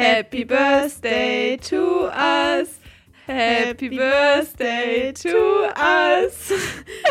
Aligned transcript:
Happy 0.00 0.44
Birthday 0.44 1.58
to 1.58 2.06
us. 2.06 2.78
Happy 3.26 3.90
Birthday 3.90 5.12
to 5.12 5.68
us. 5.76 6.50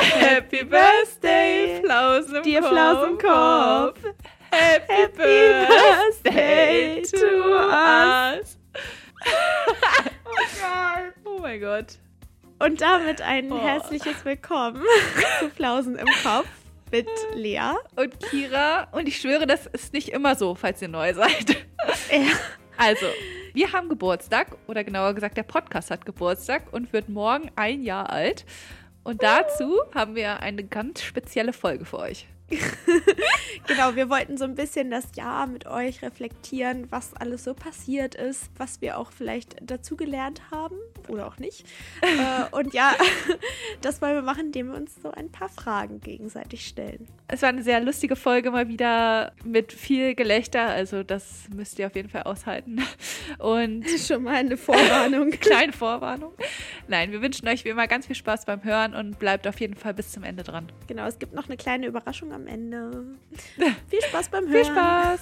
Happy 0.01 0.63
Birthday, 0.63 1.81
Flausen 1.85 2.35
im 2.37 2.43
Dir 2.43 2.61
Kopf. 2.61 2.71
Flausenkopf. 2.71 3.99
Happy, 4.51 4.91
Happy 4.91 5.17
Birthday 5.17 5.67
Birthday 6.23 7.01
to 7.03 7.17
to 7.17 7.59
us. 7.69 8.57
Oh 10.25 10.31
Oh 11.25 11.39
mein 11.41 11.61
Gott. 11.61 11.99
Und 12.57 12.81
damit 12.81 13.21
ein 13.21 13.51
Oh. 13.51 13.59
herzliches 13.61 14.25
Willkommen 14.25 14.81
zu 15.39 15.51
Flausen 15.51 15.95
im 15.95 16.07
Kopf 16.23 16.47
mit 16.91 17.07
Lea. 17.35 17.73
Und 17.95 18.19
Kira. 18.19 18.87
Und 18.93 19.07
ich 19.07 19.17
schwöre, 19.21 19.45
das 19.45 19.67
ist 19.67 19.93
nicht 19.93 20.09
immer 20.09 20.33
so, 20.35 20.55
falls 20.55 20.81
ihr 20.81 20.87
neu 20.87 21.13
seid. 21.13 21.55
Ja. 22.11 22.33
Also, 22.79 23.07
wir 23.53 23.73
haben 23.73 23.89
Geburtstag, 23.89 24.55
oder 24.67 24.85
genauer 24.85 25.13
gesagt, 25.13 25.35
der 25.35 25.43
Podcast 25.43 25.91
hat 25.91 26.05
Geburtstag 26.05 26.71
und 26.71 26.93
wird 26.93 27.09
morgen 27.09 27.51
ein 27.57 27.83
Jahr 27.83 28.09
alt. 28.09 28.45
Und 29.03 29.21
dazu 29.21 29.81
haben 29.93 30.15
wir 30.15 30.39
eine 30.39 30.63
ganz 30.63 31.01
spezielle 31.01 31.51
Folge 31.51 31.83
für 31.83 31.99
euch. 31.99 32.25
Genau, 33.67 33.95
wir 33.95 34.09
wollten 34.09 34.35
so 34.35 34.45
ein 34.45 34.55
bisschen 34.55 34.89
das 34.89 35.15
Jahr 35.15 35.45
mit 35.45 35.67
euch 35.67 36.01
reflektieren, 36.01 36.87
was 36.91 37.13
alles 37.13 37.43
so 37.43 37.53
passiert 37.53 38.15
ist, 38.15 38.49
was 38.57 38.81
wir 38.81 38.97
auch 38.97 39.11
vielleicht 39.11 39.57
dazugelernt 39.61 40.41
haben 40.49 40.75
oder 41.07 41.27
auch 41.27 41.37
nicht. 41.37 41.67
äh, 42.01 42.55
und 42.55 42.73
ja, 42.73 42.93
das 43.81 44.01
wollen 44.01 44.15
wir 44.15 44.21
machen, 44.23 44.47
indem 44.47 44.71
wir 44.71 44.75
uns 44.75 44.95
so 45.01 45.11
ein 45.11 45.31
paar 45.31 45.49
Fragen 45.49 45.99
gegenseitig 45.99 46.65
stellen. 46.65 47.07
Es 47.27 47.43
war 47.43 47.49
eine 47.49 47.61
sehr 47.61 47.79
lustige 47.79 48.15
Folge 48.15 48.49
mal 48.49 48.69
wieder 48.69 49.33
mit 49.43 49.71
viel 49.71 50.15
Gelächter, 50.15 50.61
also 50.67 51.03
das 51.03 51.47
müsst 51.55 51.77
ihr 51.77 51.85
auf 51.85 51.95
jeden 51.95 52.09
Fall 52.09 52.23
aushalten. 52.23 52.81
Und 53.37 53.85
Schon 53.87 54.23
mal 54.23 54.35
eine 54.35 54.57
Vorwarnung. 54.57 55.29
kleine 55.29 55.73
Vorwarnung. 55.73 56.33
Nein, 56.87 57.11
wir 57.11 57.21
wünschen 57.21 57.47
euch 57.47 57.65
wie 57.65 57.69
immer 57.69 57.87
ganz 57.87 58.07
viel 58.07 58.15
Spaß 58.15 58.45
beim 58.45 58.63
Hören 58.63 58.95
und 58.95 59.19
bleibt 59.19 59.45
auf 59.47 59.59
jeden 59.59 59.75
Fall 59.75 59.93
bis 59.93 60.11
zum 60.11 60.23
Ende 60.23 60.41
dran. 60.41 60.71
Genau, 60.87 61.05
es 61.05 61.19
gibt 61.19 61.33
noch 61.33 61.45
eine 61.45 61.57
kleine 61.57 61.85
Überraschung 61.85 62.33
am 62.33 62.38
Ende. 62.47 63.17
Viel 63.87 64.01
Spaß 64.01 64.29
beim 64.29 64.47
Hören. 64.47 64.53
Viel 64.53 64.65
Spaß! 64.65 65.21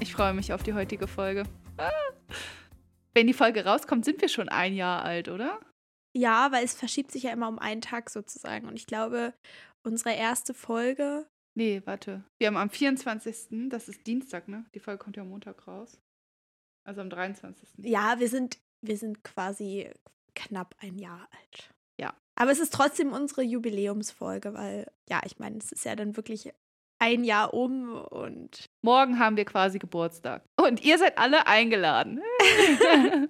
Ich 0.00 0.12
freue 0.12 0.34
mich 0.34 0.52
auf 0.52 0.62
die 0.62 0.74
heutige 0.74 1.06
Folge. 1.06 1.44
Ah. 1.76 1.90
Wenn 3.14 3.26
die 3.26 3.34
Folge 3.34 3.64
rauskommt, 3.64 4.04
sind 4.04 4.20
wir 4.20 4.28
schon 4.28 4.48
ein 4.48 4.74
Jahr 4.74 5.04
alt, 5.04 5.28
oder? 5.28 5.60
Ja, 6.14 6.52
weil 6.52 6.64
es 6.64 6.74
verschiebt 6.74 7.10
sich 7.10 7.24
ja 7.24 7.32
immer 7.32 7.48
um 7.48 7.58
einen 7.58 7.80
Tag 7.80 8.10
sozusagen. 8.10 8.68
Und 8.68 8.76
ich 8.76 8.86
glaube, 8.86 9.34
unsere 9.82 10.14
erste 10.14 10.54
Folge. 10.54 11.26
Nee, 11.54 11.82
warte. 11.84 12.24
Wir 12.38 12.46
haben 12.46 12.56
am 12.56 12.70
24., 12.70 13.68
das 13.68 13.88
ist 13.88 14.06
Dienstag, 14.06 14.48
ne? 14.48 14.64
Die 14.74 14.80
Folge 14.80 15.02
kommt 15.02 15.16
ja 15.16 15.22
am 15.22 15.30
Montag 15.30 15.66
raus. 15.66 16.00
Also 16.84 17.00
am 17.00 17.10
23. 17.10 17.68
Ja, 17.78 18.18
wir 18.18 18.28
sind, 18.28 18.58
wir 18.80 18.96
sind 18.96 19.24
quasi 19.24 19.90
knapp 20.34 20.74
ein 20.80 20.98
Jahr 20.98 21.28
alt. 21.32 21.70
Ja. 21.98 22.14
Aber 22.36 22.50
es 22.50 22.60
ist 22.60 22.72
trotzdem 22.72 23.12
unsere 23.12 23.42
Jubiläumsfolge, 23.42 24.54
weil, 24.54 24.86
ja, 25.08 25.20
ich 25.24 25.38
meine, 25.38 25.58
es 25.58 25.72
ist 25.72 25.84
ja 25.84 25.96
dann 25.96 26.16
wirklich 26.16 26.52
ein 27.00 27.24
Jahr 27.24 27.54
um 27.54 27.94
und 27.94 28.66
Morgen 28.82 29.18
haben 29.18 29.36
wir 29.36 29.44
quasi 29.44 29.78
Geburtstag. 29.78 30.42
Und 30.56 30.84
ihr 30.84 30.98
seid 30.98 31.18
alle 31.18 31.46
eingeladen. 31.46 32.20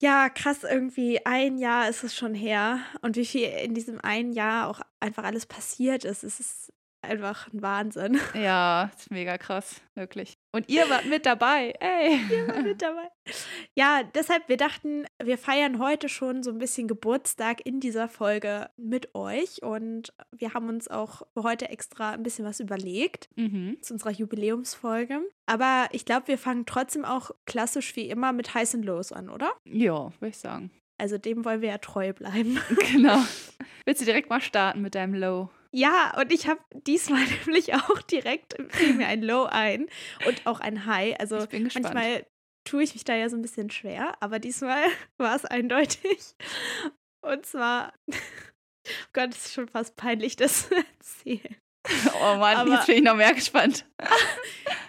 ja, 0.00 0.28
krass, 0.34 0.64
irgendwie 0.64 1.24
ein 1.24 1.58
Jahr 1.58 1.88
ist 1.88 2.04
es 2.04 2.14
schon 2.14 2.34
her. 2.34 2.80
Und 3.02 3.16
wie 3.16 3.26
viel 3.26 3.48
in 3.48 3.74
diesem 3.74 4.00
einen 4.00 4.32
Jahr 4.32 4.68
auch 4.68 4.80
einfach 5.00 5.24
alles 5.24 5.46
passiert 5.46 6.04
ist, 6.04 6.24
es 6.24 6.40
ist 6.40 6.72
einfach 7.02 7.52
ein 7.52 7.62
Wahnsinn. 7.62 8.18
Ja, 8.34 8.90
ist 8.96 9.10
mega 9.10 9.36
krass, 9.36 9.82
wirklich. 9.94 10.33
Und 10.54 10.68
ihr 10.68 10.88
wart 10.88 11.06
mit 11.06 11.26
dabei. 11.26 11.74
Ey. 11.80 12.18
mit 12.62 12.80
dabei. 12.80 13.08
Ja, 13.74 14.02
deshalb, 14.14 14.48
wir 14.48 14.56
dachten, 14.56 15.04
wir 15.22 15.36
feiern 15.36 15.80
heute 15.80 16.08
schon 16.08 16.44
so 16.44 16.50
ein 16.52 16.58
bisschen 16.58 16.86
Geburtstag 16.86 17.66
in 17.66 17.80
dieser 17.80 18.08
Folge 18.08 18.70
mit 18.76 19.14
euch. 19.16 19.62
Und 19.62 20.12
wir 20.30 20.54
haben 20.54 20.68
uns 20.68 20.86
auch 20.88 21.22
für 21.34 21.42
heute 21.42 21.68
extra 21.70 22.12
ein 22.12 22.22
bisschen 22.22 22.44
was 22.44 22.60
überlegt 22.60 23.28
Mhm. 23.36 23.78
zu 23.82 23.94
unserer 23.94 24.12
Jubiläumsfolge. 24.12 25.20
Aber 25.46 25.88
ich 25.90 26.04
glaube, 26.04 26.28
wir 26.28 26.38
fangen 26.38 26.66
trotzdem 26.66 27.04
auch 27.04 27.32
klassisch 27.46 27.96
wie 27.96 28.08
immer 28.08 28.32
mit 28.32 28.54
Highs 28.54 28.74
and 28.74 28.84
Lows 28.84 29.10
an, 29.12 29.28
oder? 29.30 29.52
Ja, 29.64 30.12
würde 30.20 30.28
ich 30.28 30.38
sagen. 30.38 30.70
Also 30.98 31.18
dem 31.18 31.44
wollen 31.44 31.60
wir 31.62 31.70
ja 31.70 31.78
treu 31.78 32.12
bleiben. 32.12 32.60
Genau. 32.92 33.18
Willst 33.86 34.00
du 34.00 34.04
direkt 34.06 34.30
mal 34.30 34.40
starten 34.40 34.80
mit 34.82 34.94
deinem 34.94 35.14
Low? 35.14 35.50
Ja, 35.74 36.16
und 36.20 36.30
ich 36.32 36.46
habe 36.46 36.60
diesmal 36.86 37.24
nämlich 37.46 37.74
auch 37.74 38.00
direkt 38.02 38.56
mir 38.96 39.08
ein 39.08 39.22
Low 39.22 39.44
ein 39.44 39.88
und 40.26 40.46
auch 40.46 40.60
ein 40.60 40.86
High. 40.86 41.18
Also 41.18 41.38
Ich 41.38 41.48
bin 41.48 41.64
gespannt. 41.64 41.86
manchmal 41.94 42.26
tue 42.64 42.84
ich 42.84 42.94
mich 42.94 43.02
da 43.04 43.14
ja 43.16 43.28
so 43.28 43.36
ein 43.36 43.42
bisschen 43.42 43.70
schwer, 43.70 44.16
aber 44.22 44.38
diesmal 44.38 44.84
war 45.18 45.34
es 45.34 45.44
eindeutig. 45.44 46.36
Und 47.22 47.44
zwar, 47.44 47.92
oh 48.08 48.14
Gott, 49.12 49.30
es 49.30 49.46
ist 49.46 49.54
schon 49.54 49.68
fast 49.68 49.96
peinlich, 49.96 50.36
das 50.36 50.68
zu 50.68 50.76
erzählen. 50.76 51.56
Oh 52.20 52.36
Mann, 52.36 52.56
Aber- 52.56 52.70
jetzt 52.74 52.86
bin 52.86 52.98
ich 52.98 53.02
noch 53.02 53.16
mehr 53.16 53.34
gespannt. 53.34 53.84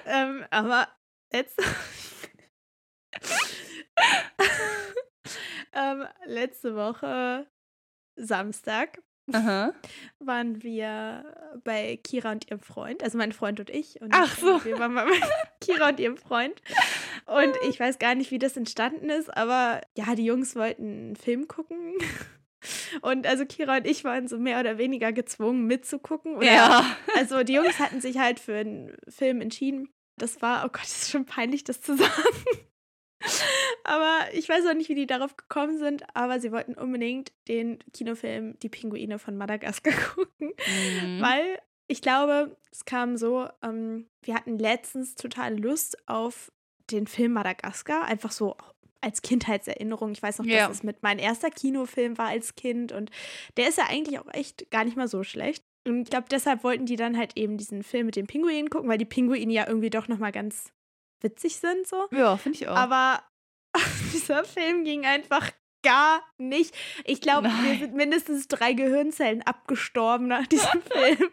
Ähm, 0.06 0.46
aber 0.52 0.88
jetzt. 1.34 1.60
ähm, 5.74 6.06
letzte 6.26 6.76
Woche, 6.76 7.48
Samstag, 8.18 9.02
Aha. 9.32 9.74
waren 10.20 10.62
wir 10.64 11.24
bei 11.64 12.00
Kira 12.04 12.32
und 12.32 12.50
ihrem 12.50 12.60
Freund, 12.60 13.04
also 13.04 13.18
mein 13.18 13.32
Freund 13.32 13.60
und 13.60 13.70
ich. 13.70 14.02
Und 14.02 14.12
Ach 14.14 14.38
so. 14.38 14.64
Wir 14.64 14.78
waren 14.80 14.96
bei 14.96 15.06
Kira 15.62 15.90
und 15.90 16.00
ihrem 16.00 16.18
Freund. 16.18 16.62
Und 17.26 17.56
ich 17.70 17.80
weiß 17.80 18.00
gar 18.00 18.16
nicht, 18.16 18.32
wie 18.32 18.40
das 18.40 18.58
entstanden 18.58 19.10
ist, 19.10 19.36
aber 19.36 19.82
ja, 19.98 20.16
die 20.16 20.26
Jungs 20.26 20.56
wollten 20.56 20.84
einen 20.84 21.16
Film 21.16 21.48
gucken. 21.48 21.94
Und 23.02 23.28
also 23.28 23.46
Kira 23.46 23.78
und 23.78 23.88
ich 23.88 24.04
waren 24.04 24.28
so 24.28 24.40
mehr 24.40 24.60
oder 24.60 24.78
weniger 24.78 25.12
gezwungen 25.12 25.66
mitzugucken. 25.66 26.38
Oder 26.38 26.46
Ja. 26.46 26.98
Also 27.16 27.44
die 27.44 27.54
Jungs 27.54 27.80
hatten 27.80 28.02
sich 28.02 28.18
halt 28.18 28.40
für 28.40 28.56
einen 28.56 28.98
Film 29.08 29.42
entschieden. 29.42 29.90
Das 30.18 30.42
war, 30.42 30.66
oh 30.66 30.70
Gott, 30.70 30.84
das 30.84 31.04
ist 31.04 31.12
schon 31.12 31.26
peinlich, 31.26 31.64
das 31.64 31.82
zu 31.82 31.96
sagen. 31.98 32.12
Aber 33.88 34.20
ich 34.34 34.50
weiß 34.50 34.66
auch 34.66 34.74
nicht, 34.74 34.90
wie 34.90 34.96
die 34.96 35.06
darauf 35.08 35.38
gekommen 35.38 35.78
sind, 35.78 36.04
aber 36.16 36.40
sie 36.40 36.52
wollten 36.52 36.74
unbedingt 36.74 37.32
den 37.48 37.80
Kinofilm 37.94 38.58
Die 38.60 38.70
Pinguine 38.70 39.20
von 39.20 39.38
Madagaskar 39.38 39.94
gucken. 40.16 40.54
Mhm. 41.04 41.22
Weil 41.22 41.60
ich 41.88 42.02
glaube, 42.02 42.58
es 42.72 42.86
kam 42.86 43.16
so, 43.16 43.48
ähm, 43.62 44.10
wir 44.24 44.34
hatten 44.34 44.58
letztens 44.58 45.14
total 45.16 45.58
Lust 45.60 45.98
auf 46.08 46.52
den 46.90 47.06
Film 47.06 47.34
Madagaskar, 47.34 48.06
einfach 48.06 48.32
so 48.32 48.58
als 49.02 49.22
Kindheitserinnerung. 49.22 50.12
Ich 50.14 50.24
weiß 50.24 50.40
noch, 50.40 50.46
Ja. 50.46 50.68
dass 50.68 50.78
es 50.78 50.84
mit 50.84 51.04
mein 51.04 51.20
erster 51.20 51.52
Kinofilm 51.52 52.18
war 52.18 52.28
als 52.30 52.56
Kind 52.56 52.92
und 52.92 53.12
der 53.58 53.70
ist 53.70 53.78
ja 53.78 53.86
eigentlich 53.88 54.18
auch 54.20 54.34
echt 54.34 54.72
gar 54.72 54.84
nicht 54.84 54.98
mal 54.98 55.08
so 55.08 55.22
schlecht. 55.24 55.64
Und 55.88 56.02
ich 56.04 56.10
glaube, 56.10 56.26
deshalb 56.32 56.64
wollten 56.64 56.88
die 56.88 56.96
dann 56.96 57.16
halt 57.16 57.38
eben 57.38 57.58
diesen 57.58 57.84
Film 57.84 58.08
mit 58.08 58.16
den 58.16 58.26
Pinguinen 58.26 58.72
gucken, 58.72 58.90
weil 58.90 58.98
die 58.98 59.06
Pinguine 59.06 59.54
ja 59.54 59.68
irgendwie 59.68 59.92
doch 59.92 60.08
nochmal 60.08 60.32
ganz 60.32 60.72
witzig 61.22 61.58
sind 61.58 61.86
so. 61.86 62.08
Ja, 62.12 62.36
finde 62.38 62.58
ich 62.58 62.68
auch. 62.68 62.76
Aber 62.76 63.22
dieser 64.14 64.44
Film 64.44 64.84
ging 64.84 65.06
einfach 65.06 65.52
gar 65.84 66.24
nicht. 66.38 66.76
Ich 67.06 67.22
glaube, 67.22 67.48
wir 67.48 67.80
sind 67.80 67.96
mindestens 67.96 68.48
drei 68.48 68.74
Gehirnzellen 68.74 69.44
abgestorben 69.44 70.28
nach 70.28 70.48
diesem 70.48 70.82
Film. 70.92 71.30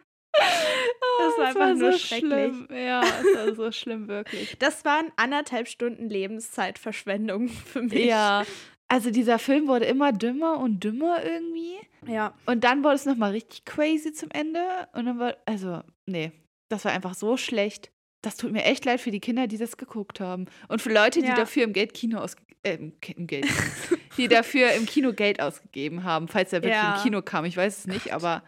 Das 1.19 1.37
war 1.37 1.45
einfach 1.47 1.75
nur 1.75 1.91
so 1.91 1.97
schrecklich. 1.97 2.31
schlimm. 2.31 2.67
Ja, 2.71 3.01
es 3.01 3.37
war 3.37 3.55
so 3.55 3.71
schlimm, 3.71 4.07
wirklich. 4.07 4.55
Das 4.59 4.83
waren 4.85 5.11
anderthalb 5.15 5.67
Stunden 5.67 6.09
Lebenszeitverschwendung 6.09 7.49
für 7.49 7.81
mich. 7.83 8.05
Ja. 8.05 8.43
Also 8.87 9.09
dieser 9.09 9.39
Film 9.39 9.67
wurde 9.67 9.85
immer 9.85 10.11
dümmer 10.11 10.59
und 10.59 10.83
dümmer 10.83 11.23
irgendwie. 11.23 11.77
Ja. 12.05 12.33
Und 12.45 12.63
dann 12.63 12.83
wurde 12.83 12.95
es 12.95 13.05
nochmal 13.05 13.31
richtig 13.31 13.65
crazy 13.65 14.13
zum 14.13 14.29
Ende. 14.31 14.61
Und 14.93 15.05
dann 15.05 15.19
war, 15.19 15.37
also, 15.45 15.81
nee, 16.05 16.31
das 16.69 16.85
war 16.85 16.91
einfach 16.91 17.15
so 17.15 17.37
schlecht. 17.37 17.91
Das 18.23 18.37
tut 18.37 18.51
mir 18.51 18.63
echt 18.63 18.85
leid 18.85 19.01
für 19.01 19.11
die 19.11 19.19
Kinder, 19.19 19.45
die 19.47 19.57
das 19.57 19.77
geguckt 19.77 20.19
haben. 20.19 20.45
Und 20.69 20.81
für 20.81 20.91
Leute, 20.91 21.21
die 21.21 21.27
Ja. 21.27 21.35
dafür 21.35 21.63
im 21.65 21.73
Geld 21.73 21.93
Kino 21.93 22.17
aus, 22.19 22.35
äh, 22.63 22.75
im, 22.75 23.27
Geld, 23.27 23.45
die 24.17 24.27
dafür 24.27 24.71
im 24.71 24.85
Kino 24.85 25.13
Geld 25.13 25.41
ausgegeben 25.41 26.03
haben, 26.05 26.27
falls 26.27 26.51
er 26.53 26.63
wirklich 26.63 26.73
Ja. 26.81 26.95
im 26.95 27.03
Kino 27.03 27.21
kam. 27.21 27.45
Ich 27.45 27.57
weiß 27.57 27.79
es 27.79 27.87
nicht, 27.87 28.13
aber 28.13 28.41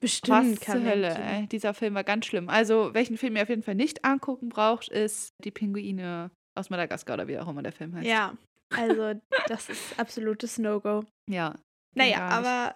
Bestimmt 0.00 0.60
was 0.60 0.66
zur 0.66 0.82
Hölle, 0.84 1.14
ey. 1.16 1.46
Dieser 1.46 1.72
Film 1.72 1.94
war 1.94 2.04
ganz 2.04 2.26
schlimm. 2.26 2.48
Also, 2.50 2.92
welchen 2.92 3.16
Film 3.16 3.36
ihr 3.36 3.42
auf 3.42 3.48
jeden 3.48 3.62
Fall 3.62 3.76
nicht 3.76 4.04
angucken 4.04 4.48
braucht, 4.50 4.88
ist 4.88 5.32
Die 5.44 5.50
Pinguine 5.52 6.30
aus 6.56 6.68
Madagaskar 6.68 7.14
oder 7.14 7.28
wie 7.28 7.38
auch 7.38 7.48
immer 7.48 7.62
der 7.62 7.72
Film 7.72 7.94
heißt. 7.94 8.06
Ja, 8.06 8.36
also 8.76 9.14
das 9.46 9.68
ist 9.70 9.98
absolutes 9.98 10.58
No-Go. 10.58 11.04
Ja. 11.30 11.54
Naja, 11.94 12.18
aber 12.28 12.74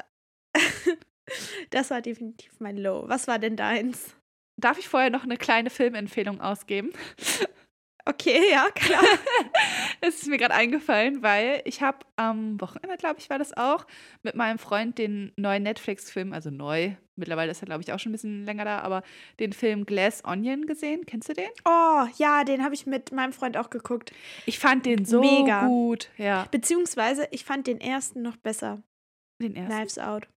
das 1.71 1.91
war 1.91 2.01
definitiv 2.01 2.53
mein 2.61 2.77
Low. 2.79 3.05
Was 3.09 3.27
war 3.29 3.39
denn 3.39 3.57
deins? 3.57 4.15
Darf 4.59 4.79
ich 4.79 4.89
vorher 4.89 5.11
noch 5.11 5.23
eine 5.25 5.37
kleine 5.37 5.71
Filmempfehlung 5.71 6.41
ausgeben? 6.41 6.93
Okay, 8.09 8.41
ja, 8.51 8.69
klar. 8.75 9.03
Es 10.01 10.23
ist 10.23 10.29
mir 10.29 10.39
gerade 10.39 10.55
eingefallen, 10.55 11.23
weil 11.23 11.61
ich 11.67 11.83
habe 11.83 11.99
am 12.17 12.59
Wochenende, 12.59 12.97
glaube 12.97 13.17
ich, 13.19 13.29
war 13.29 13.39
das 13.39 13.55
auch, 13.55 13.87
mit 14.23 14.35
meinem 14.35 14.59
Freund 14.59 14.97
den 14.97 15.33
neuen 15.37 15.65
Netflix-Film, 15.65 16.33
also 16.33 16.51
neu, 16.51 16.93
mittlerweile 17.17 17.51
ist 17.51 17.63
er, 17.63 17.67
glaube 17.67 17.83
ich, 17.83 17.93
auch 17.93 17.99
schon 17.99 18.11
ein 18.11 18.13
bisschen 18.13 18.47
länger 18.47 18.65
da, 18.65 18.79
aber 18.79 19.03
den 19.41 19.53
Film 19.53 19.85
Glass 19.85 20.25
Onion 20.25 20.65
gesehen. 20.67 21.05
Kennst 21.05 21.29
du 21.29 21.35
den? 21.35 21.51
Oh, 21.67 22.07
ja, 22.17 22.45
den 22.45 22.65
habe 22.65 22.75
ich 22.75 22.87
mit 22.87 23.13
meinem 23.13 23.35
Freund 23.35 23.59
auch 23.59 23.69
geguckt. 23.69 24.13
Ich 24.47 24.59
fand 24.59 24.87
den 24.87 25.05
so 25.05 25.21
Mega. 25.21 25.67
gut. 25.67 26.09
Ja. 26.17 26.47
Beziehungsweise, 26.51 27.29
ich 27.33 27.45
fand 27.45 27.67
den 27.67 27.81
ersten 27.81 28.23
noch 28.23 28.37
besser. 28.37 28.83
Den 29.43 29.55
ersten. 29.55 29.75
Knives 29.75 29.99
Out. 29.99 30.29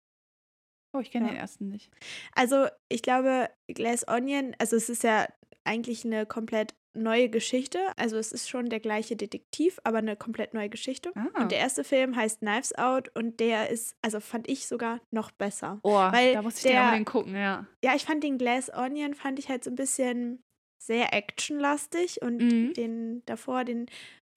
Oh, 0.93 0.99
ich 0.99 1.11
kenne 1.11 1.27
Ja. 1.27 1.31
den 1.33 1.39
ersten 1.39 1.69
nicht. 1.69 1.89
Also, 2.35 2.67
ich 2.89 3.01
glaube, 3.01 3.49
Glass 3.67 4.05
Onion, 4.07 4.55
also 4.59 4.75
es 4.75 4.89
ist 4.89 5.03
ja 5.03 5.27
eigentlich 5.63 6.03
eine 6.05 6.25
komplett 6.25 6.73
neue 6.93 7.29
Geschichte. 7.29 7.79
Also 7.95 8.17
es 8.17 8.33
ist 8.33 8.49
schon 8.49 8.69
der 8.69 8.81
gleiche 8.81 9.15
Detektiv, 9.15 9.79
aber 9.85 9.99
eine 9.99 10.17
komplett 10.17 10.53
neue 10.53 10.67
Geschichte. 10.67 11.11
Ah. 11.15 11.41
Und 11.43 11.51
der 11.53 11.59
erste 11.59 11.85
Film 11.85 12.17
heißt 12.17 12.39
Knives 12.39 12.75
Out 12.77 13.09
und 13.15 13.39
der 13.39 13.69
ist, 13.69 13.95
also 14.01 14.19
fand 14.19 14.49
ich 14.49 14.67
sogar 14.67 14.99
noch 15.09 15.31
besser. 15.31 15.79
Oh, 15.83 15.93
weil 15.93 16.33
da 16.33 16.41
muss 16.41 16.57
ich 16.57 16.63
der- 16.63 16.91
den 16.91 17.05
gucken, 17.05 17.33
ja. 17.35 17.65
Ja, 17.81 17.95
ich 17.95 18.03
fand 18.03 18.25
den 18.25 18.37
Glass 18.37 18.69
Onion, 18.73 19.13
fand 19.13 19.39
ich 19.39 19.47
halt 19.47 19.63
so 19.63 19.69
ein 19.69 19.75
bisschen 19.75 20.43
sehr 20.83 21.13
actionlastig 21.13 22.21
und 22.21 22.39
Mhm. 22.41 22.73
den 22.73 23.25
davor, 23.25 23.63
den 23.63 23.85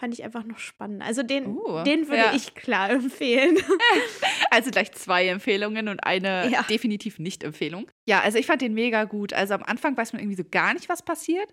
fand 0.05 0.13
ich 0.13 0.23
einfach 0.23 0.45
noch 0.45 0.59
spannend. 0.59 1.03
Also 1.03 1.23
den, 1.23 1.47
Uh, 1.57 1.83
den 1.83 2.09
würde 2.09 2.25
ja. 2.25 2.35
ich 2.35 2.55
klar 2.55 2.91
empfehlen. 2.91 3.57
Also 4.51 4.71
gleich 4.71 4.93
zwei 4.93 5.27
Empfehlungen 5.27 5.89
und 5.89 6.05
eine 6.05 6.49
Ja. 6.49 6.63
definitiv 6.63 7.19
Nicht-Empfehlung. 7.19 7.91
Ja, 8.07 8.21
also 8.21 8.39
ich 8.39 8.47
fand 8.47 8.61
den 8.63 8.73
mega 8.75 9.03
gut. 9.05 9.33
Also 9.33 9.55
am 9.55 9.65
Anfang 9.65 9.97
weiß 9.97 10.13
man 10.13 10.21
irgendwie 10.23 10.37
so 10.37 10.45
gar 10.49 10.75
nicht, 10.75 10.89
was 10.89 11.03
passiert. 11.03 11.49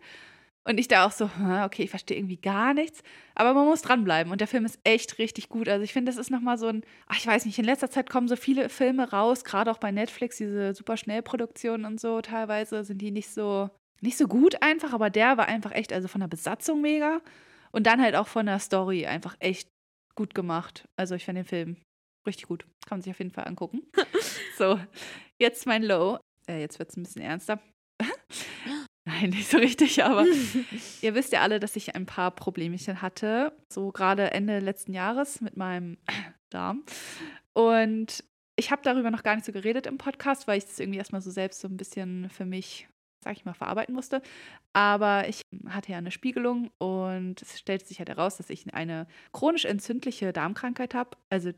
Und 0.65 0.80
ich 0.80 0.88
da 0.88 1.07
auch 1.07 1.12
so, 1.12 1.25
okay, 1.65 1.83
ich 1.83 1.89
verstehe 1.89 2.18
irgendwie 2.18 2.38
gar 2.38 2.75
nichts. 2.75 3.01
Aber 3.33 3.56
man 3.56 3.65
muss 3.65 3.81
dranbleiben. 3.81 4.31
Und 4.31 4.39
der 4.42 4.48
Film 4.48 4.65
ist 4.65 4.80
echt 4.83 5.18
richtig 5.18 5.50
gut. 5.50 5.68
Also 5.68 5.83
ich 5.83 5.94
finde, 5.94 6.12
das 6.12 6.19
ist 6.19 6.30
nochmal 6.30 6.59
so 6.59 6.68
ein, 6.68 6.83
ach, 7.07 7.18
ich 7.18 7.25
weiß 7.25 7.45
nicht, 7.45 7.57
in 7.57 7.65
letzter 7.65 7.89
Zeit 7.89 8.09
kommen 8.09 8.27
so 8.27 8.36
viele 8.36 8.69
Filme 8.69 9.09
raus, 9.09 9.44
gerade 9.44 9.71
auch 9.71 9.80
bei 9.80 9.92
Netflix, 9.92 10.38
diese 10.38 10.75
super 10.75 10.98
Schnellproduktionen 10.98 11.86
und 11.88 12.00
so. 12.00 12.21
Teilweise 12.21 12.83
sind 12.83 13.01
die 13.01 13.09
nicht 13.12 13.31
so, 13.31 13.69
nicht 14.01 14.18
so 14.18 14.27
gut 14.27 14.62
einfach, 14.62 14.94
aber 14.94 15.09
der 15.09 15.38
war 15.38 15.48
einfach 15.48 15.71
echt, 15.71 15.92
also 15.92 16.07
von 16.07 16.21
der 16.21 16.27
Besatzung 16.27 16.81
mega. 16.81 17.19
Und 17.71 17.88
dann 17.88 18.01
halt 18.01 18.15
auch 18.15 18.27
von 18.27 18.45
der 18.45 18.59
Story 18.59 19.06
einfach 19.06 19.35
echt 19.39 19.69
gut 20.15 20.33
gemacht. 20.33 20.85
Also 20.97 21.15
ich 21.15 21.25
fand 21.25 21.38
den 21.38 21.45
Film 21.45 21.77
richtig 22.25 22.47
gut. 22.47 22.63
Kann 22.85 22.97
man 22.97 23.01
sich 23.01 23.12
auf 23.12 23.19
jeden 23.19 23.31
Fall 23.31 23.47
angucken. 23.47 23.81
so, 24.57 24.79
jetzt 25.39 25.65
mein 25.65 25.83
Low. 25.83 26.19
Äh, 26.47 26.59
jetzt 26.59 26.79
wird 26.79 26.89
es 26.89 26.97
ein 26.97 27.03
bisschen 27.03 27.21
ernster. 27.21 27.59
Nein, 29.06 29.31
nicht 29.31 29.50
so 29.50 29.57
richtig, 29.57 30.03
aber 30.03 30.25
ihr 31.01 31.15
wisst 31.15 31.31
ja 31.31 31.41
alle, 31.41 31.59
dass 31.59 31.75
ich 31.75 31.95
ein 31.95 32.06
paar 32.06 32.31
Problemchen 32.31 33.01
hatte. 33.01 33.57
So 33.71 33.91
gerade 33.91 34.31
Ende 34.31 34.59
letzten 34.59 34.94
Jahres 34.94 35.41
mit 35.41 35.57
meinem 35.57 35.97
Darm. 36.50 36.83
Und 37.53 38.24
ich 38.56 38.71
habe 38.71 38.83
darüber 38.83 39.09
noch 39.09 39.24
gar 39.24 39.35
nicht 39.35 39.45
so 39.45 39.51
geredet 39.51 39.88
im 39.88 39.97
Podcast, 39.97 40.47
weil 40.47 40.57
ich 40.57 40.65
das 40.65 40.79
irgendwie 40.79 41.00
erstmal 41.00 41.21
so 41.21 41.31
selbst 41.31 41.62
so 41.62 41.67
ein 41.67 41.77
bisschen 41.77 42.29
für 42.29 42.45
mich, 42.45 42.88
sag 43.23 43.33
ich 43.38 43.45
mal, 43.45 43.53
verarbeiten 43.53 43.94
musste. 43.95 44.21
Aber 44.73 45.27
ich 45.27 45.41
hatte 45.69 45.91
ja 45.91 45.97
eine 45.97 46.12
Spiegelung 46.12 46.71
und 46.79 47.41
es 47.41 47.59
stellte 47.59 47.85
sich 47.85 48.00
halt 48.00 48.09
heraus, 48.09 48.38
dass 48.38 48.50
ich 48.50 48.73
eine 48.73 49.07
chronisch 49.33 49.65
entzündliche 49.65 50.33
Darmkrankheit 50.33 50.94
habe. 50.95 51.18
Also 51.29 51.51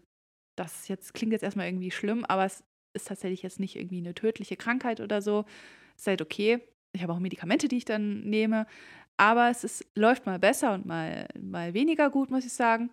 das 0.55 0.87
jetzt 0.87 1.13
klingt 1.13 1.31
jetzt 1.33 1.43
erstmal 1.43 1.67
irgendwie 1.67 1.91
schlimm, 1.91 2.25
aber 2.25 2.45
es 2.45 2.63
ist 2.93 3.07
tatsächlich 3.07 3.41
jetzt 3.41 3.59
nicht 3.59 3.75
irgendwie 3.75 3.97
eine 3.97 4.13
tödliche 4.13 4.55
Krankheit 4.55 4.99
oder 4.99 5.21
so. 5.21 5.45
Ist 5.97 6.07
halt 6.07 6.21
okay. 6.21 6.61
Ich 6.93 7.01
habe 7.01 7.13
auch 7.13 7.19
Medikamente, 7.19 7.67
die 7.67 7.77
ich 7.77 7.85
dann 7.85 8.21
nehme. 8.21 8.67
Aber 9.17 9.49
es 9.49 9.63
ist, 9.63 9.85
läuft 9.95 10.25
mal 10.25 10.39
besser 10.39 10.73
und 10.73 10.85
mal, 10.85 11.27
mal 11.39 11.73
weniger 11.73 12.09
gut, 12.09 12.29
muss 12.31 12.45
ich 12.45 12.53
sagen. 12.53 12.91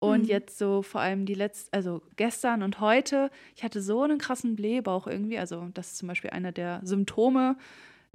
Und 0.00 0.26
Mhm. 0.26 0.28
jetzt 0.28 0.58
so 0.58 0.82
vor 0.82 1.00
allem 1.00 1.26
die 1.26 1.34
letzten, 1.34 1.74
also 1.74 2.02
gestern 2.16 2.62
und 2.62 2.80
heute, 2.80 3.30
ich 3.56 3.64
hatte 3.64 3.82
so 3.82 4.02
einen 4.02 4.18
krassen 4.18 4.56
Blähbauch 4.56 5.06
irgendwie. 5.06 5.38
Also, 5.38 5.68
das 5.74 5.88
ist 5.92 5.98
zum 5.98 6.08
Beispiel 6.08 6.30
einer 6.30 6.52
der 6.52 6.80
Symptome 6.84 7.56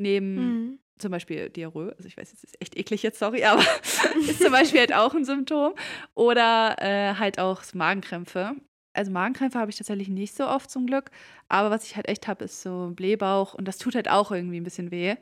neben 0.01 0.35
Mhm. 0.35 0.79
zum 0.97 1.11
Beispiel 1.11 1.49
Diarrhoe, 1.49 1.93
also 1.97 2.07
ich 2.07 2.17
weiß, 2.17 2.31
es 2.33 2.43
ist 2.43 2.61
echt 2.61 2.77
eklig 2.77 3.01
jetzt, 3.03 3.19
sorry, 3.19 3.43
aber 3.43 3.61
ist 4.27 4.41
zum 4.41 4.51
Beispiel 4.51 4.81
halt 4.81 4.93
auch 4.93 5.13
ein 5.13 5.25
Symptom. 5.25 5.73
Oder 6.15 6.75
äh, 6.79 7.15
halt 7.15 7.39
auch 7.39 7.61
Magenkrämpfe. 7.73 8.53
Also 8.93 9.11
Magenkrämpfe 9.11 9.57
habe 9.57 9.71
ich 9.71 9.77
tatsächlich 9.77 10.09
nicht 10.09 10.35
so 10.35 10.47
oft 10.47 10.69
zum 10.69 10.85
Glück. 10.85 11.11
Aber 11.47 11.69
was 11.71 11.85
ich 11.85 11.95
halt 11.95 12.07
echt 12.09 12.27
habe, 12.27 12.43
ist 12.45 12.61
so 12.61 12.91
Blähbauch 12.95 13.53
und 13.53 13.67
das 13.67 13.77
tut 13.77 13.95
halt 13.95 14.09
auch 14.09 14.31
irgendwie 14.31 14.59
ein 14.59 14.63
bisschen 14.65 14.91
weh. 14.91 15.15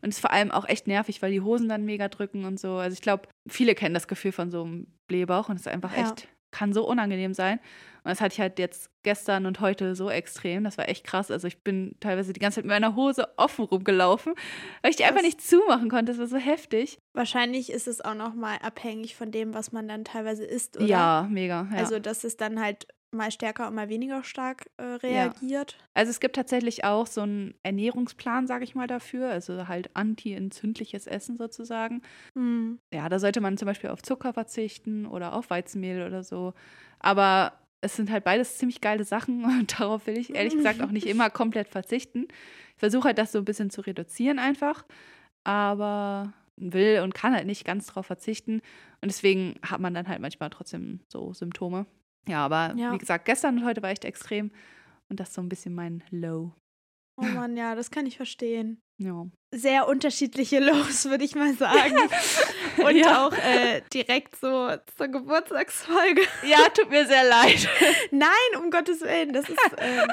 Und 0.00 0.08
ist 0.08 0.18
vor 0.18 0.32
allem 0.32 0.50
auch 0.50 0.68
echt 0.68 0.88
nervig, 0.88 1.22
weil 1.22 1.30
die 1.30 1.40
Hosen 1.42 1.68
dann 1.68 1.84
mega 1.84 2.08
drücken 2.08 2.44
und 2.44 2.58
so. 2.58 2.74
Also 2.78 2.94
ich 2.94 3.02
glaube, 3.02 3.28
viele 3.48 3.76
kennen 3.76 3.94
das 3.94 4.08
Gefühl 4.08 4.32
von 4.32 4.50
so 4.50 4.64
einem 4.64 4.88
Blähbauch 5.06 5.48
und 5.48 5.54
es 5.54 5.62
ist 5.62 5.68
einfach 5.68 5.96
Ja. 5.96 6.02
echt, 6.02 6.26
kann 6.52 6.72
so 6.72 6.86
unangenehm 6.86 7.34
sein. 7.34 7.58
Und 8.04 8.10
das 8.10 8.20
hatte 8.20 8.34
ich 8.34 8.40
halt 8.40 8.58
jetzt 8.58 8.90
gestern 9.04 9.46
und 9.46 9.60
heute 9.60 9.94
so 9.94 10.10
extrem. 10.10 10.64
Das 10.64 10.76
war 10.76 10.88
echt 10.88 11.04
krass. 11.04 11.30
Also 11.30 11.46
ich 11.46 11.62
bin 11.62 11.94
teilweise 12.00 12.32
die 12.32 12.40
ganze 12.40 12.56
Zeit 12.56 12.64
mit 12.64 12.72
meiner 12.72 12.96
Hose 12.96 13.28
offen 13.36 13.64
rumgelaufen, 13.64 14.34
weil 14.82 14.90
ich 14.90 14.96
die 14.96 15.04
einfach 15.04 15.16
Krass. 15.16 15.26
nicht 15.26 15.40
zumachen 15.40 15.88
konnte. 15.88 16.12
Das 16.12 16.18
war 16.18 16.26
so 16.26 16.36
heftig. 16.36 16.98
Wahrscheinlich 17.12 17.70
ist 17.72 17.86
es 17.86 18.00
auch 18.00 18.14
noch 18.14 18.34
mal 18.34 18.56
abhängig 18.58 19.14
von 19.14 19.30
dem, 19.30 19.54
was 19.54 19.72
man 19.72 19.86
dann 19.86 20.04
teilweise 20.04 20.44
isst, 20.44 20.76
oder? 20.76 20.86
Ja, 20.86 21.28
mega. 21.30 21.68
Ja. 21.70 21.78
Also, 21.78 21.98
dass 21.98 22.24
es 22.24 22.36
dann 22.36 22.60
halt 22.60 22.86
mal 23.12 23.30
stärker 23.30 23.68
und 23.68 23.74
mal 23.74 23.88
weniger 23.88 24.24
stark 24.24 24.70
äh, 24.78 24.82
reagiert. 24.82 25.76
Also 25.94 26.10
es 26.10 26.20
gibt 26.20 26.36
tatsächlich 26.36 26.84
auch 26.84 27.06
so 27.06 27.20
einen 27.20 27.54
Ernährungsplan, 27.62 28.46
sage 28.46 28.64
ich 28.64 28.74
mal, 28.74 28.86
dafür. 28.86 29.28
Also 29.28 29.68
halt 29.68 29.90
anti-entzündliches 29.94 31.06
Essen 31.06 31.36
sozusagen. 31.36 32.02
Hm. 32.34 32.78
Ja, 32.92 33.08
da 33.08 33.18
sollte 33.18 33.40
man 33.40 33.58
zum 33.58 33.66
Beispiel 33.66 33.90
auf 33.90 34.02
Zucker 34.02 34.32
verzichten 34.32 35.06
oder 35.06 35.34
auf 35.34 35.50
Weizenmehl 35.50 36.06
oder 36.06 36.22
so. 36.22 36.54
Aber 36.98 37.52
es 37.82 37.96
sind 37.96 38.10
halt 38.10 38.24
beides 38.24 38.56
ziemlich 38.56 38.80
geile 38.80 39.04
Sachen 39.04 39.44
und 39.60 39.78
darauf 39.78 40.06
will 40.06 40.16
ich 40.16 40.34
ehrlich 40.34 40.54
gesagt 40.54 40.80
auch 40.80 40.90
nicht 40.90 41.06
immer 41.06 41.28
komplett 41.30 41.68
verzichten. 41.68 42.28
Ich 42.74 42.78
versuche 42.78 43.08
halt 43.08 43.18
das 43.18 43.32
so 43.32 43.38
ein 43.38 43.44
bisschen 43.44 43.70
zu 43.70 43.82
reduzieren 43.82 44.38
einfach, 44.38 44.84
aber 45.44 46.32
will 46.56 47.00
und 47.00 47.14
kann 47.14 47.34
halt 47.34 47.46
nicht 47.46 47.64
ganz 47.64 47.86
drauf 47.86 48.06
verzichten. 48.06 48.60
Und 49.00 49.10
deswegen 49.10 49.56
hat 49.62 49.80
man 49.80 49.94
dann 49.94 50.08
halt 50.08 50.20
manchmal 50.20 50.50
trotzdem 50.50 51.00
so 51.08 51.32
Symptome. 51.32 51.86
Ja, 52.28 52.44
aber 52.44 52.74
Ja. 52.76 52.92
wie 52.92 52.98
gesagt, 52.98 53.24
gestern 53.24 53.58
und 53.58 53.64
heute 53.64 53.82
war 53.82 53.90
echt 53.90 54.04
extrem 54.04 54.50
und 55.08 55.18
das 55.20 55.28
ist 55.28 55.34
so 55.34 55.42
ein 55.42 55.48
bisschen 55.48 55.74
mein 55.74 56.02
Low. 56.10 56.52
Oh 57.16 57.22
Mann, 57.24 57.56
ja, 57.56 57.74
das 57.74 57.90
kann 57.90 58.06
ich 58.06 58.16
verstehen. 58.16 58.80
Ja. 58.98 59.26
Sehr 59.54 59.86
unterschiedliche 59.86 60.60
Lows, 60.64 61.04
würde 61.06 61.24
ich 61.24 61.34
mal 61.34 61.52
sagen. 61.54 61.96
Und 62.82 62.96
Ja. 62.96 63.26
auch 63.26 63.32
äh, 63.34 63.82
direkt 63.92 64.34
so 64.36 64.70
zur 64.96 65.08
Geburtstagsfolge. 65.08 66.22
ja, 66.48 66.68
tut 66.70 66.88
mir 66.88 67.06
sehr 67.06 67.22
leid. 67.28 67.68
Nein, 68.10 68.30
um 68.58 68.70
Gottes 68.70 69.02
Willen. 69.02 69.34
Das 69.34 69.46
ist, 69.48 69.58
ähm, 69.76 70.08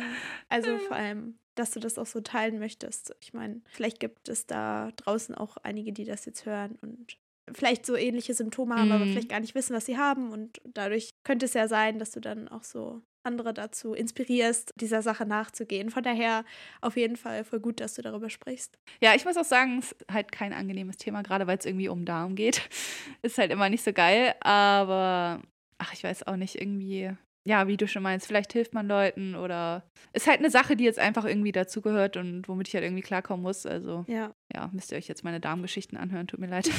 also 0.49 0.77
vor 0.79 0.97
allem, 0.97 1.39
dass 1.55 1.71
du 1.71 1.79
das 1.79 1.97
auch 1.97 2.05
so 2.05 2.19
teilen 2.19 2.59
möchtest. 2.59 3.15
Ich 3.21 3.33
meine, 3.33 3.61
vielleicht 3.69 4.01
gibt 4.01 4.27
es 4.27 4.45
da 4.45 4.91
draußen 4.97 5.35
auch 5.35 5.55
einige, 5.63 5.93
die 5.93 6.03
das 6.05 6.25
jetzt 6.25 6.45
hören 6.45 6.77
und 6.81 7.17
vielleicht 7.53 7.85
so 7.85 7.95
ähnliche 7.95 8.33
Symptome 8.33 8.75
haben, 8.75 8.91
aber 8.91 9.05
Mhm. 9.05 9.09
vielleicht 9.11 9.29
gar 9.29 9.39
nicht 9.39 9.55
wissen, 9.55 9.75
was 9.75 9.85
sie 9.85 9.97
haben. 9.97 10.31
Und 10.31 10.61
dadurch 10.65 11.09
könnte 11.23 11.45
es 11.45 11.53
ja 11.53 11.67
sein, 11.67 11.99
dass 11.99 12.11
du 12.11 12.19
dann 12.19 12.47
auch 12.47 12.63
so 12.63 13.01
andere 13.23 13.53
dazu 13.53 13.93
inspirierst, 13.93 14.71
dieser 14.77 15.01
Sache 15.01 15.25
nachzugehen. 15.25 15.89
Von 15.89 16.03
daher 16.03 16.45
auf 16.81 16.95
jeden 16.95 17.17
Fall 17.17 17.43
voll 17.43 17.59
gut, 17.59 17.79
dass 17.81 17.93
du 17.95 18.01
darüber 18.01 18.29
sprichst. 18.29 18.77
Ja, 19.01 19.13
ich 19.13 19.25
muss 19.25 19.35
auch 19.37 19.43
sagen, 19.43 19.79
es 19.79 19.91
ist 19.91 20.05
halt 20.11 20.31
kein 20.31 20.53
angenehmes 20.53 20.95
Thema, 20.97 21.21
gerade 21.21 21.45
weil 21.45 21.57
es 21.57 21.65
irgendwie 21.65 21.89
um 21.89 22.05
Darm 22.05 22.35
geht. 22.35 22.61
Ist 23.21 23.37
halt 23.37 23.51
immer 23.51 23.69
nicht 23.69 23.83
so 23.83 23.91
geil, 23.91 24.33
aber 24.39 25.41
ach, 25.77 25.93
ich 25.93 26.03
weiß 26.03 26.27
auch 26.27 26.37
nicht, 26.37 26.55
irgendwie, 26.59 27.11
ja, 27.47 27.67
wie 27.67 27.77
du 27.77 27.87
schon 27.87 28.03
meinst, 28.03 28.27
vielleicht 28.27 28.53
hilft 28.53 28.73
man 28.73 28.87
Leuten 28.87 29.35
oder 29.35 29.83
ist 30.13 30.27
halt 30.27 30.39
eine 30.39 30.49
Sache, 30.51 30.75
die 30.75 30.83
jetzt 30.83 30.99
einfach 30.99 31.25
irgendwie 31.25 31.51
dazugehört 31.51 32.17
und 32.17 32.47
womit 32.47 32.67
ich 32.67 32.73
halt 32.75 32.83
irgendwie 32.83 33.01
klarkommen 33.01 33.41
muss. 33.43 33.65
Also, 33.65 34.05
Ja. 34.07 34.33
ja, 34.53 34.69
müsst 34.73 34.91
ihr 34.91 34.97
euch 34.97 35.07
jetzt 35.07 35.23
meine 35.23 35.39
Darmgeschichten 35.39 35.97
anhören, 35.97 36.27
tut 36.27 36.39
mir 36.39 36.47
leid. 36.47 36.69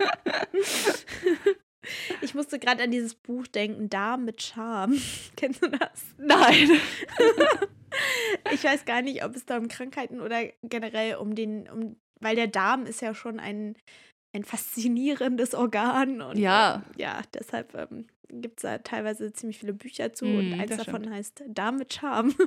Ich 2.22 2.34
musste 2.34 2.58
gerade 2.58 2.82
an 2.82 2.90
dieses 2.90 3.14
Buch 3.14 3.46
denken, 3.46 3.90
Darm 3.90 4.24
mit 4.24 4.40
Charme. 4.42 4.98
Kennst 5.36 5.62
du 5.62 5.68
das? 5.68 6.04
Nein. 6.18 6.70
Ich 8.52 8.64
weiß 8.64 8.86
gar 8.86 9.02
nicht, 9.02 9.24
ob 9.24 9.36
es 9.36 9.46
da 9.46 9.56
um 9.56 9.68
Krankheiten 9.68 10.20
oder 10.20 10.42
generell 10.64 11.14
um 11.14 11.36
den, 11.36 11.68
um, 11.68 11.94
weil 12.20 12.34
der 12.34 12.48
Darm 12.48 12.86
ist 12.86 13.00
ja 13.02 13.14
schon 13.14 13.38
ein, 13.38 13.76
ein 14.34 14.42
faszinierendes 14.42 15.54
Organ. 15.54 16.20
Und, 16.20 16.36
Ja. 16.36 16.82
Ähm, 16.86 16.94
ja, 16.98 17.20
deshalb 17.32 17.72
ähm, 17.76 18.08
gibt 18.28 18.58
es 18.58 18.62
da 18.62 18.78
teilweise 18.78 19.32
ziemlich 19.32 19.58
viele 19.58 19.74
Bücher 19.74 20.12
zu 20.12 20.24
Mm, 20.24 20.38
und 20.38 20.52
eins 20.60 20.70
das 20.70 20.78
davon 20.84 21.02
stimmt. 21.02 21.16
heißt 21.16 21.44
Darm 21.48 21.76
mit 21.76 21.92
Charme. 21.92 22.34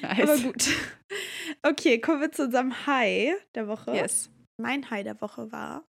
Nice. 0.00 0.20
Aber 0.20 0.36
gut. 0.38 0.68
Okay, 1.62 2.00
kommen 2.00 2.20
wir 2.20 2.32
zu 2.32 2.44
unserem 2.44 2.86
High 2.86 3.34
der 3.54 3.68
Woche. 3.68 3.92
Yes. 3.94 4.30
Mein 4.56 4.90
High 4.90 5.04
der 5.04 5.20
Woche 5.20 5.52
war 5.52 5.84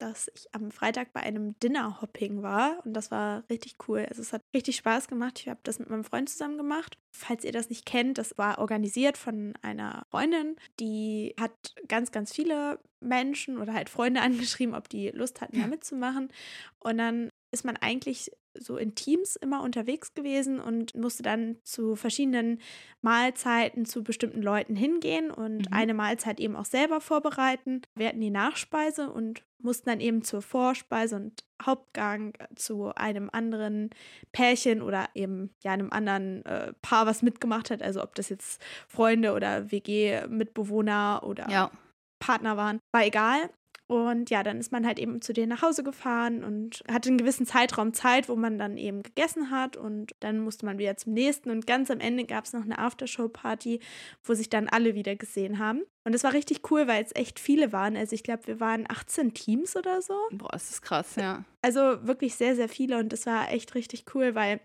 dass 0.00 0.30
ich 0.34 0.46
am 0.52 0.70
Freitag 0.70 1.12
bei 1.12 1.20
einem 1.20 1.58
Dinnerhopping 1.60 2.42
war 2.42 2.80
und 2.84 2.94
das 2.94 3.10
war 3.10 3.44
richtig 3.50 3.76
cool. 3.86 4.06
Also 4.08 4.22
es 4.22 4.32
hat 4.32 4.42
richtig 4.54 4.76
Spaß 4.76 5.08
gemacht. 5.08 5.38
Ich 5.40 5.48
habe 5.48 5.60
das 5.62 5.78
mit 5.78 5.90
meinem 5.90 6.04
Freund 6.04 6.28
zusammen 6.28 6.56
gemacht. 6.56 6.96
Falls 7.14 7.44
ihr 7.44 7.52
das 7.52 7.68
nicht 7.68 7.84
kennt, 7.84 8.18
das 8.18 8.36
war 8.38 8.58
organisiert 8.58 9.18
von 9.18 9.54
einer 9.62 10.06
Freundin, 10.10 10.56
die 10.80 11.34
hat 11.38 11.52
ganz, 11.86 12.12
ganz 12.12 12.32
viele 12.32 12.80
Menschen 13.00 13.58
oder 13.58 13.74
halt 13.74 13.90
Freunde 13.90 14.20
angeschrieben, 14.22 14.74
ob 14.74 14.88
die 14.88 15.10
Lust 15.10 15.40
hatten, 15.40 15.60
da 15.60 15.66
mitzumachen. 15.66 16.32
Und 16.78 16.98
dann 16.98 17.28
ist 17.52 17.64
man 17.64 17.76
eigentlich 17.76 18.30
so 18.58 18.76
in 18.76 18.94
Teams 18.94 19.36
immer 19.36 19.62
unterwegs 19.62 20.14
gewesen 20.14 20.60
und 20.60 20.94
musste 20.96 21.22
dann 21.22 21.56
zu 21.62 21.94
verschiedenen 21.94 22.60
Mahlzeiten 23.00 23.86
zu 23.86 24.02
bestimmten 24.02 24.42
Leuten 24.42 24.76
hingehen 24.76 25.30
und 25.30 25.70
mhm. 25.70 25.72
eine 25.72 25.94
Mahlzeit 25.94 26.40
eben 26.40 26.56
auch 26.56 26.64
selber 26.64 27.00
vorbereiten. 27.00 27.82
Wir 27.94 28.08
hatten 28.08 28.20
die 28.20 28.30
Nachspeise 28.30 29.10
und 29.10 29.44
mussten 29.62 29.90
dann 29.90 30.00
eben 30.00 30.22
zur 30.22 30.42
Vorspeise 30.42 31.16
und 31.16 31.44
Hauptgang 31.62 32.32
zu 32.56 32.94
einem 32.94 33.30
anderen 33.32 33.90
Pärchen 34.32 34.82
oder 34.82 35.08
eben 35.14 35.50
ja 35.62 35.72
einem 35.72 35.92
anderen 35.92 36.44
äh, 36.46 36.72
Paar, 36.82 37.06
was 37.06 37.22
mitgemacht 37.22 37.70
hat. 37.70 37.82
Also 37.82 38.02
ob 38.02 38.14
das 38.14 38.30
jetzt 38.30 38.60
Freunde 38.88 39.32
oder 39.32 39.70
WG-Mitbewohner 39.70 41.22
oder 41.24 41.48
ja. 41.50 41.70
Partner 42.18 42.56
waren, 42.56 42.80
war 42.92 43.04
egal. 43.04 43.50
Und 43.90 44.30
ja, 44.30 44.44
dann 44.44 44.60
ist 44.60 44.70
man 44.70 44.86
halt 44.86 45.00
eben 45.00 45.20
zu 45.20 45.32
denen 45.32 45.48
nach 45.48 45.62
Hause 45.62 45.82
gefahren 45.82 46.44
und 46.44 46.84
hatte 46.88 47.08
einen 47.08 47.18
gewissen 47.18 47.44
Zeitraum 47.44 47.92
Zeit, 47.92 48.28
wo 48.28 48.36
man 48.36 48.56
dann 48.56 48.76
eben 48.76 49.02
gegessen 49.02 49.50
hat. 49.50 49.76
Und 49.76 50.14
dann 50.20 50.38
musste 50.38 50.64
man 50.64 50.78
wieder 50.78 50.96
zum 50.96 51.12
nächsten. 51.12 51.50
Und 51.50 51.66
ganz 51.66 51.90
am 51.90 51.98
Ende 51.98 52.24
gab 52.24 52.44
es 52.44 52.52
noch 52.52 52.62
eine 52.62 52.78
Aftershow-Party, 52.78 53.80
wo 54.22 54.34
sich 54.34 54.48
dann 54.48 54.68
alle 54.68 54.94
wieder 54.94 55.16
gesehen 55.16 55.58
haben. 55.58 55.82
Und 56.04 56.14
es 56.14 56.22
war 56.22 56.34
richtig 56.34 56.70
cool, 56.70 56.86
weil 56.86 57.02
es 57.02 57.12
echt 57.16 57.40
viele 57.40 57.72
waren. 57.72 57.96
Also 57.96 58.14
ich 58.14 58.22
glaube, 58.22 58.46
wir 58.46 58.60
waren 58.60 58.84
18 58.88 59.34
Teams 59.34 59.74
oder 59.74 60.00
so. 60.02 60.14
Boah, 60.30 60.50
das 60.52 60.70
ist 60.70 60.82
krass, 60.82 61.16
ja. 61.16 61.44
Also 61.60 62.06
wirklich 62.06 62.36
sehr, 62.36 62.54
sehr 62.54 62.68
viele. 62.68 62.96
Und 62.96 63.12
das 63.12 63.26
war 63.26 63.50
echt 63.50 63.74
richtig 63.74 64.04
cool, 64.14 64.36
weil 64.36 64.60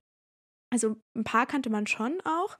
also 0.75 0.97
ein 1.15 1.23
paar 1.23 1.45
kannte 1.45 1.69
man 1.69 1.87
schon 1.87 2.19
auch, 2.25 2.57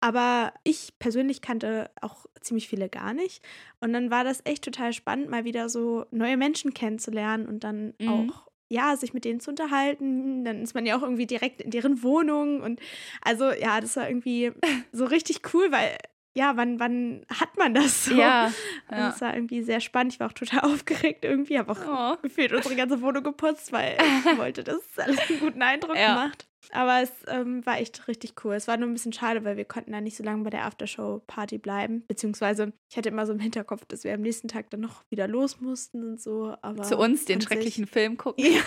aber 0.00 0.54
ich 0.64 0.94
persönlich 0.98 1.42
kannte 1.42 1.90
auch 2.00 2.24
ziemlich 2.40 2.66
viele 2.66 2.88
gar 2.88 3.12
nicht. 3.12 3.44
Und 3.80 3.92
dann 3.92 4.10
war 4.10 4.24
das 4.24 4.40
echt 4.44 4.64
total 4.64 4.94
spannend, 4.94 5.28
mal 5.28 5.44
wieder 5.44 5.68
so 5.68 6.06
neue 6.10 6.38
Menschen 6.38 6.72
kennenzulernen 6.72 7.46
und 7.46 7.62
dann 7.64 7.94
mhm. 7.98 8.08
auch 8.08 8.48
ja, 8.70 8.96
sich 8.96 9.14
mit 9.14 9.24
denen 9.24 9.40
zu 9.40 9.50
unterhalten. 9.50 10.44
Dann 10.44 10.62
ist 10.62 10.74
man 10.74 10.86
ja 10.86 10.96
auch 10.96 11.02
irgendwie 11.02 11.26
direkt 11.26 11.62
in 11.62 11.70
deren 11.70 12.02
Wohnung. 12.02 12.60
Und 12.60 12.80
also, 13.22 13.50
ja, 13.50 13.80
das 13.80 13.96
war 13.96 14.08
irgendwie 14.08 14.52
so 14.92 15.04
richtig 15.04 15.40
cool, 15.54 15.72
weil, 15.72 15.96
ja, 16.38 16.56
wann, 16.56 16.78
wann 16.78 17.26
hat 17.28 17.56
man 17.56 17.74
das 17.74 18.04
so? 18.04 18.14
Ja. 18.14 18.52
ja. 18.90 19.08
Das 19.08 19.20
war 19.20 19.34
irgendwie 19.34 19.62
sehr 19.62 19.80
spannend. 19.80 20.12
Ich 20.12 20.20
war 20.20 20.28
auch 20.28 20.32
total 20.32 20.60
aufgeregt 20.72 21.24
irgendwie. 21.24 21.58
Habe 21.58 21.72
auch 21.72 22.14
oh. 22.14 22.22
gefühlt 22.22 22.52
unsere 22.52 22.76
ganze 22.76 23.02
Wohnung 23.02 23.24
geputzt, 23.24 23.72
weil 23.72 23.98
ich 23.98 24.38
wollte, 24.38 24.62
dass 24.62 24.76
es 24.76 24.98
alles 24.98 25.18
einen 25.28 25.40
guten 25.40 25.62
Eindruck 25.62 25.96
ja. 25.96 26.14
macht. 26.14 26.46
Aber 26.70 27.02
es 27.02 27.10
ähm, 27.26 27.64
war 27.66 27.80
echt 27.80 28.06
richtig 28.08 28.34
cool. 28.44 28.54
Es 28.54 28.68
war 28.68 28.76
nur 28.76 28.88
ein 28.88 28.92
bisschen 28.92 29.12
schade, 29.12 29.44
weil 29.44 29.56
wir 29.56 29.64
konnten 29.64 29.92
da 29.92 30.00
nicht 30.00 30.16
so 30.16 30.22
lange 30.22 30.44
bei 30.44 30.50
der 30.50 30.64
Aftershow-Party 30.64 31.58
bleiben. 31.58 32.04
Beziehungsweise 32.06 32.72
ich 32.88 32.96
hatte 32.96 33.08
immer 33.08 33.26
so 33.26 33.32
im 33.32 33.40
Hinterkopf, 33.40 33.84
dass 33.86 34.04
wir 34.04 34.14
am 34.14 34.20
nächsten 34.20 34.48
Tag 34.48 34.70
dann 34.70 34.80
noch 34.80 35.02
wieder 35.10 35.26
los 35.26 35.60
mussten 35.60 36.04
und 36.04 36.20
so. 36.20 36.54
Aber 36.62 36.82
Zu 36.82 36.98
uns 36.98 37.24
den 37.24 37.40
schrecklichen 37.40 37.84
sich... 37.84 37.92
Film 37.92 38.16
gucken. 38.16 38.44
Ja. 38.44 38.60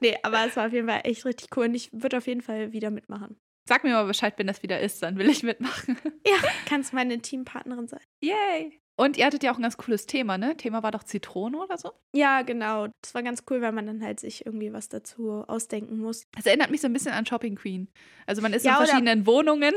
nee, 0.00 0.19
aber 0.23 0.47
es 0.47 0.57
war 0.57 0.67
auf 0.67 0.73
jeden 0.73 0.88
Fall 0.88 1.00
echt 1.05 1.25
richtig 1.25 1.57
cool 1.57 1.67
und 1.67 1.75
ich 1.75 1.91
würde 1.93 2.19
auf 2.19 2.26
jeden 2.26 2.43
Fall 2.43 2.73
wieder 2.73 2.91
mitmachen. 2.91 3.37
Sag 3.73 3.85
mir 3.85 3.95
mal 3.95 4.05
Bescheid, 4.05 4.35
wenn 4.37 4.47
das 4.47 4.62
wieder 4.62 4.81
ist, 4.81 5.02
dann 5.02 5.17
will 5.17 5.31
ich 5.31 5.43
mitmachen. 5.43 5.97
Ja, 6.26 6.37
kannst 6.67 6.93
meine 6.93 7.19
Teampartnerin 7.21 7.88
sein. 7.88 8.02
Yay! 8.21 8.79
Und 8.97 9.17
ihr 9.17 9.25
hattet 9.25 9.43
ja 9.43 9.50
auch 9.50 9.57
ein 9.57 9.62
ganz 9.62 9.79
cooles 9.79 10.05
Thema, 10.05 10.37
ne? 10.37 10.59
Thema 10.59 10.83
war 10.83 10.91
doch 10.91 11.05
Zitrone 11.05 11.57
oder 11.57 11.79
so? 11.79 11.93
Ja, 12.14 12.43
genau. 12.43 12.88
Das 13.00 13.14
war 13.14 13.23
ganz 13.23 13.45
cool, 13.49 13.62
weil 13.62 13.73
man 13.73 13.87
dann 13.87 14.02
halt 14.05 14.21
sich 14.21 14.45
irgendwie 14.45 14.75
was 14.75 14.91
dazu 14.91 15.43
ausdenken 15.49 15.99
muss. 16.00 16.26
Das 16.37 16.45
erinnert 16.45 16.71
mich 16.71 16.83
so 16.83 16.87
ein 16.87 16.93
bisschen 16.93 17.12
an 17.12 17.25
Shopping 17.25 17.57
Queen. 17.57 17.88
Also 18.26 18.43
man 18.43 18.52
ist 18.52 18.67
ja, 18.67 18.73
in 18.73 18.87
verschiedenen 18.87 19.26
Wohnungen. 19.26 19.73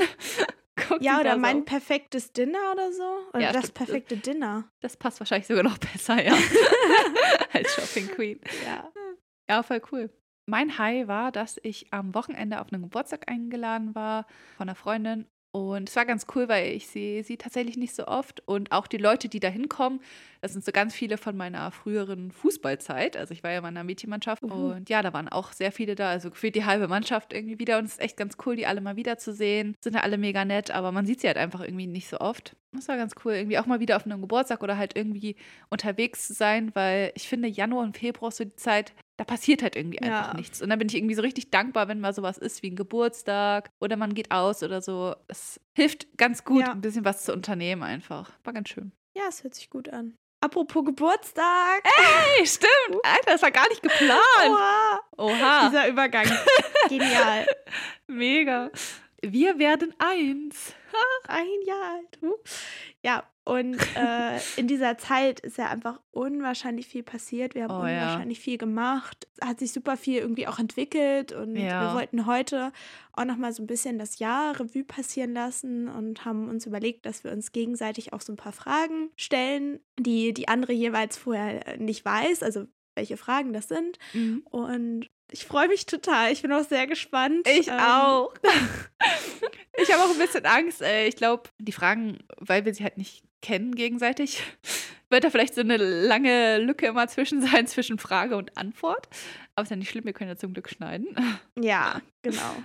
ja, 0.99 1.21
oder 1.21 1.37
mein 1.37 1.59
so. 1.59 1.63
perfektes 1.63 2.33
Dinner 2.33 2.73
oder 2.73 2.91
so. 2.91 3.17
Oder 3.29 3.39
ja, 3.39 3.53
das 3.53 3.67
stimmt. 3.67 3.75
perfekte 3.75 4.17
Dinner. 4.17 4.69
Das 4.81 4.97
passt 4.97 5.21
wahrscheinlich 5.21 5.47
sogar 5.47 5.63
noch 5.63 5.77
besser, 5.77 6.21
ja. 6.21 6.33
Als 7.53 7.73
Shopping 7.75 8.09
Queen. 8.09 8.41
Ja. 8.65 8.91
Ja, 9.47 9.63
voll 9.63 9.81
cool. 9.93 10.09
Mein 10.45 10.77
High 10.77 11.07
war, 11.07 11.31
dass 11.31 11.59
ich 11.63 11.91
am 11.91 12.13
Wochenende 12.13 12.61
auf 12.61 12.71
einen 12.71 12.83
Geburtstag 12.83 13.29
eingeladen 13.29 13.95
war 13.95 14.25
von 14.57 14.69
einer 14.69 14.75
Freundin 14.75 15.25
und 15.55 15.87
es 15.87 15.95
war 15.95 16.03
ganz 16.03 16.27
cool, 16.35 16.49
weil 16.49 16.73
ich 16.73 16.87
sehe 16.87 17.23
sie 17.23 17.37
tatsächlich 17.37 17.77
nicht 17.77 17.95
so 17.95 18.07
oft. 18.07 18.45
Und 18.45 18.73
auch 18.73 18.87
die 18.87 18.97
Leute, 18.97 19.29
die 19.29 19.39
da 19.39 19.47
hinkommen, 19.47 20.01
das 20.41 20.51
sind 20.51 20.65
so 20.65 20.73
ganz 20.73 20.93
viele 20.93 21.17
von 21.17 21.37
meiner 21.37 21.71
früheren 21.71 22.33
Fußballzeit. 22.33 23.15
Also 23.15 23.33
ich 23.33 23.41
war 23.41 23.51
ja 23.51 23.59
in 23.59 23.63
meiner 23.63 23.85
Mädchenmannschaft. 23.85 24.43
Mhm. 24.43 24.51
Und 24.51 24.89
ja, 24.89 25.01
da 25.01 25.13
waren 25.13 25.29
auch 25.29 25.53
sehr 25.53 25.71
viele 25.71 25.95
da. 25.95 26.09
Also 26.09 26.29
gefühlt 26.29 26.55
die 26.55 26.65
halbe 26.65 26.89
Mannschaft 26.89 27.31
irgendwie 27.31 27.57
wieder. 27.57 27.77
Und 27.77 27.85
es 27.85 27.93
ist 27.93 28.01
echt 28.01 28.17
ganz 28.17 28.35
cool, 28.45 28.57
die 28.57 28.67
alle 28.67 28.81
mal 28.81 28.97
wiederzusehen. 28.97 29.77
Sind 29.81 29.95
ja 29.95 30.01
alle 30.01 30.17
mega 30.17 30.43
nett, 30.43 30.71
aber 30.71 30.91
man 30.91 31.05
sieht 31.05 31.21
sie 31.21 31.27
halt 31.27 31.37
einfach 31.37 31.61
irgendwie 31.61 31.87
nicht 31.87 32.09
so 32.09 32.19
oft. 32.19 32.57
Das 32.75 32.87
war 32.87 32.97
ganz 32.97 33.13
cool, 33.23 33.33
irgendwie 33.33 33.57
auch 33.57 33.65
mal 33.65 33.79
wieder 33.79 33.95
auf 33.95 34.05
einem 34.05 34.21
Geburtstag 34.21 34.63
oder 34.63 34.77
halt 34.77 34.95
irgendwie 34.95 35.35
unterwegs 35.69 36.27
zu 36.27 36.33
sein, 36.33 36.71
weil 36.75 37.11
ich 37.15 37.27
finde, 37.27 37.47
Januar 37.47 37.83
und 37.83 37.97
Februar 37.97 38.29
ist 38.29 38.37
so 38.37 38.43
die 38.43 38.55
Zeit, 38.55 38.93
da 39.17 39.23
passiert 39.23 39.63
halt 39.63 39.75
irgendwie 39.75 39.99
einfach 39.99 40.33
ja. 40.33 40.37
nichts. 40.37 40.61
Und 40.61 40.69
dann 40.69 40.79
bin 40.79 40.89
ich 40.89 40.95
irgendwie 40.95 41.15
so 41.15 41.21
richtig 41.21 41.51
dankbar, 41.51 41.87
wenn 41.87 41.99
mal 41.99 42.13
sowas 42.13 42.37
ist 42.37 42.63
wie 42.63 42.71
ein 42.71 42.75
Geburtstag 42.75 43.69
oder 43.79 43.97
man 43.97 44.13
geht 44.13 44.31
aus 44.31 44.63
oder 44.63 44.81
so. 44.81 45.15
Es 45.27 45.59
hilft 45.73 46.17
ganz 46.17 46.43
gut, 46.43 46.61
ja. 46.61 46.71
ein 46.71 46.81
bisschen 46.81 47.05
was 47.05 47.23
zu 47.23 47.33
unternehmen 47.33 47.83
einfach. 47.83 48.31
War 48.43 48.53
ganz 48.53 48.69
schön. 48.69 48.91
Ja, 49.15 49.23
es 49.29 49.43
hört 49.43 49.55
sich 49.55 49.69
gut 49.69 49.89
an. 49.89 50.15
Apropos 50.41 50.85
Geburtstag. 50.85 51.83
Ey, 52.37 52.45
stimmt. 52.45 53.01
Alter, 53.03 53.31
das 53.31 53.41
war 53.41 53.51
gar 53.51 53.67
nicht 53.69 53.81
geplant. 53.81 54.19
Oha. 54.47 54.99
Oha. 55.17 55.69
Dieser 55.69 55.87
Übergang. 55.87 56.27
Genial. 56.89 57.47
Mega. 58.07 58.69
Wir 59.21 59.57
werden 59.57 59.95
eins. 59.97 60.75
Ein 61.27 61.61
Jahr 61.65 61.95
alt. 61.95 62.19
Ja, 63.03 63.23
und 63.43 63.77
äh, 63.95 64.39
in 64.57 64.67
dieser 64.67 64.97
Zeit 64.97 65.39
ist 65.39 65.57
ja 65.57 65.69
einfach 65.69 66.01
unwahrscheinlich 66.11 66.87
viel 66.87 67.03
passiert. 67.03 67.53
Wir 67.53 67.63
haben 67.63 67.75
oh, 67.75 67.83
unwahrscheinlich 67.83 68.39
ja. 68.39 68.43
viel 68.43 68.57
gemacht. 68.57 69.27
Hat 69.39 69.59
sich 69.59 69.71
super 69.71 69.97
viel 69.97 70.19
irgendwie 70.19 70.47
auch 70.47 70.57
entwickelt. 70.57 71.31
Und 71.31 71.55
ja. 71.55 71.81
wir 71.81 71.93
wollten 71.95 72.25
heute 72.25 72.71
auch 73.13 73.25
nochmal 73.25 73.53
so 73.53 73.61
ein 73.61 73.67
bisschen 73.67 73.99
das 73.99 74.17
Jahr 74.17 74.59
Revue 74.59 74.83
passieren 74.83 75.33
lassen 75.33 75.87
und 75.87 76.25
haben 76.25 76.49
uns 76.49 76.65
überlegt, 76.65 77.05
dass 77.05 77.23
wir 77.23 77.31
uns 77.31 77.51
gegenseitig 77.51 78.13
auch 78.13 78.21
so 78.21 78.33
ein 78.33 78.37
paar 78.37 78.51
Fragen 78.51 79.11
stellen, 79.15 79.79
die 79.99 80.33
die 80.33 80.47
andere 80.47 80.73
jeweils 80.73 81.15
vorher 81.15 81.77
nicht 81.77 82.03
weiß. 82.03 82.41
Also 82.41 82.65
welche 82.95 83.17
Fragen 83.17 83.53
das 83.53 83.67
sind. 83.67 83.99
Mhm. 84.13 84.43
Und 84.49 85.07
ich 85.31 85.45
freue 85.45 85.67
mich 85.67 85.85
total. 85.85 86.31
Ich 86.31 86.41
bin 86.41 86.51
auch 86.51 86.63
sehr 86.63 86.87
gespannt. 86.87 87.47
Ich 87.47 87.67
ähm. 87.67 87.79
auch. 87.79 88.33
ich 89.77 89.91
habe 89.91 90.03
auch 90.03 90.11
ein 90.11 90.17
bisschen 90.17 90.45
Angst. 90.45 90.81
Ich 90.81 91.15
glaube, 91.15 91.49
die 91.59 91.71
Fragen, 91.71 92.19
weil 92.37 92.65
wir 92.65 92.73
sie 92.73 92.83
halt 92.83 92.97
nicht 92.97 93.23
kennen 93.41 93.75
gegenseitig, 93.75 94.43
wird 95.09 95.23
da 95.23 95.29
vielleicht 95.29 95.55
so 95.55 95.61
eine 95.61 95.77
lange 95.77 96.57
Lücke 96.57 96.87
immer 96.87 97.07
zwischen 97.07 97.41
sein, 97.41 97.67
zwischen 97.67 97.99
Frage 97.99 98.35
und 98.37 98.57
Antwort. 98.57 99.07
Aber 99.55 99.63
ist 99.63 99.69
ja 99.69 99.75
nicht 99.75 99.89
schlimm, 99.89 100.05
wir 100.05 100.13
können 100.13 100.29
ja 100.29 100.37
zum 100.37 100.53
Glück 100.53 100.69
schneiden. 100.69 101.15
Ja, 101.59 102.01
genau. 102.21 102.55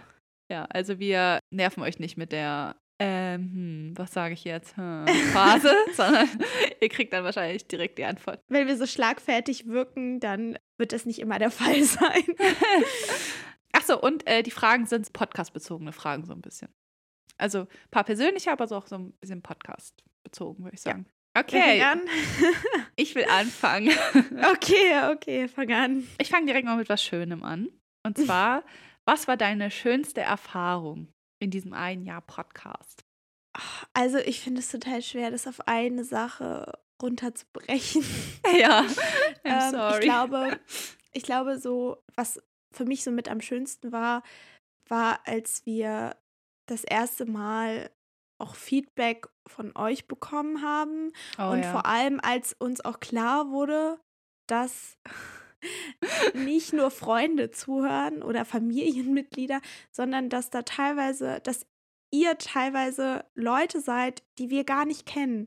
Ja, 0.50 0.64
also 0.64 0.98
wir 0.98 1.38
nerven 1.50 1.82
euch 1.82 1.98
nicht 2.00 2.16
mit 2.16 2.32
der 2.32 2.74
ähm, 3.02 3.50
hm, 3.52 3.92
was 3.96 4.12
sage 4.12 4.34
ich 4.34 4.44
jetzt? 4.44 4.76
Hm, 4.76 5.06
Phase, 5.32 5.74
sondern 5.94 6.28
ihr 6.80 6.88
kriegt 6.90 7.14
dann 7.14 7.24
wahrscheinlich 7.24 7.66
direkt 7.66 7.96
die 7.96 8.04
Antwort. 8.04 8.42
Wenn 8.48 8.68
wir 8.68 8.76
so 8.76 8.86
schlagfertig 8.86 9.66
wirken, 9.66 10.20
dann 10.20 10.58
wird 10.76 10.92
das 10.92 11.06
nicht 11.06 11.18
immer 11.18 11.38
der 11.38 11.50
Fall 11.50 11.82
sein. 11.82 12.24
Achso, 13.72 13.98
und 13.98 14.26
äh, 14.26 14.42
die 14.42 14.50
Fragen 14.50 14.84
sind 14.84 15.10
podcast-bezogene 15.14 15.92
Fragen 15.92 16.26
so 16.26 16.34
ein 16.34 16.42
bisschen. 16.42 16.68
Also 17.38 17.60
ein 17.60 17.90
paar 17.90 18.04
persönliche, 18.04 18.52
aber 18.52 18.68
so 18.68 18.76
auch 18.76 18.86
so 18.86 18.96
ein 18.96 19.12
bisschen 19.12 19.40
podcast-bezogen, 19.40 20.62
würde 20.62 20.74
ich 20.74 20.82
sagen. 20.82 21.06
Ja. 21.08 21.40
Okay. 21.42 21.82
ich 22.96 23.14
will 23.14 23.24
anfangen. 23.30 23.92
Okay, 24.52 25.12
okay, 25.12 25.48
fang 25.48 25.72
an. 25.72 26.06
Ich 26.20 26.28
fange 26.28 26.46
direkt 26.46 26.66
mal 26.66 26.76
mit 26.76 26.90
was 26.90 27.02
Schönem 27.02 27.44
an. 27.44 27.68
Und 28.04 28.18
zwar, 28.18 28.64
was 29.06 29.26
war 29.26 29.36
deine 29.36 29.70
schönste 29.70 30.20
Erfahrung 30.20 31.08
in 31.40 31.50
diesem 31.50 31.72
einen 31.72 32.04
Jahr 32.04 32.20
Podcast? 32.20 33.04
Also 33.94 34.18
ich 34.18 34.40
finde 34.40 34.60
es 34.60 34.70
total 34.70 35.02
schwer, 35.02 35.30
das 35.30 35.48
auf 35.48 35.66
eine 35.66 36.04
Sache 36.04 36.78
runterzubrechen. 37.02 38.04
Ja, 38.58 38.84
I'm 39.44 39.70
sorry. 39.70 39.98
ich 39.98 40.00
glaube, 40.00 40.60
ich 41.12 41.22
glaube 41.22 41.58
so, 41.58 42.02
was 42.14 42.42
für 42.72 42.84
mich 42.84 43.04
so 43.04 43.10
mit 43.10 43.28
am 43.28 43.40
schönsten 43.40 43.92
war, 43.92 44.22
war, 44.88 45.20
als 45.24 45.64
wir 45.66 46.16
das 46.66 46.84
erste 46.84 47.26
Mal 47.26 47.90
auch 48.38 48.54
Feedback 48.54 49.28
von 49.46 49.76
euch 49.76 50.08
bekommen 50.08 50.62
haben 50.62 51.12
oh, 51.38 51.50
und 51.50 51.62
ja. 51.62 51.70
vor 51.70 51.86
allem, 51.86 52.20
als 52.20 52.54
uns 52.54 52.84
auch 52.84 52.98
klar 52.98 53.50
wurde, 53.50 54.00
dass 54.46 54.98
nicht 56.34 56.72
nur 56.72 56.90
Freunde 56.90 57.50
zuhören 57.50 58.22
oder 58.22 58.44
Familienmitglieder, 58.44 59.60
sondern 59.90 60.28
dass 60.28 60.50
da 60.50 60.62
teilweise, 60.62 61.40
dass 61.42 61.66
ihr 62.10 62.38
teilweise 62.38 63.24
Leute 63.34 63.80
seid, 63.80 64.22
die 64.38 64.50
wir 64.50 64.64
gar 64.64 64.84
nicht 64.84 65.06
kennen. 65.06 65.46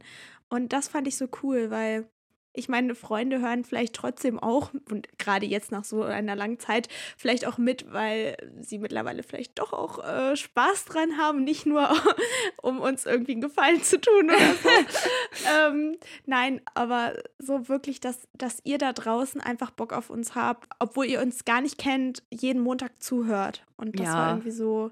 Und 0.49 0.73
das 0.73 0.87
fand 0.87 1.07
ich 1.07 1.17
so 1.17 1.27
cool, 1.41 1.71
weil 1.71 2.09
ich 2.55 2.69
meine, 2.69 2.93
Freunde 2.95 3.41
hören 3.41 3.63
vielleicht 3.65 3.95
trotzdem 3.95 4.37
auch, 4.39 4.71
und 4.89 5.07
gerade 5.17 5.45
jetzt 5.45 5.71
nach 5.71 5.83
so 5.83 6.03
einer 6.03 6.35
langen 6.35 6.59
Zeit, 6.59 6.87
vielleicht 7.17 7.47
auch 7.47 7.57
mit, 7.57 7.91
weil 7.91 8.37
sie 8.61 8.77
mittlerweile 8.77 9.23
vielleicht 9.23 9.57
doch 9.57 9.73
auch 9.73 10.03
äh, 10.03 10.35
Spaß 10.35 10.85
dran 10.85 11.17
haben, 11.17 11.43
nicht 11.43 11.65
nur 11.65 11.89
um 12.61 12.79
uns 12.79 13.05
irgendwie 13.05 13.31
einen 13.33 13.41
Gefallen 13.41 13.81
zu 13.81 13.99
tun 13.99 14.29
oder 14.29 14.53
so. 14.55 14.69
ähm, 15.51 15.97
nein, 16.25 16.61
aber 16.75 17.15
so 17.39 17.67
wirklich, 17.67 17.99
dass, 17.99 18.27
dass 18.33 18.61
ihr 18.63 18.77
da 18.77 18.93
draußen 18.93 19.41
einfach 19.41 19.71
Bock 19.71 19.91
auf 19.91 20.09
uns 20.09 20.35
habt, 20.35 20.69
obwohl 20.79 21.05
ihr 21.07 21.21
uns 21.21 21.45
gar 21.45 21.61
nicht 21.61 21.77
kennt, 21.79 22.21
jeden 22.31 22.61
Montag 22.61 23.01
zuhört. 23.01 23.65
Und 23.77 23.99
das 23.99 24.07
Ja. 24.09 24.15
war 24.17 24.29
irgendwie 24.29 24.51
so, 24.51 24.91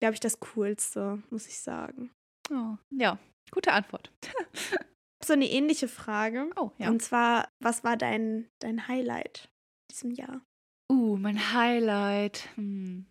glaube 0.00 0.14
ich, 0.14 0.20
das 0.20 0.40
Coolste, 0.40 1.22
muss 1.30 1.46
ich 1.46 1.60
sagen. 1.60 2.10
Oh, 2.50 2.76
ja, 2.90 3.18
gute 3.50 3.72
Antwort. 3.72 4.10
So 5.24 5.32
eine 5.32 5.48
ähnliche 5.48 5.88
Frage. 5.88 6.50
Oh, 6.56 6.70
ja. 6.78 6.88
Und 6.88 7.02
zwar, 7.02 7.48
was 7.60 7.84
war 7.84 7.96
dein, 7.96 8.48
dein 8.58 8.88
Highlight 8.88 9.50
diesem 9.90 10.10
Jahr? 10.10 10.42
Uh, 10.90 11.16
mein 11.16 11.52
Highlight. 11.52 12.48
Hm. 12.56 13.06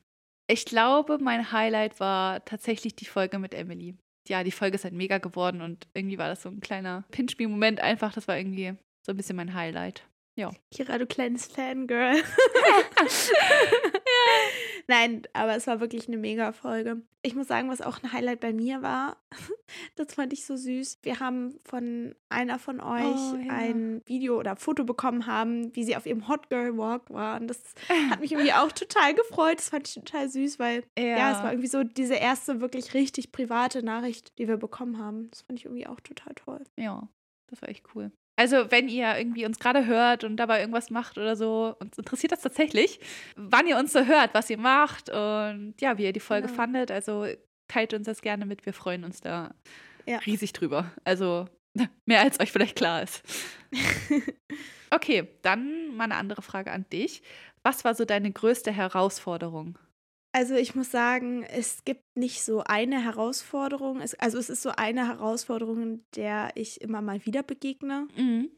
Ich 0.47 0.65
glaube, 0.65 1.17
mein 1.19 1.51
Highlight 1.51 1.99
war 1.99 2.43
tatsächlich 2.43 2.95
die 2.95 3.05
Folge 3.05 3.39
mit 3.39 3.53
Emily. 3.53 3.95
Ja, 4.27 4.43
die 4.43 4.51
Folge 4.51 4.75
ist 4.75 4.83
halt 4.83 4.93
mega 4.93 5.17
geworden 5.17 5.61
und 5.61 5.87
irgendwie 5.93 6.17
war 6.17 6.27
das 6.27 6.43
so 6.43 6.49
ein 6.49 6.59
kleiner 6.59 7.05
Pinspiel-Moment 7.11 7.79
einfach. 7.79 8.13
Das 8.13 8.27
war 8.27 8.37
irgendwie 8.37 8.75
so 9.05 9.13
ein 9.13 9.17
bisschen 9.17 9.37
mein 9.37 9.53
Highlight. 9.53 10.05
Kira, 10.71 10.97
du 10.97 11.07
kleines 11.07 11.47
Fangirl. 11.47 12.15
Nein, 14.87 15.23
aber 15.33 15.55
es 15.55 15.67
war 15.67 15.79
wirklich 15.79 16.07
eine 16.07 16.17
mega 16.17 16.51
Folge. 16.51 17.01
Ich 17.21 17.35
muss 17.35 17.47
sagen, 17.47 17.69
was 17.69 17.81
auch 17.81 18.01
ein 18.01 18.11
Highlight 18.11 18.39
bei 18.39 18.51
mir 18.51 18.81
war, 18.81 19.17
das 19.95 20.15
fand 20.15 20.33
ich 20.33 20.45
so 20.45 20.57
süß. 20.57 20.99
Wir 21.03 21.19
haben 21.19 21.59
von 21.63 22.15
einer 22.29 22.57
von 22.59 22.79
euch 22.81 23.15
Oh, 23.33 23.35
ja. 23.35 23.53
ein 23.53 24.01
Video 24.05 24.37
oder 24.39 24.55
Foto 24.55 24.83
bekommen 24.83 25.27
haben, 25.27 25.75
wie 25.75 25.83
sie 25.83 25.95
auf 25.95 26.05
ihrem 26.05 26.27
Hot 26.27 26.49
Girl 26.49 26.77
Walk 26.77 27.09
war. 27.09 27.39
Und 27.39 27.47
das 27.47 27.61
hat 28.09 28.19
mich 28.19 28.31
irgendwie 28.31 28.53
auch 28.53 28.71
total 28.71 29.13
gefreut. 29.13 29.59
Das 29.59 29.69
fand 29.69 29.87
ich 29.87 29.93
total 29.93 30.29
süß, 30.29 30.57
weil 30.59 30.83
ja, 30.97 31.31
es 31.31 31.43
war 31.43 31.51
irgendwie 31.51 31.67
so 31.69 31.83
diese 31.83 32.15
erste 32.15 32.59
wirklich 32.59 32.93
richtig 32.93 33.31
private 33.31 33.83
Nachricht, 33.83 34.37
die 34.39 34.47
wir 34.47 34.57
bekommen 34.57 34.97
haben. 34.97 35.29
Das 35.29 35.43
fand 35.43 35.59
ich 35.59 35.65
irgendwie 35.65 35.87
auch 35.87 35.99
total 35.99 36.33
toll. 36.35 36.63
Ja, 36.75 37.07
das 37.47 37.61
war 37.61 37.69
echt 37.69 37.85
cool. 37.95 38.11
Also, 38.41 38.71
wenn 38.71 38.87
ihr 38.89 39.15
irgendwie 39.19 39.45
uns 39.45 39.59
gerade 39.59 39.85
hört 39.85 40.23
und 40.23 40.35
dabei 40.37 40.61
irgendwas 40.61 40.89
macht 40.89 41.19
oder 41.19 41.35
so, 41.35 41.75
uns 41.79 41.95
interessiert 41.95 42.31
das 42.31 42.41
tatsächlich, 42.41 42.99
wann 43.35 43.67
ihr 43.67 43.77
uns 43.77 43.93
so 43.93 44.03
hört, 44.07 44.33
was 44.33 44.49
ihr 44.49 44.57
macht 44.57 45.09
und 45.09 45.75
ja, 45.79 45.99
wie 45.99 46.05
ihr 46.05 46.11
die 46.11 46.19
Folge 46.19 46.47
Genau. 46.47 46.57
fandet. 46.57 46.89
Also, 46.89 47.27
teilt 47.67 47.93
uns 47.93 48.07
das 48.07 48.21
gerne 48.23 48.47
mit. 48.47 48.65
Wir 48.65 48.73
freuen 48.73 49.03
uns 49.03 49.21
da 49.21 49.53
Ja. 50.07 50.17
riesig 50.25 50.53
drüber. 50.53 50.91
Also, 51.03 51.45
mehr 52.07 52.21
als 52.21 52.39
euch 52.39 52.51
vielleicht 52.51 52.75
klar 52.77 53.03
ist. 53.03 53.21
Okay, 54.93 55.27
dann 55.41 55.95
mal 55.95 56.03
eine 56.05 56.15
andere 56.15 56.41
Frage 56.41 56.71
an 56.71 56.85
dich. 56.91 57.21
Was 57.63 57.85
war 57.85 57.95
so 57.95 58.03
deine 58.03 58.29
größte 58.31 58.71
Herausforderung? 58.73 59.77
Also 60.33 60.55
ich 60.55 60.75
muss 60.75 60.89
sagen, 60.91 61.43
es 61.43 61.83
gibt 61.83 62.15
nicht 62.15 62.43
so 62.43 62.63
eine 62.63 63.03
Herausforderung. 63.03 63.99
Es, 63.99 64.15
also 64.15 64.37
es 64.37 64.49
ist 64.49 64.61
so 64.61 64.71
eine 64.75 65.07
Herausforderung, 65.07 66.05
der 66.15 66.51
ich 66.55 66.81
immer 66.81 67.01
mal 67.01 67.25
wieder 67.25 67.43
begegne. 67.43 68.07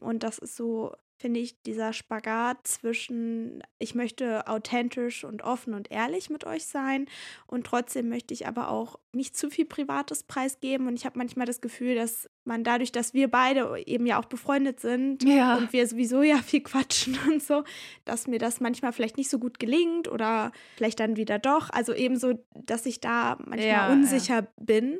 Und 0.00 0.22
das 0.22 0.38
ist 0.38 0.54
so, 0.54 0.94
finde 1.16 1.40
ich, 1.40 1.62
dieser 1.62 1.92
Spagat 1.92 2.66
zwischen, 2.66 3.62
ich 3.78 3.94
möchte 3.94 4.46
authentisch 4.48 5.24
und 5.24 5.42
offen 5.42 5.72
und 5.74 5.90
ehrlich 5.90 6.28
mit 6.28 6.44
euch 6.44 6.66
sein 6.66 7.06
und 7.46 7.66
trotzdem 7.66 8.08
möchte 8.08 8.34
ich 8.34 8.46
aber 8.46 8.68
auch 8.70 8.98
nicht 9.12 9.36
zu 9.36 9.48
viel 9.48 9.64
Privates 9.64 10.24
preisgeben. 10.24 10.88
Und 10.88 10.94
ich 10.96 11.06
habe 11.06 11.18
manchmal 11.18 11.46
das 11.46 11.60
Gefühl, 11.60 11.94
dass 11.94 12.28
man 12.44 12.64
dadurch, 12.64 12.90
dass 12.92 13.14
wir 13.14 13.28
beide 13.28 13.80
eben 13.86 14.06
ja 14.06 14.20
auch 14.20 14.24
befreundet 14.26 14.80
sind 14.80 15.22
Ja. 15.24 15.56
und 15.56 15.72
wir 15.72 15.86
sowieso 15.86 16.22
ja 16.22 16.36
viel 16.38 16.62
quatschen 16.62 17.16
und 17.30 17.42
so, 17.42 17.62
dass 18.04 18.26
mir 18.26 18.38
das 18.38 18.60
manchmal 18.60 18.92
vielleicht 18.92 19.16
nicht 19.16 19.30
so 19.30 19.38
gut 19.38 19.58
gelingt 19.60 20.08
oder 20.08 20.50
vielleicht 20.76 20.98
dann 21.00 21.16
wieder 21.16 21.38
doch. 21.38 21.70
Also 21.70 21.94
eben 21.94 22.16
so, 22.16 22.44
dass 22.54 22.86
ich 22.86 23.00
da 23.00 23.36
manchmal 23.38 23.60
Ja, 23.60 23.86
ja. 23.88 23.92
unsicher 23.92 24.48
bin 24.60 24.98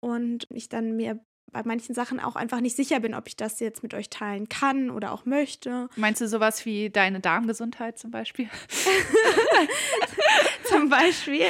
und 0.00 0.46
ich 0.50 0.68
dann 0.68 0.96
mir 0.96 1.20
bei 1.54 1.62
manchen 1.64 1.94
Sachen 1.94 2.20
auch 2.20 2.36
einfach 2.36 2.60
nicht 2.60 2.76
sicher 2.76 3.00
bin, 3.00 3.14
ob 3.14 3.28
ich 3.28 3.36
das 3.36 3.60
jetzt 3.60 3.82
mit 3.82 3.94
euch 3.94 4.10
teilen 4.10 4.48
kann 4.48 4.90
oder 4.90 5.12
auch 5.12 5.24
möchte. 5.24 5.88
Meinst 5.96 6.20
du 6.20 6.28
sowas 6.28 6.66
wie 6.66 6.90
deine 6.90 7.20
Darmgesundheit 7.20 7.98
zum 7.98 8.10
Beispiel? 8.10 8.48
Zum 10.64 10.88
Beispiel. 10.88 11.46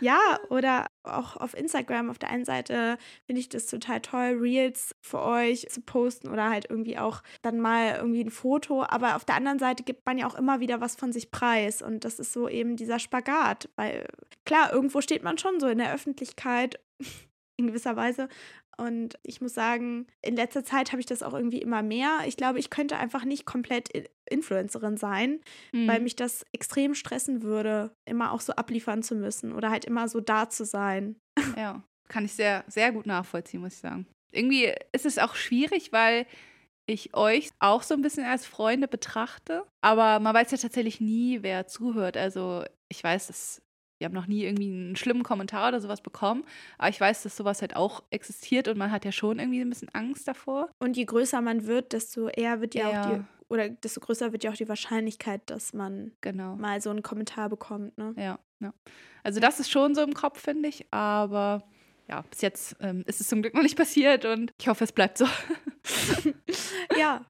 ja, 0.00 0.18
oder 0.48 0.86
auch 1.02 1.36
auf 1.36 1.54
Instagram 1.54 2.10
auf 2.10 2.18
der 2.18 2.30
einen 2.30 2.44
Seite 2.44 2.96
finde 3.26 3.40
ich 3.40 3.48
das 3.48 3.66
total 3.66 4.00
toll, 4.00 4.38
Reels 4.40 4.94
für 5.00 5.20
euch 5.20 5.68
zu 5.68 5.80
posten 5.80 6.28
oder 6.28 6.48
halt 6.48 6.66
irgendwie 6.70 6.98
auch 6.98 7.22
dann 7.42 7.60
mal 7.60 7.96
irgendwie 7.96 8.24
ein 8.24 8.30
Foto. 8.30 8.84
Aber 8.84 9.16
auf 9.16 9.24
der 9.24 9.34
anderen 9.34 9.58
Seite 9.58 9.82
gibt 9.82 10.06
man 10.06 10.16
ja 10.16 10.26
auch 10.26 10.34
immer 10.34 10.60
wieder 10.60 10.80
was 10.80 10.96
von 10.96 11.12
sich 11.12 11.30
preis. 11.30 11.82
Und 11.82 12.04
das 12.04 12.18
ist 12.18 12.32
so 12.32 12.48
eben 12.48 12.76
dieser 12.76 12.98
Spagat. 12.98 13.68
Weil 13.76 14.06
klar, 14.46 14.72
irgendwo 14.72 15.00
steht 15.00 15.22
man 15.22 15.38
schon 15.38 15.60
so 15.60 15.66
in 15.66 15.78
der 15.78 15.92
Öffentlichkeit 15.92 16.80
in 17.56 17.66
gewisser 17.66 17.96
Weise. 17.96 18.28
Und 18.76 19.18
ich 19.22 19.40
muss 19.40 19.54
sagen, 19.54 20.06
in 20.22 20.36
letzter 20.36 20.64
Zeit 20.64 20.92
habe 20.92 21.00
ich 21.00 21.06
das 21.06 21.22
auch 21.22 21.34
irgendwie 21.34 21.60
immer 21.60 21.82
mehr. 21.82 22.20
Ich 22.26 22.36
glaube, 22.36 22.58
ich 22.58 22.70
könnte 22.70 22.96
einfach 22.96 23.24
nicht 23.24 23.44
komplett 23.44 23.90
Influencerin 24.30 24.96
sein, 24.96 25.40
weil 25.72 25.98
Mhm. 25.98 26.04
mich 26.04 26.16
das 26.16 26.44
extrem 26.52 26.94
stressen 26.94 27.42
würde, 27.42 27.94
immer 28.04 28.32
auch 28.32 28.40
so 28.40 28.52
abliefern 28.54 29.02
zu 29.02 29.14
müssen 29.14 29.52
oder 29.52 29.70
halt 29.70 29.84
immer 29.84 30.08
so 30.08 30.20
da 30.20 30.48
zu 30.48 30.64
sein. 30.64 31.16
Ja, 31.58 31.82
kann 32.08 32.24
ich 32.24 32.32
sehr, 32.34 32.64
sehr 32.66 32.92
gut 32.92 33.06
nachvollziehen, 33.06 33.60
muss 33.60 33.74
ich 33.74 33.80
sagen. 33.80 34.06
Irgendwie 34.32 34.72
ist 34.92 35.06
es 35.06 35.18
auch 35.18 35.34
schwierig, 35.34 35.92
weil 35.92 36.26
ich 36.86 37.14
euch 37.14 37.50
auch 37.58 37.82
so 37.82 37.94
ein 37.94 38.02
bisschen 38.02 38.24
als 38.24 38.44
Freunde 38.46 38.88
betrachte, 38.88 39.64
aber 39.82 40.18
man 40.18 40.34
weiß 40.34 40.50
ja 40.50 40.58
tatsächlich 40.58 41.00
nie, 41.00 41.42
wer 41.42 41.66
zuhört. 41.66 42.16
Also 42.16 42.64
ich 42.88 43.02
weiß, 43.04 43.28
dass 43.28 43.62
wir 44.02 44.06
haben 44.06 44.14
noch 44.14 44.26
nie 44.26 44.42
irgendwie 44.44 44.66
einen 44.66 44.96
schlimmen 44.96 45.22
Kommentar 45.22 45.68
oder 45.68 45.80
sowas 45.80 46.00
bekommen, 46.00 46.42
aber 46.76 46.88
ich 46.88 47.00
weiß, 47.00 47.22
dass 47.22 47.36
sowas 47.36 47.60
halt 47.60 47.76
auch 47.76 48.02
existiert 48.10 48.66
und 48.66 48.76
man 48.76 48.90
hat 48.90 49.04
ja 49.04 49.12
schon 49.12 49.38
irgendwie 49.38 49.60
ein 49.60 49.68
bisschen 49.68 49.90
Angst 49.92 50.26
davor. 50.26 50.68
Und 50.80 50.96
je 50.96 51.04
größer 51.04 51.40
man 51.40 51.66
wird, 51.66 51.92
desto 51.92 52.26
eher 52.28 52.60
wird 52.60 52.74
ja, 52.74 52.88
auch 52.88 52.92
Ja. 52.92 53.16
die, 53.18 53.22
oder 53.48 53.68
desto 53.68 54.00
größer 54.00 54.32
wird 54.32 54.42
ja 54.42 54.50
auch 54.50 54.56
die 54.56 54.68
Wahrscheinlichkeit, 54.68 55.42
dass 55.46 55.72
man 55.72 56.10
Genau. 56.20 56.56
mal 56.56 56.80
so 56.80 56.90
einen 56.90 57.02
Kommentar 57.04 57.48
bekommt. 57.48 57.96
Ne? 57.96 58.12
Ja, 58.16 58.40
ja. 58.58 58.74
Also 59.22 59.38
das 59.38 59.60
ist 59.60 59.70
schon 59.70 59.94
so 59.94 60.02
im 60.02 60.14
Kopf, 60.14 60.40
finde 60.40 60.68
ich, 60.68 60.84
aber 60.92 61.62
ja, 62.08 62.22
bis 62.22 62.40
jetzt 62.40 62.74
ähm, 62.80 63.04
ist 63.06 63.20
es 63.20 63.28
zum 63.28 63.40
Glück 63.42 63.54
noch 63.54 63.62
nicht 63.62 63.76
passiert 63.76 64.24
und 64.24 64.50
ich 64.60 64.66
hoffe, 64.66 64.82
es 64.82 64.90
bleibt 64.90 65.16
so. 65.18 65.26
Ja, 66.98 67.24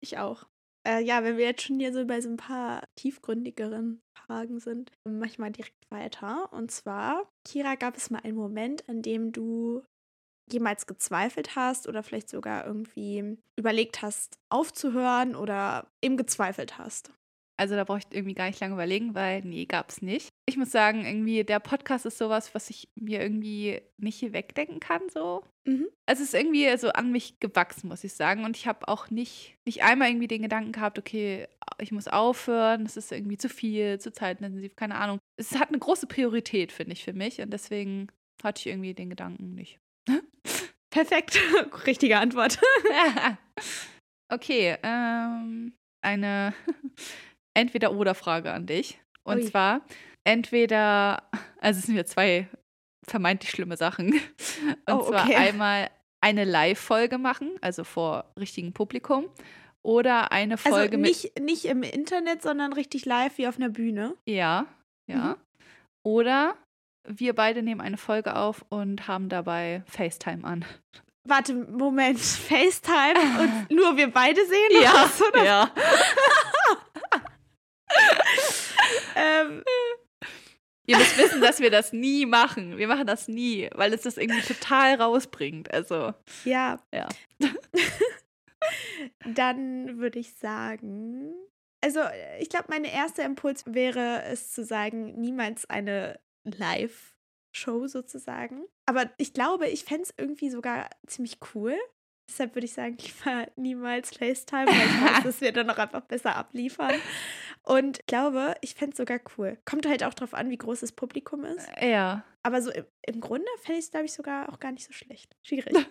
ich 0.00 0.18
auch. 0.18 0.46
Äh, 0.86 1.02
ja, 1.02 1.24
wenn 1.24 1.38
wir 1.38 1.44
jetzt 1.46 1.62
schon 1.62 1.78
hier 1.78 1.92
so 1.92 2.04
bei 2.04 2.20
so 2.20 2.28
ein 2.28 2.36
paar 2.36 2.82
tiefgründigeren 2.96 4.02
Fragen 4.14 4.60
sind, 4.60 4.90
mach 5.04 5.26
ich 5.26 5.38
mal 5.38 5.50
direkt 5.50 5.90
weiter. 5.90 6.52
Und 6.52 6.70
zwar, 6.70 7.28
Kira, 7.44 7.74
gab 7.74 7.96
es 7.96 8.10
mal 8.10 8.20
einen 8.20 8.36
Moment, 8.36 8.88
an 8.88 9.02
dem 9.02 9.32
du 9.32 9.82
jemals 10.50 10.86
gezweifelt 10.86 11.56
hast 11.56 11.88
oder 11.88 12.02
vielleicht 12.02 12.28
sogar 12.28 12.66
irgendwie 12.66 13.38
überlegt 13.56 14.02
hast, 14.02 14.38
aufzuhören 14.50 15.36
oder 15.36 15.86
eben 16.02 16.18
gezweifelt 16.18 16.76
hast? 16.76 17.10
Also 17.56 17.76
da 17.76 17.84
brauche 17.84 17.98
ich 17.98 18.06
irgendwie 18.10 18.34
gar 18.34 18.46
nicht 18.46 18.60
lange 18.60 18.74
überlegen, 18.74 19.14
weil 19.14 19.40
nee, 19.42 19.64
gab 19.64 19.88
es 19.88 20.02
nicht. 20.02 20.33
Ich 20.46 20.56
muss 20.56 20.70
sagen, 20.70 21.06
irgendwie 21.06 21.42
der 21.42 21.58
Podcast 21.58 22.04
ist 22.04 22.18
sowas, 22.18 22.54
was 22.54 22.68
ich 22.68 22.88
mir 22.96 23.20
irgendwie 23.22 23.80
nicht 23.96 24.32
wegdenken 24.32 24.78
kann 24.78 25.02
so. 25.08 25.42
Mhm. 25.64 25.88
Es 26.06 26.20
ist 26.20 26.34
irgendwie 26.34 26.76
so 26.76 26.90
an 26.90 27.10
mich 27.10 27.40
gewachsen, 27.40 27.88
muss 27.88 28.04
ich 28.04 28.12
sagen. 28.12 28.44
Und 28.44 28.56
ich 28.56 28.66
habe 28.66 28.86
auch 28.88 29.10
nicht, 29.10 29.56
nicht 29.64 29.82
einmal 29.82 30.08
irgendwie 30.08 30.28
den 30.28 30.42
Gedanken 30.42 30.72
gehabt, 30.72 30.98
okay, 30.98 31.48
ich 31.78 31.92
muss 31.92 32.08
aufhören, 32.08 32.84
das 32.84 32.96
ist 32.96 33.10
irgendwie 33.10 33.38
zu 33.38 33.48
viel, 33.48 33.98
zu 33.98 34.12
zeitintensiv, 34.12 34.76
keine 34.76 34.96
Ahnung. 34.96 35.18
Es 35.36 35.58
hat 35.58 35.68
eine 35.68 35.78
große 35.78 36.06
Priorität, 36.06 36.72
finde 36.72 36.92
ich, 36.92 37.04
für 37.04 37.14
mich. 37.14 37.40
Und 37.40 37.50
deswegen 37.50 38.08
hatte 38.42 38.60
ich 38.60 38.66
irgendwie 38.66 38.94
den 38.94 39.10
Gedanken 39.10 39.54
nicht. 39.54 39.78
Perfekt. 40.90 41.40
Richtige 41.86 42.18
Antwort. 42.18 42.60
okay, 44.32 44.76
ähm, 44.82 45.72
eine 46.02 46.54
Entweder-Oder-Frage 47.54 48.52
an 48.52 48.66
dich. 48.66 49.00
Und 49.24 49.38
Ui. 49.38 49.44
zwar 49.46 49.80
entweder, 50.24 51.22
also 51.60 51.78
es 51.80 51.86
sind 51.86 51.96
ja 51.96 52.04
zwei 52.04 52.48
vermeintlich 53.06 53.50
schlimme 53.50 53.76
Sachen. 53.76 54.12
Und 54.86 54.94
Oh, 54.94 55.02
zwar 55.08 55.24
okay. 55.24 55.36
einmal 55.36 55.90
eine 56.20 56.44
Live-Folge 56.44 57.18
machen, 57.18 57.50
also 57.60 57.84
vor 57.84 58.32
richtigem 58.38 58.72
Publikum, 58.72 59.26
oder 59.82 60.32
eine 60.32 60.54
Also 60.54 60.70
Folge 60.70 60.96
mit. 60.96 61.10
nicht, 61.10 61.38
nicht 61.40 61.64
im 61.66 61.82
Internet, 61.82 62.42
sondern 62.42 62.72
richtig 62.72 63.04
live 63.04 63.36
wie 63.36 63.46
auf 63.46 63.56
einer 63.56 63.68
Bühne. 63.68 64.16
Ja, 64.26 64.66
ja. 65.06 65.36
Oder 66.02 66.56
wir 67.06 67.34
beide 67.34 67.62
nehmen 67.62 67.82
eine 67.82 67.98
Folge 67.98 68.36
auf 68.36 68.64
und 68.70 69.06
haben 69.06 69.28
dabei 69.28 69.82
FaceTime 69.86 70.42
an. 70.44 70.64
Warte, 71.28 71.52
Moment. 71.54 72.18
FaceTime 72.48 73.18
und 73.40 73.70
nur 73.76 73.96
wir 73.98 74.10
beide 74.10 74.40
sehen 74.46 74.82
das, 74.82 75.20
oder? 75.22 75.44
ja. 75.44 75.70
Ähm, 79.16 79.62
Ihr 80.86 80.98
müsst 80.98 81.16
wissen, 81.16 81.40
dass 81.40 81.60
wir 81.60 81.70
das 81.70 81.92
nie 81.92 82.26
machen. 82.26 82.76
Wir 82.76 82.88
machen 82.88 83.06
das 83.06 83.28
nie, 83.28 83.70
weil 83.74 83.92
es 83.94 84.02
das 84.02 84.18
irgendwie 84.18 84.42
total 84.42 85.00
rausbringt. 85.00 85.72
Also, 85.72 86.12
ja. 86.44 86.78
Ja. 86.92 87.08
Dann 89.24 89.98
würde 89.98 90.18
ich 90.18 90.34
sagen, 90.34 91.34
also 91.84 92.00
ich 92.40 92.48
glaube, 92.48 92.66
mein 92.70 92.84
erster 92.84 93.24
Impuls 93.24 93.64
wäre 93.66 94.22
es 94.24 94.52
zu 94.52 94.64
sagen, 94.64 95.20
niemals 95.20 95.68
eine 95.68 96.18
Live-Show 96.44 97.86
sozusagen. 97.88 98.64
Aber 98.86 99.10
ich 99.18 99.34
glaube, 99.34 99.68
ich 99.68 99.84
fände 99.84 100.04
es 100.04 100.14
irgendwie 100.16 100.48
sogar 100.48 100.88
ziemlich 101.06 101.38
cool. 101.54 101.76
Deshalb 102.28 102.54
würde 102.54 102.64
ich 102.64 102.72
sagen, 102.72 102.96
lieber 103.24 103.48
niemals 103.56 104.16
FaceTime, 104.16 104.66
weil 104.66 104.74
ich 104.74 105.14
weiß, 105.14 105.22
dass 105.24 105.40
wir 105.42 105.52
dann 105.52 105.66
noch 105.66 105.76
einfach 105.76 106.02
besser 106.02 106.36
abliefern. 106.36 106.94
Und 107.64 107.98
ich 108.00 108.06
glaube, 108.06 108.54
ich 108.60 108.74
fände 108.74 108.92
es 108.92 108.98
sogar 108.98 109.20
cool. 109.38 109.58
Kommt 109.64 109.86
halt 109.86 110.04
auch 110.04 110.14
drauf 110.14 110.34
an, 110.34 110.50
wie 110.50 110.58
groß 110.58 110.80
das 110.80 110.92
Publikum 110.92 111.44
ist. 111.44 111.66
Ja. 111.80 112.24
Aber 112.42 112.60
so 112.60 112.70
im, 112.70 112.84
im 113.06 113.20
Grunde 113.20 113.46
fände 113.62 113.78
ich 113.78 113.86
es, 113.86 113.90
glaube 113.90 114.04
ich, 114.06 114.12
sogar 114.12 114.52
auch 114.52 114.60
gar 114.60 114.70
nicht 114.72 114.84
so 114.86 114.92
schlecht. 114.92 115.36
Schwierig. 115.42 115.74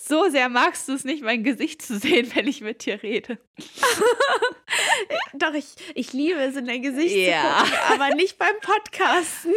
So 0.00 0.30
sehr 0.30 0.48
magst 0.48 0.88
du 0.88 0.94
es 0.94 1.04
nicht, 1.04 1.22
mein 1.22 1.44
Gesicht 1.44 1.82
zu 1.82 1.98
sehen, 1.98 2.34
wenn 2.34 2.48
ich 2.48 2.62
mit 2.62 2.86
dir 2.86 3.02
rede. 3.02 3.38
Doch, 5.34 5.52
ich, 5.52 5.74
ich 5.94 6.12
liebe 6.14 6.40
es, 6.40 6.56
in 6.56 6.66
dein 6.66 6.80
Gesicht 6.82 7.14
Ja. 7.14 7.58
zu 7.58 7.64
gucken, 7.70 7.78
aber 7.92 8.14
nicht 8.14 8.38
beim 8.38 8.58
Podcasten. 8.62 9.52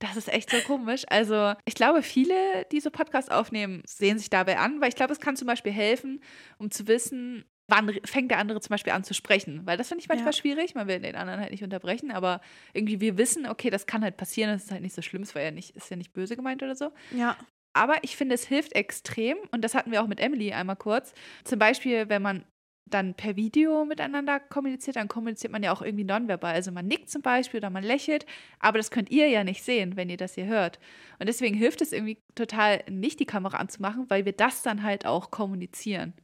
Das 0.00 0.16
ist 0.16 0.28
echt 0.28 0.50
so 0.50 0.58
komisch. 0.66 1.04
Also, 1.08 1.54
ich 1.64 1.74
glaube, 1.74 2.02
viele, 2.02 2.66
die 2.72 2.80
so 2.80 2.90
Podcasts 2.90 3.30
aufnehmen, 3.30 3.82
sehen 3.86 4.18
sich 4.18 4.28
dabei 4.28 4.58
an, 4.58 4.80
weil 4.80 4.88
ich 4.88 4.96
glaube, 4.96 5.12
es 5.12 5.20
kann 5.20 5.36
zum 5.36 5.46
Beispiel 5.46 5.72
helfen, 5.72 6.20
um 6.58 6.70
zu 6.72 6.86
wissen, 6.88 7.44
wann 7.68 7.92
fängt 8.04 8.30
der 8.30 8.38
andere 8.38 8.60
zum 8.60 8.70
Beispiel 8.70 8.92
an 8.92 9.04
zu 9.04 9.14
sprechen. 9.14 9.62
Weil 9.64 9.76
das 9.76 9.88
finde 9.88 10.02
ich 10.02 10.08
manchmal 10.08 10.32
Ja. 10.32 10.38
schwierig. 10.38 10.74
Man 10.74 10.86
will 10.88 11.00
den 11.00 11.16
anderen 11.16 11.40
halt 11.40 11.50
nicht 11.50 11.64
unterbrechen, 11.64 12.10
aber 12.10 12.40
irgendwie 12.72 13.00
wir 13.00 13.18
wissen, 13.18 13.46
okay, 13.46 13.70
das 13.70 13.86
kann 13.86 14.02
halt 14.02 14.16
passieren, 14.16 14.52
das 14.52 14.64
ist 14.64 14.70
halt 14.72 14.82
nicht 14.82 14.94
so 14.94 15.02
schlimm, 15.02 15.22
es 15.22 15.34
war 15.34 15.42
ja 15.42 15.50
nicht, 15.50 15.76
ist 15.76 15.90
ja 15.90 15.96
nicht 15.96 16.12
böse 16.12 16.36
gemeint 16.36 16.62
oder 16.62 16.76
so. 16.76 16.92
Ja. 17.10 17.36
Aber 17.74 17.96
ich 18.02 18.16
finde, 18.16 18.34
es 18.36 18.46
hilft 18.46 18.74
extrem, 18.74 19.36
und 19.50 19.62
das 19.62 19.74
hatten 19.74 19.90
wir 19.92 20.02
auch 20.02 20.06
mit 20.06 20.20
Emily 20.20 20.52
einmal 20.52 20.76
kurz. 20.76 21.12
Zum 21.44 21.58
Beispiel, 21.58 22.08
wenn 22.08 22.22
man 22.22 22.44
dann 22.88 23.14
per 23.14 23.34
Video 23.34 23.84
miteinander 23.84 24.38
kommuniziert, 24.38 24.94
dann 24.96 25.08
kommuniziert 25.08 25.52
man 25.52 25.62
ja 25.62 25.72
auch 25.72 25.82
irgendwie 25.82 26.04
nonverbal. 26.04 26.54
Also 26.54 26.70
man 26.70 26.86
nickt 26.86 27.10
zum 27.10 27.20
Beispiel 27.20 27.58
oder 27.58 27.68
man 27.68 27.82
lächelt, 27.82 28.24
aber 28.60 28.78
das 28.78 28.92
könnt 28.92 29.10
ihr 29.10 29.28
ja 29.28 29.42
nicht 29.42 29.64
sehen, 29.64 29.96
wenn 29.96 30.08
ihr 30.08 30.16
das 30.16 30.36
hier 30.36 30.46
hört. 30.46 30.78
Und 31.18 31.28
deswegen 31.28 31.56
hilft 31.56 31.82
es 31.82 31.92
irgendwie 31.92 32.18
total, 32.36 32.84
nicht 32.88 33.18
die 33.18 33.26
Kamera 33.26 33.56
anzumachen, 33.56 34.08
weil 34.08 34.24
wir 34.24 34.32
das 34.32 34.62
dann 34.62 34.84
halt 34.84 35.04
auch 35.04 35.32
kommunizieren. 35.32 36.14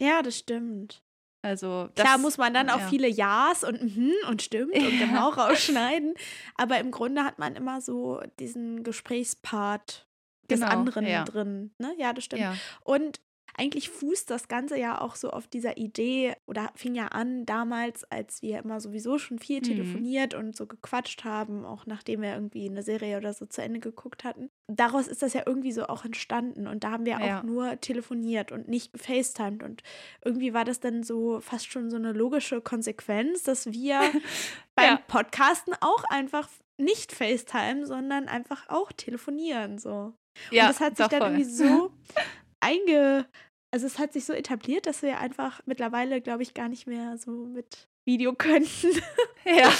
Ja, 0.00 0.22
das 0.22 0.38
stimmt. 0.38 1.02
Also 1.42 1.88
das, 1.94 2.04
Klar 2.04 2.18
muss 2.18 2.36
man 2.36 2.52
dann 2.52 2.68
auch 2.68 2.80
ja. 2.80 2.88
viele 2.88 3.08
Ja's 3.08 3.64
und 3.64 3.82
mhm 3.82 4.12
und 4.28 4.42
stimmt 4.42 4.74
und 4.74 4.98
Ja. 5.00 5.06
genau 5.06 5.28
rausschneiden. 5.30 6.14
Aber 6.56 6.78
im 6.78 6.90
Grunde 6.90 7.24
hat 7.24 7.38
man 7.38 7.56
immer 7.56 7.80
so 7.80 8.20
diesen 8.38 8.82
Gesprächspart 8.82 10.06
des 10.50 10.60
Genau, 10.60 10.70
anderen 10.70 11.06
ja. 11.06 11.24
drin. 11.24 11.74
Ne? 11.78 11.94
Ja, 11.98 12.12
das 12.12 12.24
stimmt. 12.24 12.42
Und 12.82 13.20
eigentlich 13.56 13.90
fußt 13.90 14.30
das 14.30 14.48
Ganze 14.48 14.78
ja 14.78 15.00
auch 15.00 15.16
so 15.16 15.30
auf 15.30 15.46
dieser 15.46 15.76
Idee 15.76 16.34
oder 16.46 16.70
fing 16.74 16.94
ja 16.94 17.06
an 17.08 17.46
damals, 17.46 18.04
als 18.10 18.42
wir 18.42 18.58
immer 18.60 18.80
sowieso 18.80 19.18
schon 19.18 19.38
viel 19.38 19.58
Mhm. 19.58 19.64
telefoniert 19.64 20.34
und 20.34 20.56
so 20.56 20.66
gequatscht 20.66 21.24
haben, 21.24 21.64
auch 21.64 21.86
nachdem 21.86 22.22
wir 22.22 22.32
irgendwie 22.34 22.68
eine 22.68 22.82
Serie 22.82 23.16
oder 23.16 23.32
so 23.32 23.46
zu 23.46 23.62
Ende 23.62 23.80
geguckt 23.80 24.24
hatten. 24.24 24.48
Daraus 24.68 25.08
ist 25.08 25.22
das 25.22 25.32
ja 25.34 25.42
irgendwie 25.46 25.72
so 25.72 25.86
auch 25.86 26.04
entstanden 26.04 26.66
und 26.66 26.84
da 26.84 26.92
haben 26.92 27.04
wir 27.06 27.18
Ja. 27.20 27.38
auch 27.40 27.42
nur 27.42 27.80
telefoniert 27.80 28.52
und 28.52 28.68
nicht 28.68 28.92
gefacetimed 28.92 29.62
und 29.62 29.82
irgendwie 30.24 30.54
war 30.54 30.64
das 30.64 30.80
dann 30.80 31.02
so 31.02 31.40
fast 31.40 31.66
schon 31.70 31.90
so 31.90 31.96
eine 31.96 32.12
logische 32.12 32.60
Konsequenz, 32.60 33.42
dass 33.42 33.72
wir 33.72 34.00
beim 34.74 34.94
Ja. 34.94 35.00
Podcasten 35.08 35.74
auch 35.80 36.04
einfach 36.04 36.48
nicht 36.78 37.12
FaceTime, 37.12 37.84
sondern 37.84 38.26
einfach 38.28 38.68
auch 38.70 38.90
telefonieren 38.92 39.78
so. 39.78 40.14
ja, 40.50 40.62
und 40.64 40.68
das 40.70 40.80
hat 40.80 40.96
sich 40.96 41.06
dann 41.08 41.18
voll. 41.20 41.28
irgendwie 41.32 41.44
so 41.50 41.92
einge. 42.70 43.26
Also 43.72 43.86
es 43.86 43.98
hat 43.98 44.12
sich 44.12 44.24
so 44.24 44.32
etabliert, 44.32 44.86
dass 44.86 45.02
wir 45.02 45.18
einfach 45.18 45.60
mittlerweile, 45.66 46.20
glaube 46.20 46.42
ich, 46.42 46.54
gar 46.54 46.68
nicht 46.68 46.86
mehr 46.86 47.16
so 47.18 47.30
mit 47.30 47.88
Video 48.04 48.34
könnten. 48.36 49.00
Ja. 49.44 49.72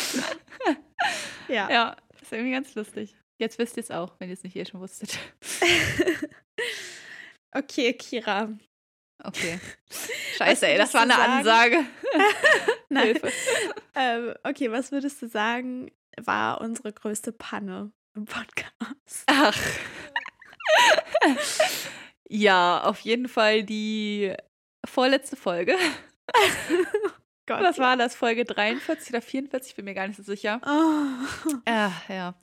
ja. 1.48 1.70
ja, 1.70 1.96
ist 2.20 2.33
irgendwie 2.33 2.53
ganz 2.53 2.74
lustig. 2.74 3.16
Jetzt 3.38 3.59
wisst 3.59 3.76
ihr 3.79 3.83
es 3.83 3.90
auch, 3.90 4.14
wenn 4.18 4.29
ihr 4.29 4.35
es 4.35 4.42
nicht 4.42 4.55
eh 4.55 4.66
schon 4.66 4.81
wusstet. 4.81 5.18
okay, 7.53 7.94
Kira. 7.94 8.50
Okay. 9.22 9.59
Scheiße, 10.37 10.66
ey, 10.66 10.79
das 10.79 10.92
war 10.94 11.03
eine 11.03 11.14
sagen? 11.14 11.33
Ansage. 11.33 11.87
Nein. 12.90 13.05
Hilfe. 13.07 13.33
Ähm, 13.94 14.35
okay, 14.44 14.70
was 14.70 14.92
würdest 14.92 15.20
du 15.22 15.29
sagen, 15.29 15.90
war 16.20 16.61
unsere 16.61 16.92
größte 16.92 17.33
Panne 17.33 17.92
im 18.14 18.26
Podcast? 18.26 19.24
Ach. 19.26 19.59
Ja, 22.31 22.83
auf 22.85 23.01
jeden 23.01 23.29
Fall 23.29 23.62
die 23.64 24.33
vorletzte 24.87 25.37
Folge. 25.37 25.75
Gott. 27.47 27.62
Was 27.62 27.79
war 27.79 27.97
das? 27.97 28.14
Folge 28.14 28.45
43 28.45 29.11
oder 29.11 29.23
44? 29.23 29.75
Bin 29.75 29.85
mir 29.85 29.95
gar 29.95 30.07
nicht 30.07 30.16
so 30.16 30.23
sicher. 30.23 30.61
Oh. 30.64 31.51
Ja, 31.69 31.93
ja. 32.09 32.35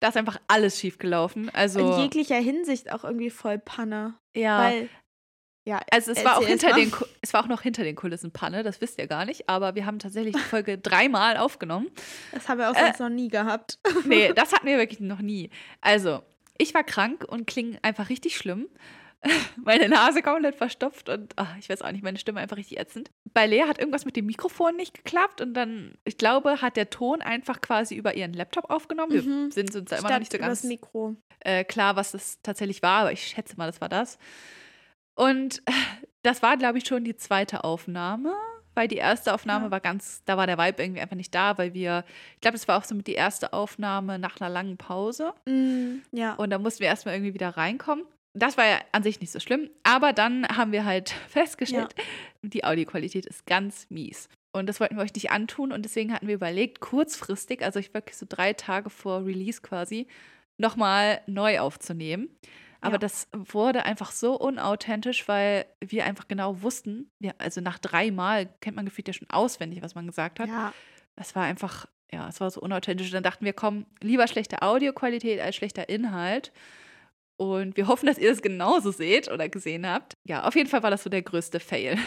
Da 0.00 0.08
ist 0.08 0.16
einfach 0.16 0.38
alles 0.48 0.78
schief 0.80 0.98
gelaufen. 0.98 1.48
Also, 1.54 1.78
In 1.94 2.00
jeglicher 2.00 2.36
Hinsicht 2.36 2.92
auch 2.92 3.04
irgendwie 3.04 3.30
voll 3.30 3.58
Panne. 3.58 4.14
ja. 4.36 4.58
Weil, 4.58 4.88
ja, 5.68 5.80
Also 5.90 6.12
es 6.12 6.24
war 6.24 6.38
auch 6.38 6.46
hinter 6.46 6.70
mal. 6.70 6.76
den 6.76 6.92
es 7.22 7.32
war 7.32 7.42
auch 7.42 7.48
noch 7.48 7.60
hinter 7.62 7.82
den 7.82 7.96
Kulissen 7.96 8.30
Panne, 8.30 8.62
das 8.62 8.80
wisst 8.80 8.98
ihr 8.98 9.08
gar 9.08 9.24
nicht, 9.24 9.48
aber 9.48 9.74
wir 9.74 9.84
haben 9.84 9.98
tatsächlich 9.98 10.34
die 10.36 10.40
Folge 10.40 10.78
dreimal 10.82 11.36
aufgenommen. 11.38 11.88
Das 12.30 12.48
haben 12.48 12.58
wir 12.58 12.70
auch 12.70 12.76
Äh. 12.76 12.84
sonst 12.84 13.00
noch 13.00 13.08
nie 13.08 13.26
gehabt. 13.28 13.78
Nee, 14.04 14.32
das 14.32 14.52
hatten 14.52 14.66
wir 14.66 14.78
wirklich 14.78 15.00
noch 15.00 15.20
nie. 15.20 15.50
Also, 15.80 16.22
ich 16.58 16.72
war 16.74 16.84
krank 16.84 17.24
und 17.26 17.46
klinge 17.48 17.78
einfach 17.82 18.10
richtig 18.10 18.36
schlimm. 18.36 18.68
Meine 19.64 19.88
Nase 19.88 20.22
komplett 20.22 20.54
verstopft 20.56 21.08
und 21.08 21.32
ach, 21.36 21.56
ich 21.58 21.68
weiß 21.68 21.82
auch 21.82 21.90
nicht, 21.92 22.02
meine 22.04 22.18
Stimme 22.18 22.40
einfach 22.40 22.56
richtig 22.56 22.78
ätzend. 22.78 23.10
Bei 23.34 23.46
Lea 23.46 23.62
hat 23.66 23.78
irgendwas 23.78 24.04
mit 24.04 24.16
dem 24.16 24.26
Mikrofon 24.26 24.76
nicht 24.76 24.94
geklappt 24.94 25.40
und 25.40 25.54
dann, 25.54 25.96
ich 26.04 26.18
glaube, 26.18 26.60
hat 26.62 26.76
der 26.76 26.90
Ton 26.90 27.22
einfach 27.22 27.60
quasi 27.60 27.94
über 27.96 28.14
ihren 28.16 28.32
Laptop 28.32 28.70
aufgenommen. 28.70 29.12
Wir 29.12 29.22
Mhm. 29.22 29.50
sind 29.50 29.74
uns 29.74 29.90
da 29.90 29.96
immer 29.98 30.10
noch 30.10 30.18
nicht 30.18 30.32
so 30.32 30.38
ganz 30.38 30.64
äh, 31.40 31.64
klar, 31.64 31.96
was 31.96 32.12
das 32.12 32.38
tatsächlich 32.42 32.82
war, 32.82 33.00
aber 33.02 33.12
ich 33.12 33.26
schätze 33.26 33.56
mal, 33.56 33.66
das 33.66 33.80
war 33.80 33.88
das. 33.88 34.18
Und 35.14 35.62
das 36.22 36.42
war, 36.42 36.56
glaube 36.56 36.78
ich, 36.78 36.86
schon 36.86 37.04
die 37.04 37.16
zweite 37.16 37.64
Aufnahme, 37.64 38.32
weil 38.74 38.88
die 38.88 38.96
erste 38.96 39.32
Aufnahme 39.32 39.66
Ja. 39.66 39.70
war 39.70 39.80
ganz, 39.80 40.22
da 40.24 40.36
war 40.36 40.46
der 40.46 40.58
Vibe 40.58 40.82
irgendwie 40.82 41.00
einfach 41.00 41.16
nicht 41.16 41.34
da, 41.34 41.56
weil 41.58 41.72
wir, 41.72 42.04
ich 42.34 42.40
glaube, 42.40 42.56
das 42.58 42.68
war 42.68 42.78
auch 42.78 42.84
so 42.84 42.94
mit 42.94 43.06
die 43.06 43.14
erste 43.14 43.52
Aufnahme 43.52 44.18
nach 44.18 44.40
einer 44.40 44.50
langen 44.50 44.76
Pause. 44.76 45.32
Mm, 45.46 45.98
ja. 46.12 46.34
Und 46.34 46.50
da 46.50 46.58
mussten 46.58 46.80
wir 46.80 46.88
erstmal 46.88 47.14
irgendwie 47.14 47.34
wieder 47.34 47.50
reinkommen. 47.56 48.04
Das 48.38 48.56
war 48.56 48.66
ja 48.66 48.78
an 48.92 49.02
sich 49.02 49.20
nicht 49.20 49.32
so 49.32 49.40
schlimm, 49.40 49.70
aber 49.82 50.12
dann 50.12 50.46
haben 50.48 50.72
wir 50.72 50.84
halt 50.84 51.10
festgestellt, 51.28 51.94
die 52.42 52.64
Audioqualität 52.64 53.26
ist 53.26 53.46
ganz 53.46 53.86
mies. 53.90 54.28
Und 54.52 54.66
das 54.68 54.80
wollten 54.80 54.96
wir 54.96 55.02
euch 55.02 55.14
nicht 55.14 55.30
antun 55.30 55.72
und 55.72 55.84
deswegen 55.84 56.12
hatten 56.12 56.28
wir 56.28 56.34
überlegt, 56.34 56.80
kurzfristig, 56.80 57.62
also 57.62 57.78
ich 57.78 57.92
wirklich 57.92 58.16
so 58.16 58.26
drei 58.28 58.52
Tage 58.54 58.88
vor 58.90 59.24
Release 59.26 59.60
quasi, 59.60 60.06
nochmal 60.58 61.20
neu 61.26 61.60
aufzunehmen. 61.60 62.28
Aber 62.80 62.94
Ja. 62.94 62.98
das 62.98 63.28
wurde 63.32 63.84
einfach 63.84 64.12
so 64.12 64.38
unauthentisch, 64.38 65.28
weil 65.28 65.66
wir 65.80 66.04
einfach 66.06 66.28
genau 66.28 66.62
wussten, 66.62 67.10
wir, 67.18 67.34
also 67.38 67.60
nach 67.60 67.78
drei 67.78 68.10
Mal 68.10 68.48
kennt 68.60 68.76
man 68.76 68.84
gefühlt 68.86 69.08
ja 69.08 69.14
schon 69.14 69.28
auswendig, 69.30 69.82
was 69.82 69.94
man 69.94 70.06
gesagt 70.06 70.40
hat. 70.40 70.48
ja. 70.48 70.72
Es 71.18 71.34
war 71.34 71.44
einfach, 71.44 71.86
ja, 72.12 72.28
es 72.28 72.40
war 72.40 72.50
so 72.50 72.60
unauthentisch. 72.60 73.10
Dann 73.10 73.22
dachten 73.22 73.46
wir, 73.46 73.54
komm, 73.54 73.86
lieber 74.02 74.26
schlechte 74.28 74.60
Audioqualität 74.60 75.40
als 75.40 75.56
schlechter 75.56 75.88
Inhalt. 75.88 76.52
Und 77.36 77.76
wir 77.76 77.86
hoffen, 77.86 78.06
dass 78.06 78.18
ihr 78.18 78.30
das 78.30 78.42
genauso 78.42 78.90
seht 78.90 79.30
oder 79.30 79.48
gesehen 79.48 79.86
habt. 79.86 80.14
Ja, 80.24 80.44
auf 80.44 80.54
jeden 80.54 80.68
Fall 80.68 80.82
war 80.82 80.90
das 80.90 81.02
so 81.02 81.10
der 81.10 81.22
größte 81.22 81.60
Fail. 81.60 81.98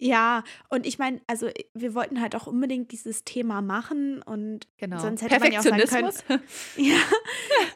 Ja, 0.00 0.44
und 0.68 0.86
ich 0.86 0.98
meine, 0.98 1.20
also 1.26 1.48
wir 1.74 1.92
wollten 1.94 2.20
halt 2.20 2.36
auch 2.36 2.46
unbedingt 2.46 2.92
dieses 2.92 3.24
Thema 3.24 3.60
machen 3.62 4.22
und 4.22 4.68
Genau. 4.76 4.98
Sonst 5.00 5.22
hätte 5.22 5.40
man 5.40 5.52
ja 5.52 5.58
auch 5.58 5.64
sagen 5.64 5.82
können, 5.82 6.12
ja, 6.76 6.96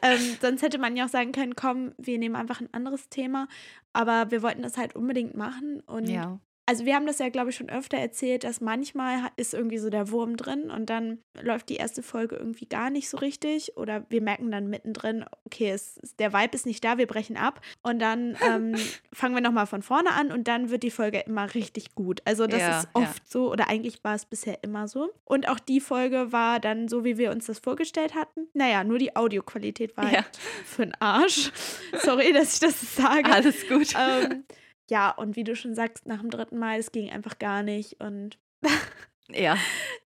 ähm, 0.01 0.37
sonst 0.41 0.61
hätte 0.61 0.77
man 0.77 0.95
ja 0.95 1.05
auch 1.05 1.09
sagen 1.09 1.33
können, 1.33 1.55
komm, 1.55 1.93
wir 1.97 2.17
nehmen 2.17 2.35
einfach 2.37 2.61
ein 2.61 2.73
anderes 2.73 3.09
Thema. 3.09 3.49
Aber 3.91 4.31
wir 4.31 4.41
wollten 4.41 4.61
das 4.61 4.77
halt 4.77 4.95
unbedingt 4.95 5.35
machen 5.35 5.81
und 5.81 6.07
ja. 6.07 6.39
Also 6.65 6.85
wir 6.85 6.95
haben 6.95 7.05
das 7.05 7.19
ja, 7.19 7.29
glaube 7.29 7.49
ich, 7.49 7.55
schon 7.57 7.69
öfter 7.69 7.97
erzählt, 7.97 8.43
dass 8.45 8.61
manchmal 8.61 9.29
ist 9.35 9.53
irgendwie 9.53 9.77
so 9.79 9.89
der 9.89 10.11
Wurm 10.11 10.37
drin 10.37 10.71
und 10.71 10.89
dann 10.89 11.19
läuft 11.41 11.69
die 11.69 11.75
erste 11.75 12.01
Folge 12.03 12.35
irgendwie 12.37 12.65
gar 12.67 12.89
nicht 12.89 13.09
so 13.09 13.17
richtig 13.17 13.75
oder 13.75 14.05
wir 14.09 14.21
merken 14.21 14.49
dann 14.51 14.69
mittendrin, 14.69 15.25
okay, 15.45 15.71
es, 15.71 15.99
der 16.19 16.31
Vibe 16.33 16.55
ist 16.55 16.65
nicht 16.65 16.83
da, 16.83 16.97
wir 16.97 17.07
brechen 17.07 17.35
ab 17.37 17.59
und 17.81 17.99
dann 17.99 18.37
ähm, 18.49 18.75
fangen 19.11 19.35
wir 19.35 19.41
nochmal 19.41 19.67
von 19.67 19.81
vorne 19.81 20.11
an 20.11 20.31
und 20.31 20.47
dann 20.47 20.69
wird 20.69 20.83
die 20.83 20.91
Folge 20.91 21.19
immer 21.19 21.53
richtig 21.53 21.95
gut. 21.95 22.21
Also 22.25 22.47
das 22.47 22.61
Ja, 22.61 22.79
ist 22.79 22.87
oft 22.93 23.29
so 23.29 23.51
oder 23.51 23.67
eigentlich 23.67 24.03
war 24.03 24.15
es 24.15 24.25
bisher 24.25 24.63
immer 24.63 24.87
so. 24.87 25.09
Und 25.25 25.49
auch 25.49 25.59
die 25.59 25.81
Folge 25.81 26.31
war 26.31 26.59
dann 26.59 26.87
so, 26.87 27.03
wie 27.03 27.17
wir 27.17 27.31
uns 27.31 27.45
das 27.47 27.59
vorgestellt 27.59 28.15
hatten. 28.15 28.47
Naja, 28.53 28.83
nur 28.83 28.99
die 28.99 29.15
Audioqualität 29.15 29.97
war 29.97 30.05
Ja. 30.05 30.23
halt 30.23 30.37
für 30.65 30.85
den 30.85 30.95
Arsch. 31.01 31.51
Sorry, 32.03 32.31
dass 32.31 32.53
ich 32.53 32.59
das 32.61 32.95
sage. 32.95 33.31
Alles 33.31 33.67
gut. 33.67 33.93
Ähm, 33.99 34.45
ja, 34.89 35.09
und 35.11 35.35
wie 35.35 35.43
du 35.43 35.55
schon 35.55 35.75
sagst, 35.75 36.05
nach 36.07 36.19
dem 36.21 36.29
dritten 36.29 36.59
Mal, 36.59 36.79
es 36.79 36.91
ging 36.91 37.09
einfach 37.09 37.39
gar 37.39 37.63
nicht. 37.63 37.99
Und 38.01 38.37
ja. 39.29 39.57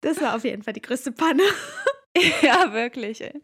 das 0.01 0.21
war 0.21 0.35
auf 0.37 0.45
jeden 0.45 0.63
Fall 0.63 0.75
die 0.75 0.83
größte 0.83 1.13
Panne. 1.13 1.43
ja, 2.43 2.73
wirklich. 2.73 3.21
Ey. 3.23 3.41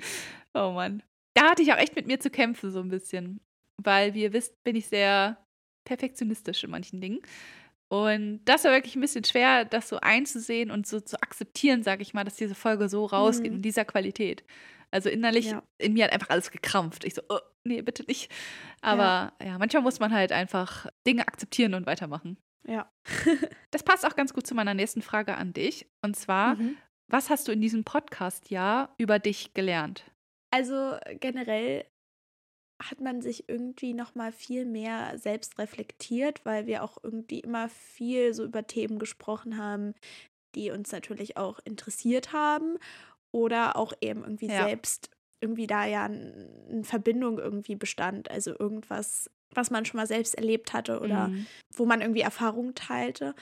Oh 0.55 0.73
Mann. 0.73 1.03
Da 1.35 1.51
hatte 1.51 1.63
ich 1.63 1.73
auch 1.73 1.79
echt 1.79 1.95
mit 1.97 2.07
mir 2.07 2.19
zu 2.21 2.31
kämpfen, 2.31 2.71
so 2.73 2.81
ein 2.81 2.89
bisschen. 2.89 3.41
Weil, 3.83 4.15
wie 4.15 4.23
ihr 4.23 4.33
wisst, 4.33 4.63
bin 4.65 4.77
ich 4.77 4.89
sehr 4.89 5.39
perfektionistisch 5.85 6.65
in 6.65 6.71
manchen 6.71 7.01
Dingen. 7.01 7.21
Und 7.89 8.43
das 8.45 8.65
war 8.65 8.73
wirklich 8.73 8.95
ein 8.95 9.01
bisschen 9.01 9.25
schwer, 9.25 9.65
das 9.65 9.89
so 9.89 9.99
einzusehen 10.01 10.71
und 10.71 10.87
so 10.87 11.01
zu 11.01 11.21
akzeptieren, 11.23 11.83
sage 11.83 12.03
ich 12.03 12.15
mal, 12.15 12.25
dass 12.25 12.37
diese 12.37 12.55
Folge 12.55 12.89
so 12.89 13.05
rausgeht 13.07 13.51
Mhm. 13.51 13.57
in 13.57 13.63
dieser 13.63 13.85
Qualität. 13.85 14.45
Also 14.93 15.09
innerlich, 15.09 15.47
Ja. 15.51 15.63
in 15.79 15.93
mir 15.93 16.05
hat 16.05 16.13
einfach 16.13 16.31
alles 16.31 16.51
gekrampft. 16.51 17.05
Ich 17.05 17.15
so, 17.15 17.23
oh, 17.29 17.39
nee, 17.65 17.81
bitte 17.83 18.03
nicht. 18.05 18.31
Aber 18.81 19.33
ja. 19.43 19.57
manchmal 19.59 19.83
muss 19.83 20.01
man 20.01 20.13
halt 20.13 20.33
einfach 20.33 20.87
Dinge 21.07 21.27
akzeptieren 21.29 21.75
und 21.75 21.87
weitermachen. 21.87 22.37
Ja. 22.67 22.91
Das 23.71 23.85
passt 23.85 24.05
auch 24.05 24.17
ganz 24.17 24.35
gut 24.35 24.47
zu 24.49 24.55
meiner 24.57 24.75
nächsten 24.75 25.01
Frage 25.01 25.37
an 25.37 25.53
dich. 25.53 25.87
Und 26.03 26.17
zwar, 26.17 26.57
Mhm. 26.57 26.77
was 27.09 27.31
hast 27.31 27.47
du 27.47 27.53
in 27.53 27.61
diesem 27.61 27.85
Podcast-Jahr 27.85 28.93
über 28.99 29.19
dich 29.21 29.55
gelernt? 29.55 30.05
Also 30.53 30.97
generell 31.21 31.85
hat 32.83 33.01
man 33.01 33.21
sich 33.23 33.49
irgendwie 33.49 33.93
noch 33.95 34.15
mal 34.17 34.33
viel 34.33 34.65
mehr 34.65 35.17
selbst 35.19 35.59
reflektiert, 35.59 36.45
weil 36.45 36.67
wir 36.67 36.83
auch 36.83 36.99
irgendwie 37.03 37.41
immer 37.41 37.69
viel 37.69 38.35
so 38.35 38.45
über 38.45 38.67
Themen 38.67 38.99
gesprochen 38.99 39.57
haben, 39.57 39.95
die 40.57 40.71
uns 40.73 40.91
natürlich 40.91 41.37
auch 41.37 41.61
interessiert 41.65 42.33
haben 42.33 42.77
oder 43.33 43.77
auch 43.77 43.93
eben 44.01 44.23
irgendwie 44.23 44.49
Ja. 44.49 44.67
selbst 44.67 45.11
irgendwie 45.41 45.67
da 45.67 45.85
ja 45.87 46.05
eine 46.05 46.83
Verbindung 46.85 47.39
irgendwie 47.39 47.75
bestand, 47.75 48.31
also 48.31 48.51
irgendwas, 48.59 49.31
was 49.55 49.71
man 49.71 49.85
schon 49.87 49.97
mal 49.99 50.07
selbst 50.07 50.35
erlebt 50.35 50.73
hatte 50.73 51.01
oder 51.01 51.29
Mhm. 51.29 51.47
wo 51.75 51.87
man 51.87 52.01
irgendwie 52.03 52.21
Erfahrungen 52.21 52.75
teilte. 52.75 53.35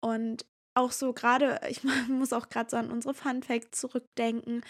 Und 0.00 0.44
auch 0.74 0.90
so 0.90 1.12
gerade, 1.12 1.60
ich 1.70 1.82
muss 2.08 2.32
auch 2.32 2.48
gerade 2.48 2.70
so 2.70 2.76
an 2.76 2.90
unsere 2.90 3.14
Fun 3.14 3.42
Facts 3.42 3.80
zurückdenken. 3.80 4.62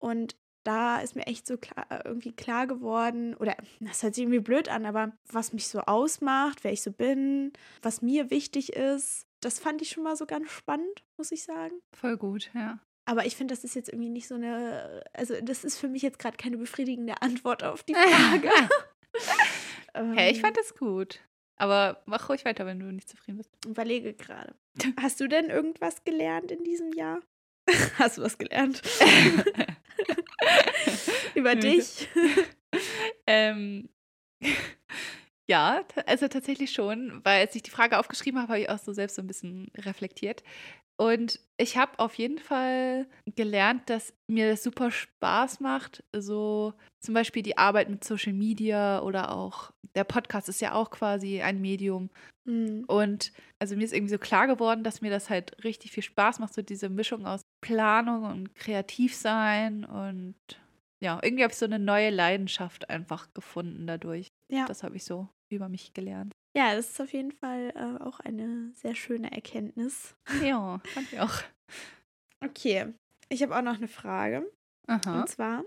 Und 0.00 0.34
da 0.64 1.00
ist 1.00 1.14
mir 1.16 1.26
echt 1.26 1.46
so 1.46 1.56
klar, 1.56 1.86
äh, 1.90 2.02
irgendwie 2.04 2.32
klar 2.32 2.66
geworden, 2.66 3.34
oder 3.36 3.56
das 3.80 4.02
hört 4.02 4.14
sich 4.14 4.22
irgendwie 4.22 4.38
blöd 4.40 4.68
an, 4.68 4.86
aber 4.86 5.12
was 5.30 5.52
mich 5.52 5.66
so 5.68 5.80
ausmacht, 5.80 6.62
wer 6.64 6.72
ich 6.72 6.82
so 6.82 6.92
bin, 6.92 7.52
was 7.82 8.00
mir 8.02 8.30
wichtig 8.30 8.72
ist, 8.72 9.26
das 9.40 9.58
fand 9.58 9.82
ich 9.82 9.90
schon 9.90 10.04
mal 10.04 10.16
so 10.16 10.24
ganz 10.26 10.50
spannend, 10.50 11.02
muss 11.16 11.32
ich 11.32 11.42
sagen. 11.44 11.74
Voll 11.96 12.16
gut, 12.16 12.50
ja. 12.54 12.78
Aber 13.12 13.26
ich 13.26 13.36
finde, 13.36 13.52
das 13.52 13.62
ist 13.62 13.74
jetzt 13.74 13.90
irgendwie 13.90 14.08
nicht 14.08 14.26
so 14.26 14.36
eine, 14.36 15.04
also 15.12 15.34
das 15.42 15.64
ist 15.64 15.78
für 15.78 15.86
mich 15.86 16.00
jetzt 16.00 16.18
gerade 16.18 16.38
keine 16.38 16.56
befriedigende 16.56 17.20
Antwort 17.20 17.62
auf 17.62 17.82
die 17.82 17.92
Frage. 17.94 18.50
Hey, 20.14 20.30
ich 20.30 20.38
Ähm, 20.38 20.44
fand 20.44 20.56
das 20.56 20.74
gut. 20.74 21.20
Aber 21.56 22.00
mach 22.06 22.30
ruhig 22.30 22.46
weiter, 22.46 22.64
wenn 22.64 22.80
du 22.80 22.86
nicht 22.86 23.10
zufrieden 23.10 23.36
bist. 23.36 23.50
Überlege 23.66 24.14
gerade. 24.14 24.54
Hast 24.98 25.20
du 25.20 25.28
denn 25.28 25.50
irgendwas 25.50 26.02
gelernt 26.04 26.50
in 26.50 26.64
diesem 26.64 26.94
Jahr? 26.94 27.20
Hast 27.98 28.16
du 28.16 28.22
was 28.22 28.38
gelernt? 28.38 28.80
Über 31.34 31.54
dich? 31.54 32.08
ähm, 33.26 33.90
ja, 35.46 35.84
also 36.06 36.28
tatsächlich 36.28 36.72
schon, 36.72 37.20
weil 37.24 37.40
als 37.42 37.54
ich 37.54 37.62
die 37.62 37.70
Frage 37.70 37.98
aufgeschrieben 37.98 38.40
habe, 38.40 38.52
habe 38.54 38.62
ich 38.62 38.70
auch 38.70 38.78
so 38.78 38.94
selbst 38.94 39.16
so 39.16 39.22
ein 39.22 39.26
bisschen 39.26 39.70
reflektiert. 39.76 40.42
Und 41.02 41.40
ich 41.56 41.76
habe 41.76 41.98
auf 41.98 42.14
jeden 42.14 42.38
Fall 42.38 43.08
gelernt, 43.34 43.90
dass 43.90 44.14
mir 44.28 44.48
das 44.48 44.62
super 44.62 44.92
Spaß 44.92 45.58
macht, 45.58 46.04
so 46.12 46.74
zum 47.00 47.12
Beispiel 47.12 47.42
die 47.42 47.58
Arbeit 47.58 47.90
mit 47.90 48.04
Social 48.04 48.32
Media 48.32 49.02
oder 49.02 49.32
auch 49.32 49.72
der 49.96 50.04
Podcast 50.04 50.48
ist 50.48 50.60
ja 50.60 50.74
auch 50.74 50.90
quasi 50.90 51.42
ein 51.42 51.60
Medium. 51.60 52.08
Mhm. 52.44 52.84
Und 52.86 53.32
also 53.58 53.74
mir 53.74 53.82
ist 53.82 53.92
irgendwie 53.92 54.12
so 54.12 54.18
klar 54.18 54.46
geworden, 54.46 54.84
dass 54.84 55.00
mir 55.00 55.10
das 55.10 55.28
halt 55.28 55.64
richtig 55.64 55.90
viel 55.90 56.04
Spaß 56.04 56.38
macht, 56.38 56.54
so 56.54 56.62
diese 56.62 56.88
Mischung 56.88 57.26
aus 57.26 57.42
Planung 57.60 58.22
und 58.22 58.54
Kreativsein 58.54 59.84
und 59.84 60.36
ja, 61.00 61.18
irgendwie 61.20 61.42
habe 61.42 61.52
ich 61.52 61.58
so 61.58 61.64
eine 61.64 61.80
neue 61.80 62.10
Leidenschaft 62.10 62.90
einfach 62.90 63.34
gefunden 63.34 63.88
dadurch. 63.88 64.28
Ja. 64.48 64.66
Das 64.66 64.84
habe 64.84 64.94
ich 64.94 65.02
so 65.02 65.28
über 65.48 65.68
mich 65.68 65.94
gelernt. 65.94 66.32
Ja, 66.56 66.74
das 66.74 66.90
ist 66.90 67.00
auf 67.00 67.12
jeden 67.12 67.32
Fall 67.32 67.72
äh, 67.74 68.02
auch 68.02 68.20
eine 68.20 68.72
sehr 68.74 68.94
schöne 68.94 69.32
Erkenntnis. 69.32 70.14
Ja, 70.42 70.80
fand 70.94 71.12
ich 71.12 71.20
auch. 71.20 71.42
Okay, 72.44 72.92
ich 73.28 73.42
habe 73.42 73.56
auch 73.56 73.62
noch 73.62 73.76
eine 73.76 73.88
Frage. 73.88 74.50
Aha. 74.86 75.20
Und 75.20 75.28
zwar, 75.28 75.64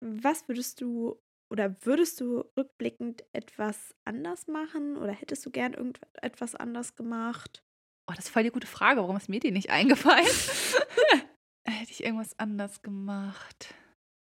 was 0.00 0.46
würdest 0.48 0.80
du 0.80 1.18
oder 1.50 1.74
würdest 1.84 2.20
du 2.20 2.44
rückblickend 2.56 3.24
etwas 3.32 3.94
anders 4.04 4.46
machen 4.46 4.96
oder 4.96 5.12
hättest 5.12 5.46
du 5.46 5.50
gern 5.50 5.72
irgendetwas 5.72 6.54
anders 6.54 6.94
gemacht? 6.94 7.62
Oh, 8.10 8.14
das 8.14 8.26
ist 8.26 8.30
voll 8.30 8.42
die 8.42 8.50
gute 8.50 8.66
Frage. 8.66 9.00
Warum 9.00 9.16
ist 9.16 9.28
mir 9.28 9.40
die 9.40 9.50
nicht 9.50 9.70
eingefallen? 9.70 10.26
Hätte 11.66 11.90
ich 11.90 12.04
irgendwas 12.04 12.38
anders 12.38 12.82
gemacht? 12.82 13.74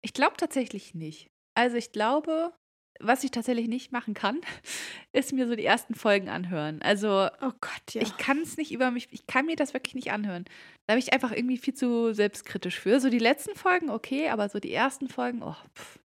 Ich 0.03 0.13
glaube 0.13 0.37
tatsächlich 0.37 0.95
nicht. 0.95 1.31
Also 1.55 1.77
ich 1.77 1.91
glaube, 1.93 2.53
was 3.01 3.25
ich 3.25 3.31
tatsächlich 3.31 3.69
nicht 3.69 3.93
machen 3.93 4.15
kann, 4.15 4.41
ist 5.13 5.33
mir 5.33 5.47
so 5.47 5.57
die 5.57 5.65
ersten 5.65 5.95
Folgen 5.95 6.29
anhören. 6.29 6.83
Also 6.83 7.29
Oh 7.41 7.53
Gott, 7.61 7.95
ja. 7.95 8.03
ich 8.03 8.17
kann 8.17 8.39
es 8.39 8.57
nicht 8.57 8.73
über 8.73 8.91
mich, 8.91 9.09
ich 9.11 9.27
kann 9.27 9.47
mir 9.47 9.57
das 9.57 9.75
wirklich 9.75 9.95
nicht 9.95 10.13
anhören. 10.13 10.45
Da 10.87 10.95
bin 10.95 11.03
ich 11.03 11.13
einfach 11.13 11.33
irgendwie 11.33 11.59
viel 11.59 11.75
zu 11.75 12.13
selbstkritisch 12.13 12.79
für. 12.79 13.01
So 13.01 13.11
die 13.11 13.19
letzten 13.19 13.55
Folgen, 13.55 13.91
okay, 13.91 14.29
aber 14.29 14.49
so 14.49 14.59
die 14.59 14.73
ersten 14.73 15.09
Folgen, 15.09 15.43
oh, 15.43 15.57
pff. 15.75 15.99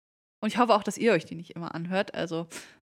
Und 0.41 0.53
ich 0.53 0.57
hoffe 0.57 0.73
auch, 0.73 0.83
dass 0.83 0.97
ihr 0.97 1.11
euch 1.11 1.25
die 1.25 1.35
nicht 1.35 1.51
immer 1.51 1.75
anhört. 1.75 2.13
Also 2.13 2.47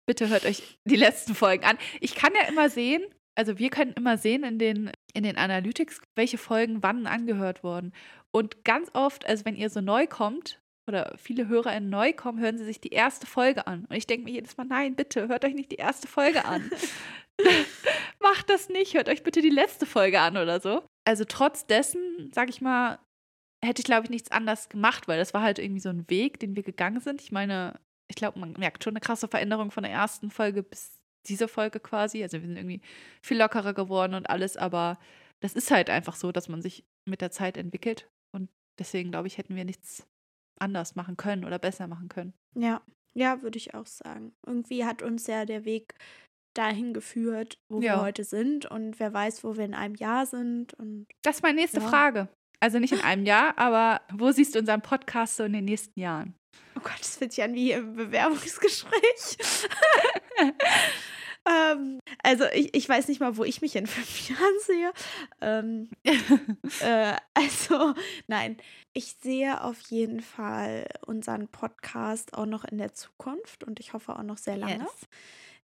bitte 0.07 0.29
hört 0.29 0.45
euch 0.45 0.77
die 0.85 0.95
letzten 0.95 1.35
Folgen 1.35 1.65
an. 1.65 1.77
Ich 1.99 2.15
kann 2.15 2.33
ja 2.35 2.47
immer 2.47 2.69
sehen, 2.69 3.01
also 3.35 3.57
wir 3.57 3.69
können 3.69 3.93
immer 3.93 4.17
sehen 4.17 4.43
in 4.43 4.59
den, 4.59 4.91
in 5.13 5.23
den 5.23 5.37
Analytics, 5.37 6.01
welche 6.15 6.37
Folgen 6.37 6.83
wann 6.83 7.07
angehört 7.07 7.63
wurden. 7.63 7.93
Und 8.31 8.63
ganz 8.65 8.89
oft, 8.93 9.25
also 9.25 9.45
wenn 9.45 9.55
ihr 9.55 9.69
so 9.69 9.81
neu 9.81 10.07
kommt, 10.07 10.59
oder 10.89 11.13
viele 11.17 11.47
HörerInnen 11.47 11.89
neu 11.89 12.11
kommen, 12.11 12.39
hören 12.39 12.57
sie 12.57 12.65
sich 12.65 12.81
die 12.81 12.89
erste 12.89 13.25
Folge 13.25 13.67
an. 13.67 13.85
Und 13.85 13.95
ich 13.95 14.07
denke 14.07 14.25
mir 14.25 14.31
jedes 14.31 14.57
Mal, 14.57 14.65
nein, 14.65 14.95
bitte, 14.95 15.29
hört 15.29 15.45
euch 15.45 15.53
nicht 15.53 15.71
die 15.71 15.77
erste 15.77 16.07
Folge 16.07 16.43
an. 16.43 16.69
Macht 18.19 18.49
das 18.49 18.67
nicht, 18.67 18.95
hört 18.95 19.07
euch 19.07 19.23
bitte 19.23 19.41
die 19.41 19.49
letzte 19.49 19.85
Folge 19.85 20.19
an 20.19 20.35
oder 20.35 20.59
so. 20.59 20.83
Also 21.07 21.23
trotz 21.23 21.65
dessen, 21.65 22.31
sag 22.33 22.49
ich 22.49 22.59
mal, 22.59 22.99
hätte 23.63 23.81
ich, 23.81 23.85
glaube 23.85 24.05
ich, 24.05 24.09
nichts 24.09 24.31
anders 24.31 24.67
gemacht, 24.67 25.07
weil 25.07 25.17
das 25.17 25.33
war 25.33 25.41
halt 25.41 25.59
irgendwie 25.59 25.81
so 25.81 25.89
ein 25.89 26.09
Weg, 26.09 26.39
den 26.39 26.55
wir 26.55 26.63
gegangen 26.63 26.99
sind. 26.99 27.21
Ich 27.21 27.31
meine, 27.31 27.79
ich 28.09 28.15
glaube, 28.15 28.39
man 28.39 28.53
merkt 28.53 28.83
schon 28.83 28.91
eine 28.91 28.99
krasse 28.99 29.27
Veränderung 29.27 29.71
von 29.71 29.83
der 29.83 29.91
ersten 29.91 30.31
Folge 30.31 30.63
bis 30.63 30.99
diese 31.27 31.47
Folge 31.47 31.79
quasi. 31.79 32.23
Also 32.23 32.41
wir 32.41 32.47
sind 32.47 32.57
irgendwie 32.57 32.81
viel 33.21 33.37
lockerer 33.37 33.73
geworden 33.73 34.15
und 34.15 34.29
alles, 34.29 34.57
aber 34.57 34.97
das 35.41 35.53
ist 35.53 35.71
halt 35.71 35.89
einfach 35.89 36.15
so, 36.15 36.31
dass 36.31 36.49
man 36.49 36.61
sich 36.61 36.85
mit 37.05 37.21
der 37.21 37.31
Zeit 37.31 37.57
entwickelt. 37.57 38.09
Und 38.31 38.49
deswegen, 38.77 39.11
glaube 39.11 39.27
ich, 39.27 39.37
hätten 39.37 39.55
wir 39.55 39.65
nichts 39.65 40.07
anders 40.59 40.95
machen 40.95 41.17
können 41.17 41.45
oder 41.45 41.59
besser 41.59 41.87
machen 41.87 42.09
können. 42.09 42.33
Ja, 42.57 42.81
ja, 43.13 43.41
würde 43.41 43.57
ich 43.57 43.73
auch 43.73 43.85
sagen. 43.87 44.33
Irgendwie 44.45 44.85
hat 44.85 45.01
uns 45.01 45.27
ja 45.27 45.45
der 45.45 45.65
Weg 45.65 45.93
dahin 46.55 46.93
geführt, 46.93 47.57
wo 47.71 47.79
Ja. 47.81 47.95
wir 47.97 48.01
heute 48.01 48.23
sind 48.23 48.65
und 48.65 48.99
wer 48.99 49.13
weiß, 49.13 49.43
wo 49.43 49.55
wir 49.57 49.65
in 49.65 49.73
einem 49.73 49.95
Jahr 49.95 50.25
sind 50.25 50.73
und 50.75 51.07
Das 51.23 51.37
ist 51.37 51.41
meine 51.43 51.59
nächste 51.61 51.79
Ja. 51.79 51.87
Frage. 51.87 52.27
Also 52.61 52.79
nicht 52.79 52.91
in 52.93 53.01
einem 53.01 53.25
Jahr, 53.25 53.53
aber 53.57 54.01
wo 54.13 54.31
siehst 54.31 54.55
du 54.55 54.59
unseren 54.59 54.81
Podcast 54.81 55.37
so 55.37 55.43
in 55.43 55.53
den 55.53 55.65
nächsten 55.65 55.97
Jahren? 55.99 56.35
oh 56.75 56.81
Gott, 56.81 56.99
das 56.99 57.17
fühlt 57.17 57.31
sich 57.33 57.43
an 57.43 57.53
wie 57.53 57.71
im 57.71 57.95
Bewerbungsgespräch. 57.95 59.37
ähm, 61.49 61.99
also 62.23 62.45
ich, 62.53 62.73
ich 62.75 62.87
weiß 62.87 63.07
nicht 63.07 63.19
mal, 63.19 63.37
wo 63.37 63.43
ich 63.43 63.61
mich 63.61 63.75
in 63.75 63.87
fünf 63.87 64.29
Jahren 64.29 64.59
sehe. 64.61 64.91
Ähm, 65.41 65.89
äh, 66.81 67.15
also 67.33 67.93
nein, 68.27 68.57
ich 68.93 69.17
sehe 69.21 69.63
auf 69.63 69.79
jeden 69.89 70.21
Fall 70.21 70.87
unseren 71.05 71.47
Podcast 71.47 72.33
auch 72.33 72.45
noch 72.45 72.65
in 72.65 72.77
der 72.77 72.93
Zukunft 72.93 73.63
und 73.63 73.79
ich 73.79 73.93
hoffe 73.93 74.17
auch 74.17 74.23
noch 74.23 74.37
sehr 74.37 74.57
lange. 74.57 74.83
Yes. 74.83 75.07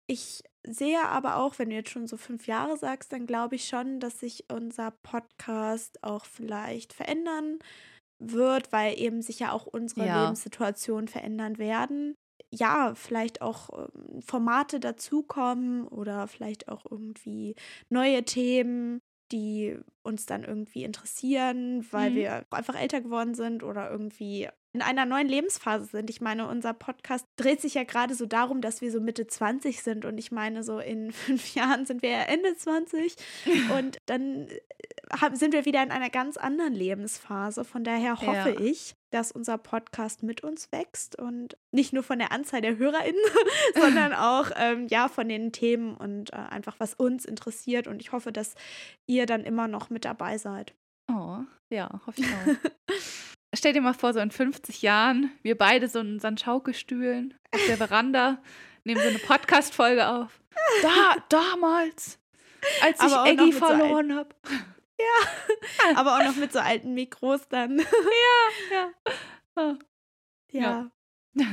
Ich 0.07 0.43
sehe 0.67 1.03
aber 1.03 1.37
auch, 1.37 1.59
wenn 1.59 1.71
du 1.71 1.77
jetzt 1.77 1.91
schon 1.91 2.07
so 2.07 2.17
fünf 2.17 2.47
Jahre 2.47 2.77
sagst, 2.77 3.13
dann 3.13 3.27
glaube 3.27 3.57
ich 3.57 3.67
schon, 3.67 4.01
dass 4.01 4.21
sich 4.21 4.45
unser 4.51 4.91
Podcast 4.91 6.03
auch 6.03 6.25
vielleicht 6.27 6.93
verändern 6.93 7.59
wird, 8.19 8.73
weil 8.73 8.99
eben 8.99 9.23
sich 9.23 9.41
ja 9.41 9.53
auch 9.53 9.67
unsere 9.67 10.07
Ja. 10.07 10.25
Lebenssituationen 10.25 11.09
verändern 11.09 11.59
werden. 11.59 12.17
Ja, 12.57 12.95
vielleicht 12.95 13.43
auch 13.43 13.89
ähm, 13.95 14.23
Formate 14.23 14.79
dazukommen 14.79 15.89
oder 15.89 16.29
vielleicht 16.29 16.69
auch 16.69 16.85
irgendwie 16.89 17.57
neue 17.89 18.25
Themen, 18.25 19.01
die 19.33 19.77
uns 20.03 20.27
dann 20.27 20.45
irgendwie 20.45 20.85
interessieren, 20.85 21.85
weil 21.91 22.15
Mhm. 22.15 22.15
wir 22.15 22.45
einfach 22.51 22.79
älter 22.81 23.01
geworden 23.01 23.35
sind 23.35 23.63
oder 23.63 23.91
irgendwie 23.91 24.49
in 24.75 24.83
einer 24.83 25.07
neuen 25.07 25.29
Lebensphase 25.29 25.87
sind. 25.87 26.11
Ich 26.11 26.21
meine, 26.21 26.49
unser 26.49 26.75
Podcast 26.75 27.27
dreht 27.37 27.61
sich 27.61 27.75
ja 27.75 27.85
gerade 27.85 28.15
so 28.15 28.27
darum, 28.27 28.61
dass 28.61 28.81
wir 28.81 28.91
so 28.91 29.01
Mitte 29.01 29.27
20 29.27 29.83
sind 29.83 30.05
und 30.05 30.19
ich 30.19 30.33
meine, 30.33 30.63
so 30.65 30.81
in 30.81 31.13
fünf 31.13 31.55
Jahren 31.55 31.87
sind 31.87 32.03
wir 32.03 32.11
ja 32.11 32.23
Ende 32.23 32.57
20 32.57 33.15
und 33.79 33.99
dann 34.07 34.49
äh, 34.49 35.35
sind 35.37 35.53
wir 35.55 35.65
wieder 35.65 35.83
in 35.83 35.93
einer 35.93 36.11
ganz 36.11 36.37
anderen 36.37 36.75
Lebensphase. 36.75 37.65
Von 37.65 37.85
daher 37.85 38.21
hoffe 38.21 38.55
Ja. 38.57 38.61
ich, 38.61 38.97
dass 39.11 39.31
unser 39.31 39.59
Podcast 39.59 40.25
mit 40.25 40.43
uns 40.43 40.73
wächst 40.73 41.17
und 41.17 41.57
nicht 41.71 41.93
nur 41.93 42.03
von 42.03 42.19
der 42.19 42.33
Anzahl 42.33 42.61
der 42.61 42.77
HörerInnen, 42.77 43.21
sondern 43.81 44.13
auch 44.13 44.51
ähm, 44.57 44.89
ja 44.89 45.07
von 45.09 45.29
den 45.29 45.53
Themen 45.53 45.95
und 45.97 46.33
äh, 46.33 46.37
einfach 46.37 46.75
was 46.79 46.95
uns 46.95 47.25
interessiert. 47.25 47.87
Und 47.87 48.03
ich 48.03 48.11
hoffe, 48.11 48.33
dass 48.33 48.55
ihr 49.07 49.27
dann 49.27 49.45
immer 49.45 49.69
noch 49.69 49.89
mit 49.89 50.05
dabei 50.05 50.37
seid. 50.37 50.75
Oh, 51.13 51.39
ja, 51.71 52.01
hoffe 52.07 52.23
ich 52.23 52.27
auch. 52.27 52.71
Stell 53.65 53.73
dir 53.73 53.81
mal 53.81 53.95
vor, 53.95 54.13
so 54.13 54.21
in 54.21 54.31
50 54.31 54.83
Jahren, 54.83 55.31
wir 55.41 55.57
beide 55.57 55.89
so 55.89 56.01
in 56.01 56.17
unseren 56.17 56.37
Schaukelstühlen 56.37 57.33
auf 57.51 57.65
der 57.67 57.79
Veranda, 57.79 58.37
nehmen 58.85 59.01
so 59.01 59.09
eine 59.09 59.19
Podcast-Folge 59.19 60.07
auf. 60.07 60.39
Da, 60.83 61.17
damals, 61.31 62.19
als 62.83 63.03
ich 63.03 63.17
Eggy 63.25 63.45
mit 63.47 63.55
so 63.55 63.61
verloren 63.61 64.15
habe. 64.17 64.29
Aber 65.97 66.19
auch 66.19 66.25
noch 66.27 66.37
mit 66.37 66.53
so 66.53 66.59
alten 66.59 66.93
Mikros 66.93 67.49
dann. 67.49 67.79
Ja. 67.79 68.91
Ah. 69.57 69.77
Ja. 70.51 70.91
Ja, 71.33 71.47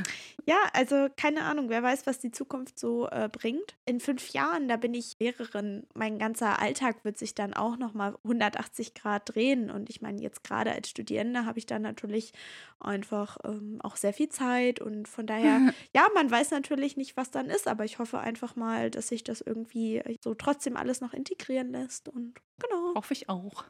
also 0.72 1.08
keine 1.16 1.44
Ahnung, 1.44 1.68
wer 1.68 1.82
weiß, 1.82 2.06
was 2.06 2.18
die 2.18 2.32
Zukunft 2.32 2.78
so 2.78 3.08
äh, 3.08 3.28
bringt. 3.30 3.76
In 3.84 4.00
fünf 4.00 4.30
Jahren, 4.30 4.68
da 4.68 4.76
bin 4.76 4.94
ich 4.94 5.16
Lehrerin. 5.20 5.86
Mein 5.94 6.18
ganzer 6.18 6.60
Alltag 6.60 7.04
wird 7.04 7.18
sich 7.18 7.34
dann 7.34 7.54
auch 7.54 7.76
nochmal 7.76 8.16
180 8.24 8.94
Grad 8.94 9.34
drehen. 9.34 9.70
Und 9.70 9.90
ich 9.90 10.02
meine, 10.02 10.20
jetzt 10.20 10.42
gerade 10.42 10.72
als 10.72 10.88
Studierende 10.88 11.46
habe 11.46 11.58
ich 11.58 11.66
dann 11.66 11.82
natürlich 11.82 12.32
einfach 12.80 13.36
ähm, 13.44 13.78
auch 13.82 13.96
sehr 13.96 14.12
viel 14.12 14.28
Zeit. 14.28 14.80
Und 14.80 15.06
von 15.06 15.26
daher, 15.26 15.60
ja, 15.94 16.06
man 16.14 16.30
weiß 16.30 16.50
natürlich 16.50 16.96
nicht, 16.96 17.16
was 17.16 17.30
dann 17.30 17.46
ist, 17.46 17.68
aber 17.68 17.84
ich 17.84 17.98
hoffe 17.98 18.18
einfach 18.18 18.56
mal, 18.56 18.90
dass 18.90 19.08
sich 19.08 19.22
das 19.22 19.40
irgendwie 19.40 20.02
so 20.22 20.34
trotzdem 20.34 20.76
alles 20.76 21.00
noch 21.00 21.12
integrieren 21.12 21.70
lässt. 21.70 22.08
Und 22.08 22.34
genau. 22.58 22.94
Hoffe 22.96 23.12
ich 23.12 23.28
auch. 23.28 23.64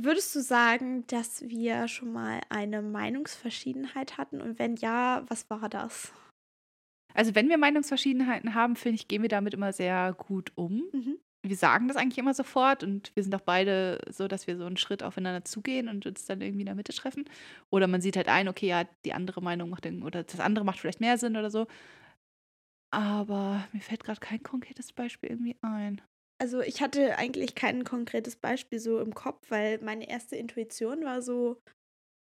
Würdest 0.00 0.34
du 0.36 0.40
sagen, 0.40 1.04
dass 1.08 1.42
wir 1.48 1.88
schon 1.88 2.12
mal 2.12 2.40
eine 2.50 2.82
Meinungsverschiedenheit 2.82 4.16
hatten? 4.16 4.40
Und 4.40 4.60
wenn 4.60 4.76
ja, 4.76 5.24
was 5.26 5.50
war 5.50 5.68
das? 5.68 6.12
Also, 7.14 7.34
wenn 7.34 7.48
wir 7.48 7.58
Meinungsverschiedenheiten 7.58 8.54
haben, 8.54 8.76
finde 8.76 8.94
ich, 8.94 9.08
gehen 9.08 9.22
wir 9.22 9.28
damit 9.28 9.54
immer 9.54 9.72
sehr 9.72 10.12
gut 10.12 10.52
um. 10.54 10.84
Mhm. 10.92 11.18
Wir 11.44 11.56
sagen 11.56 11.88
das 11.88 11.96
eigentlich 11.96 12.18
immer 12.18 12.34
sofort 12.34 12.84
und 12.84 13.10
wir 13.14 13.24
sind 13.24 13.34
auch 13.34 13.40
beide 13.40 14.00
so, 14.08 14.28
dass 14.28 14.46
wir 14.46 14.56
so 14.56 14.66
einen 14.66 14.76
Schritt 14.76 15.02
aufeinander 15.02 15.44
zugehen 15.44 15.88
und 15.88 16.06
uns 16.06 16.26
dann 16.26 16.40
irgendwie 16.40 16.62
in 16.62 16.66
der 16.66 16.74
Mitte 16.74 16.92
treffen. 16.92 17.24
Oder 17.70 17.88
man 17.88 18.00
sieht 18.00 18.16
halt 18.16 18.28
ein, 18.28 18.48
okay, 18.48 18.68
ja, 18.68 18.84
die 19.04 19.14
andere 19.14 19.40
Meinung 19.42 19.70
macht 19.70 19.84
den, 19.84 20.02
oder 20.04 20.22
das 20.22 20.40
andere 20.40 20.64
macht 20.64 20.78
vielleicht 20.78 21.00
mehr 21.00 21.18
Sinn 21.18 21.36
oder 21.36 21.50
so. 21.50 21.66
Aber 22.90 23.66
mir 23.72 23.80
fällt 23.80 24.04
gerade 24.04 24.20
kein 24.20 24.42
konkretes 24.42 24.92
Beispiel 24.92 25.30
irgendwie 25.30 25.56
ein. 25.62 26.00
Also 26.40 26.60
ich 26.60 26.80
hatte 26.80 27.18
eigentlich 27.18 27.54
kein 27.54 27.84
konkretes 27.84 28.36
Beispiel 28.36 28.78
so 28.78 29.00
im 29.00 29.14
Kopf, 29.14 29.50
weil 29.50 29.78
meine 29.82 30.08
erste 30.08 30.36
Intuition 30.36 31.04
war 31.04 31.20
so, 31.20 31.60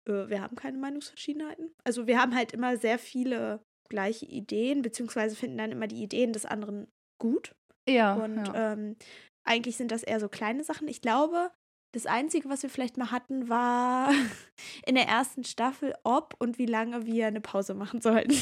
äh, 0.06 0.28
wir 0.28 0.42
haben 0.42 0.56
keine 0.56 0.78
Meinungsverschiedenheiten. 0.78 1.74
Also 1.84 2.06
wir 2.06 2.20
haben 2.20 2.34
halt 2.34 2.52
immer 2.52 2.76
sehr 2.76 2.98
viele 2.98 3.64
gleiche 3.88 4.26
Ideen, 4.26 4.82
beziehungsweise 4.82 5.36
finden 5.36 5.58
dann 5.58 5.72
immer 5.72 5.86
die 5.86 6.02
Ideen 6.02 6.32
des 6.32 6.46
anderen 6.46 6.88
gut. 7.18 7.54
Ja. 7.88 8.14
Und 8.14 8.36
ja. 8.36 8.72
ähm, 8.72 8.96
eigentlich 9.44 9.76
sind 9.76 9.90
das 9.90 10.02
eher 10.02 10.20
so 10.20 10.28
kleine 10.28 10.64
Sachen. 10.64 10.88
Ich 10.88 11.00
glaube, 11.00 11.50
das 11.94 12.06
Einzige, 12.06 12.48
was 12.48 12.62
wir 12.62 12.70
vielleicht 12.70 12.96
mal 12.96 13.10
hatten, 13.12 13.48
war 13.48 14.10
in 14.86 14.96
der 14.96 15.06
ersten 15.06 15.44
Staffel, 15.44 15.94
ob 16.02 16.34
und 16.38 16.58
wie 16.58 16.66
lange 16.66 17.06
wir 17.06 17.26
eine 17.28 17.40
Pause 17.40 17.74
machen 17.74 18.00
sollten. 18.00 18.36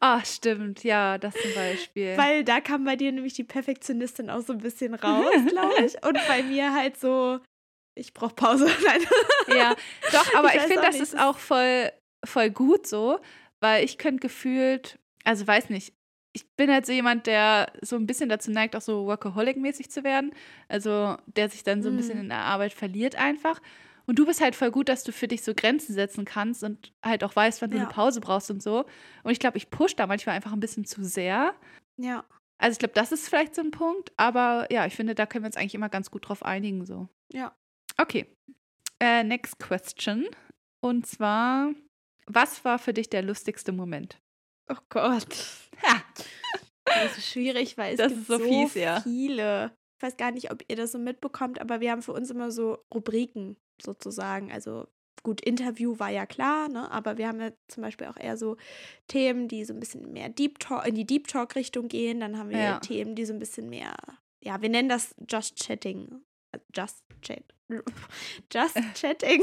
Ah, 0.00 0.24
stimmt, 0.24 0.82
ja, 0.82 1.18
das 1.18 1.34
zum 1.34 1.54
Beispiel. 1.54 2.16
Weil 2.16 2.42
da 2.44 2.60
kam 2.60 2.84
bei 2.84 2.96
dir 2.96 3.12
nämlich 3.12 3.34
die 3.34 3.44
Perfektionistin 3.44 4.30
auch 4.30 4.40
so 4.40 4.52
ein 4.54 4.58
bisschen 4.60 4.94
raus, 4.94 5.30
glaube 5.48 5.84
ich. 5.84 6.02
Und 6.04 6.18
bei 6.26 6.42
mir 6.42 6.72
halt 6.72 6.98
so, 6.98 7.40
ich 7.94 8.14
brauche 8.14 8.34
Pause. 8.34 8.66
Nein. 8.86 9.00
ja, 9.56 9.74
doch, 10.12 10.34
aber 10.34 10.48
Ich 10.48 10.56
ich, 10.56 10.62
finde, 10.62 10.82
das 10.82 10.94
nicht, 10.94 11.02
ist 11.02 11.18
auch 11.18 11.38
voll, 11.38 11.92
voll 12.24 12.50
gut 12.50 12.86
so, 12.86 13.18
weil 13.60 13.84
ich 13.84 13.98
könnte 13.98 14.20
gefühlt, 14.20 14.98
also 15.24 15.46
weiß 15.46 15.70
nicht, 15.70 15.92
ich 16.36 16.46
bin 16.56 16.70
halt 16.70 16.84
so 16.84 16.92
jemand, 16.92 17.26
der 17.26 17.72
so 17.80 17.96
ein 17.96 18.06
bisschen 18.06 18.28
dazu 18.28 18.50
neigt, 18.50 18.76
auch 18.76 18.82
so 18.82 19.06
Workaholic-mäßig 19.06 19.88
zu 19.88 20.04
werden. 20.04 20.32
Also 20.68 21.16
der 21.26 21.48
sich 21.48 21.62
dann 21.64 21.82
so 21.82 21.88
ein 21.88 21.96
bisschen 21.96 22.18
Mm. 22.18 22.22
in 22.24 22.28
der 22.28 22.40
Arbeit 22.40 22.74
verliert 22.74 23.16
einfach. 23.16 23.60
Und 24.06 24.18
du 24.18 24.26
bist 24.26 24.42
halt 24.42 24.54
voll 24.54 24.70
gut, 24.70 24.88
dass 24.90 25.02
du 25.02 25.12
für 25.12 25.28
dich 25.28 25.42
so 25.42 25.54
Grenzen 25.54 25.94
setzen 25.94 26.26
kannst 26.26 26.62
und 26.62 26.92
halt 27.02 27.24
auch 27.24 27.34
weißt, 27.34 27.62
wann 27.62 27.70
du 27.70 27.78
Ja. 27.78 27.84
eine 27.84 27.92
Pause 27.92 28.20
brauchst 28.20 28.50
und 28.50 28.62
so. 28.62 28.84
Und 29.24 29.32
ich 29.32 29.38
glaube, 29.40 29.56
ich 29.56 29.70
push 29.70 29.96
da 29.96 30.06
manchmal 30.06 30.36
einfach 30.36 30.52
ein 30.52 30.60
bisschen 30.60 30.84
zu 30.84 31.02
sehr. 31.02 31.54
Ja. 31.96 32.24
Also 32.58 32.72
ich 32.74 32.78
glaube, 32.78 32.94
das 32.94 33.12
ist 33.12 33.28
vielleicht 33.28 33.54
so 33.54 33.62
ein 33.62 33.70
Punkt. 33.70 34.12
Aber 34.18 34.66
ja, 34.70 34.84
ich 34.86 34.94
finde, 34.94 35.14
da 35.14 35.24
können 35.26 35.42
wir 35.44 35.48
uns 35.48 35.56
eigentlich 35.56 35.74
immer 35.74 35.88
ganz 35.88 36.10
gut 36.10 36.28
drauf 36.28 36.44
einigen. 36.44 36.84
So. 36.84 37.08
Ja. 37.32 37.54
Okay. 37.96 38.26
Äh, 39.00 39.24
next 39.24 39.58
question. 39.58 40.26
Und 40.80 41.06
zwar, 41.06 41.70
was 42.26 42.64
war 42.64 42.78
für 42.78 42.92
dich 42.92 43.08
der 43.08 43.22
lustigste 43.22 43.72
Moment? 43.72 44.18
Oh 44.68 44.76
Gott. 44.88 45.26
Ha. 45.82 46.02
Das 46.84 47.18
ist 47.18 47.28
schwierig, 47.30 47.76
weil 47.76 47.92
es 47.92 47.98
Das 47.98 48.08
gibt 48.08 48.22
ist 48.22 48.26
so 48.28 48.38
fies, 48.38 48.74
ja. 48.74 49.00
viele. 49.00 49.76
Ich 49.98 50.02
weiß 50.02 50.16
gar 50.16 50.30
nicht, 50.30 50.50
ob 50.50 50.62
ihr 50.68 50.76
das 50.76 50.92
so 50.92 50.98
mitbekommt, 50.98 51.60
aber 51.60 51.80
wir 51.80 51.90
haben 51.90 52.02
für 52.02 52.12
uns 52.12 52.30
immer 52.30 52.50
so 52.50 52.78
Rubriken 52.92 53.56
sozusagen. 53.82 54.52
Also 54.52 54.86
gut, 55.22 55.40
Interview 55.40 55.98
war 55.98 56.10
ja 56.10 56.26
klar, 56.26 56.68
ne? 56.68 56.90
aber 56.90 57.18
wir 57.18 57.28
haben 57.28 57.40
ja 57.40 57.50
zum 57.68 57.82
Beispiel 57.82 58.06
auch 58.06 58.16
eher 58.16 58.36
so 58.36 58.56
Themen, 59.08 59.48
die 59.48 59.64
so 59.64 59.72
ein 59.74 59.80
bisschen 59.80 60.12
mehr 60.12 60.28
Deep 60.28 60.58
Talk, 60.58 60.86
in 60.86 60.94
die 60.94 61.06
Deep 61.06 61.26
Talk-Richtung 61.28 61.88
gehen. 61.88 62.20
Dann 62.20 62.38
haben 62.38 62.50
wir 62.50 62.58
Ja. 62.58 62.78
Themen, 62.80 63.14
die 63.16 63.24
so 63.24 63.32
ein 63.32 63.38
bisschen 63.38 63.68
mehr, 63.68 63.96
ja, 64.42 64.60
wir 64.62 64.68
nennen 64.68 64.88
das 64.88 65.14
Just 65.28 65.58
Chatting. 65.58 66.22
Just 66.74 67.02
Chat. 67.22 67.44
Just 68.52 68.78
Chatting. 68.94 69.42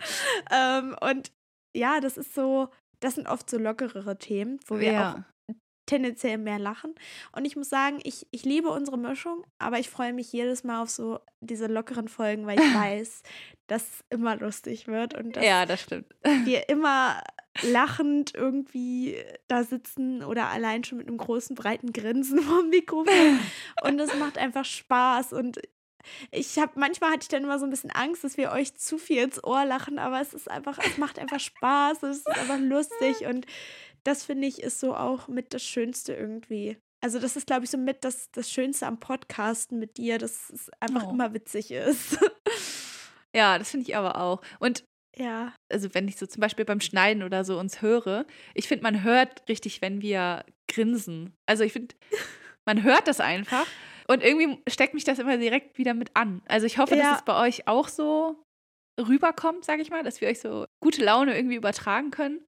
ähm, 0.50 0.94
und 1.00 1.32
ja, 1.74 2.00
das 2.00 2.16
ist 2.18 2.34
so, 2.34 2.68
das 3.02 3.16
sind 3.16 3.28
oft 3.28 3.50
so 3.50 3.58
lockerere 3.58 4.18
Themen, 4.18 4.58
wo 4.66 4.78
wir 4.78 5.00
auch 5.00 5.54
tendenziell 5.86 6.38
mehr 6.38 6.58
lachen. 6.58 6.94
Und 7.32 7.44
ich 7.44 7.56
muss 7.56 7.68
sagen, 7.68 7.98
ich, 8.04 8.26
ich 8.30 8.44
liebe 8.44 8.68
unsere 8.70 8.96
Mischung, 8.96 9.44
aber 9.58 9.78
ich 9.78 9.90
freue 9.90 10.12
mich 10.12 10.32
jedes 10.32 10.64
Mal 10.64 10.80
auf 10.80 10.90
so 10.90 11.18
diese 11.40 11.66
lockeren 11.66 12.08
Folgen, 12.08 12.46
weil 12.46 12.58
ich 12.58 12.64
weiß, 12.74 13.22
dass 13.66 13.82
es 13.82 14.04
immer 14.10 14.36
lustig 14.36 14.86
wird 14.86 15.14
und 15.14 15.36
dass 15.36 15.44
ja, 15.44 15.66
das 15.66 15.82
stimmt. 15.82 16.06
wir 16.44 16.68
immer 16.68 17.22
lachend 17.62 18.32
irgendwie 18.34 19.16
da 19.48 19.64
sitzen 19.64 20.22
oder 20.22 20.48
allein 20.48 20.84
schon 20.84 20.98
mit 20.98 21.08
einem 21.08 21.18
großen, 21.18 21.54
breiten 21.54 21.92
Grinsen 21.92 22.38
vorm 22.42 22.70
Mikrofon. 22.70 23.40
Und 23.82 24.00
es 24.00 24.14
macht 24.16 24.38
einfach 24.38 24.64
Spaß. 24.64 25.32
Und 25.32 25.60
ich 26.30 26.58
habe 26.58 26.72
manchmal 26.78 27.10
hatte 27.10 27.22
ich 27.22 27.28
dann 27.28 27.44
immer 27.44 27.58
so 27.58 27.64
ein 27.66 27.70
bisschen 27.70 27.90
Angst, 27.90 28.24
dass 28.24 28.36
wir 28.36 28.52
euch 28.52 28.74
zu 28.74 28.98
viel 28.98 29.22
ins 29.22 29.42
Ohr 29.42 29.64
lachen, 29.64 29.98
aber 29.98 30.20
es 30.20 30.34
ist 30.34 30.50
einfach, 30.50 30.78
es 30.78 30.98
macht 30.98 31.18
einfach 31.18 31.40
Spaß, 31.40 32.02
es 32.02 32.18
ist 32.18 32.28
einfach 32.28 32.58
lustig 32.58 33.16
und 33.26 33.46
das 34.04 34.24
finde 34.24 34.48
ich 34.48 34.62
ist 34.62 34.80
so 34.80 34.94
auch 34.96 35.28
mit 35.28 35.54
das 35.54 35.62
Schönste 35.62 36.14
irgendwie. 36.14 36.76
Also 37.04 37.18
das 37.18 37.36
ist, 37.36 37.46
glaube 37.48 37.64
ich, 37.64 37.70
so 37.70 37.78
mit 37.78 38.04
das, 38.04 38.30
das 38.32 38.50
Schönste 38.50 38.86
am 38.86 39.00
Podcasten 39.00 39.78
mit 39.80 39.96
dir, 39.96 40.18
dass 40.18 40.50
es 40.50 40.70
einfach 40.80 41.06
Oh. 41.06 41.10
immer 41.10 41.34
witzig 41.34 41.70
ist. 41.70 42.18
Ja, 43.34 43.58
das 43.58 43.70
finde 43.70 43.88
ich 43.88 43.96
aber 43.96 44.20
auch. 44.20 44.42
Und 44.58 44.84
ja. 45.16 45.54
also 45.72 45.94
wenn 45.94 46.06
ich 46.06 46.16
so 46.16 46.26
zum 46.26 46.40
Beispiel 46.42 46.64
beim 46.66 46.80
Schneiden 46.80 47.22
oder 47.22 47.44
so 47.44 47.58
uns 47.58 47.80
höre, 47.80 48.26
ich 48.54 48.68
finde, 48.68 48.82
man 48.82 49.02
hört 49.02 49.48
richtig, 49.48 49.80
wenn 49.80 50.02
wir 50.02 50.44
grinsen. 50.68 51.34
Also 51.46 51.64
ich 51.64 51.72
finde, 51.72 51.94
man 52.66 52.82
hört 52.82 53.08
das 53.08 53.20
einfach. 53.20 53.66
Und 54.12 54.22
irgendwie 54.22 54.60
steckt 54.68 54.94
mich 54.94 55.04
das 55.04 55.18
immer 55.18 55.36
direkt 55.38 55.78
wieder 55.78 55.94
mit 55.94 56.14
an. 56.14 56.42
Also 56.46 56.66
ich 56.66 56.78
hoffe, 56.78 56.96
Ja. 56.96 57.10
dass 57.10 57.18
es 57.20 57.24
bei 57.24 57.40
euch 57.40 57.66
auch 57.66 57.88
so 57.88 58.42
rüberkommt, 59.00 59.64
sage 59.64 59.80
ich 59.82 59.90
mal, 59.90 60.02
dass 60.02 60.20
wir 60.20 60.28
euch 60.28 60.40
so 60.40 60.66
gute 60.82 61.02
Laune 61.02 61.34
irgendwie 61.34 61.56
übertragen 61.56 62.10
können. 62.10 62.44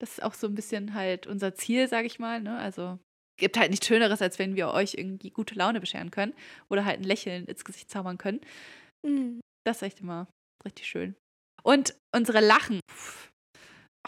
Das 0.00 0.12
ist 0.12 0.22
auch 0.22 0.34
so 0.34 0.46
ein 0.46 0.54
bisschen 0.54 0.94
halt 0.94 1.26
unser 1.26 1.54
Ziel, 1.54 1.88
sage 1.88 2.06
ich 2.06 2.18
mal. 2.20 2.40
Ne? 2.40 2.56
Also 2.56 2.98
gibt 3.38 3.58
halt 3.58 3.70
nichts 3.70 3.86
Schöneres, 3.86 4.22
als 4.22 4.38
wenn 4.38 4.54
wir 4.56 4.68
euch 4.68 4.94
irgendwie 4.94 5.30
gute 5.30 5.54
Laune 5.56 5.80
bescheren 5.80 6.10
können 6.10 6.34
oder 6.68 6.84
halt 6.84 7.00
ein 7.00 7.04
Lächeln 7.04 7.46
ins 7.46 7.64
Gesicht 7.64 7.90
zaubern 7.90 8.18
können. 8.18 8.40
Mhm. 9.04 9.40
Das 9.66 9.78
ist 9.78 9.82
echt 9.82 10.00
immer 10.00 10.28
richtig 10.64 10.86
schön. 10.86 11.14
Und 11.64 11.96
unsere 12.14 12.40
Lachen. 12.40 12.80
Pff. 12.90 13.28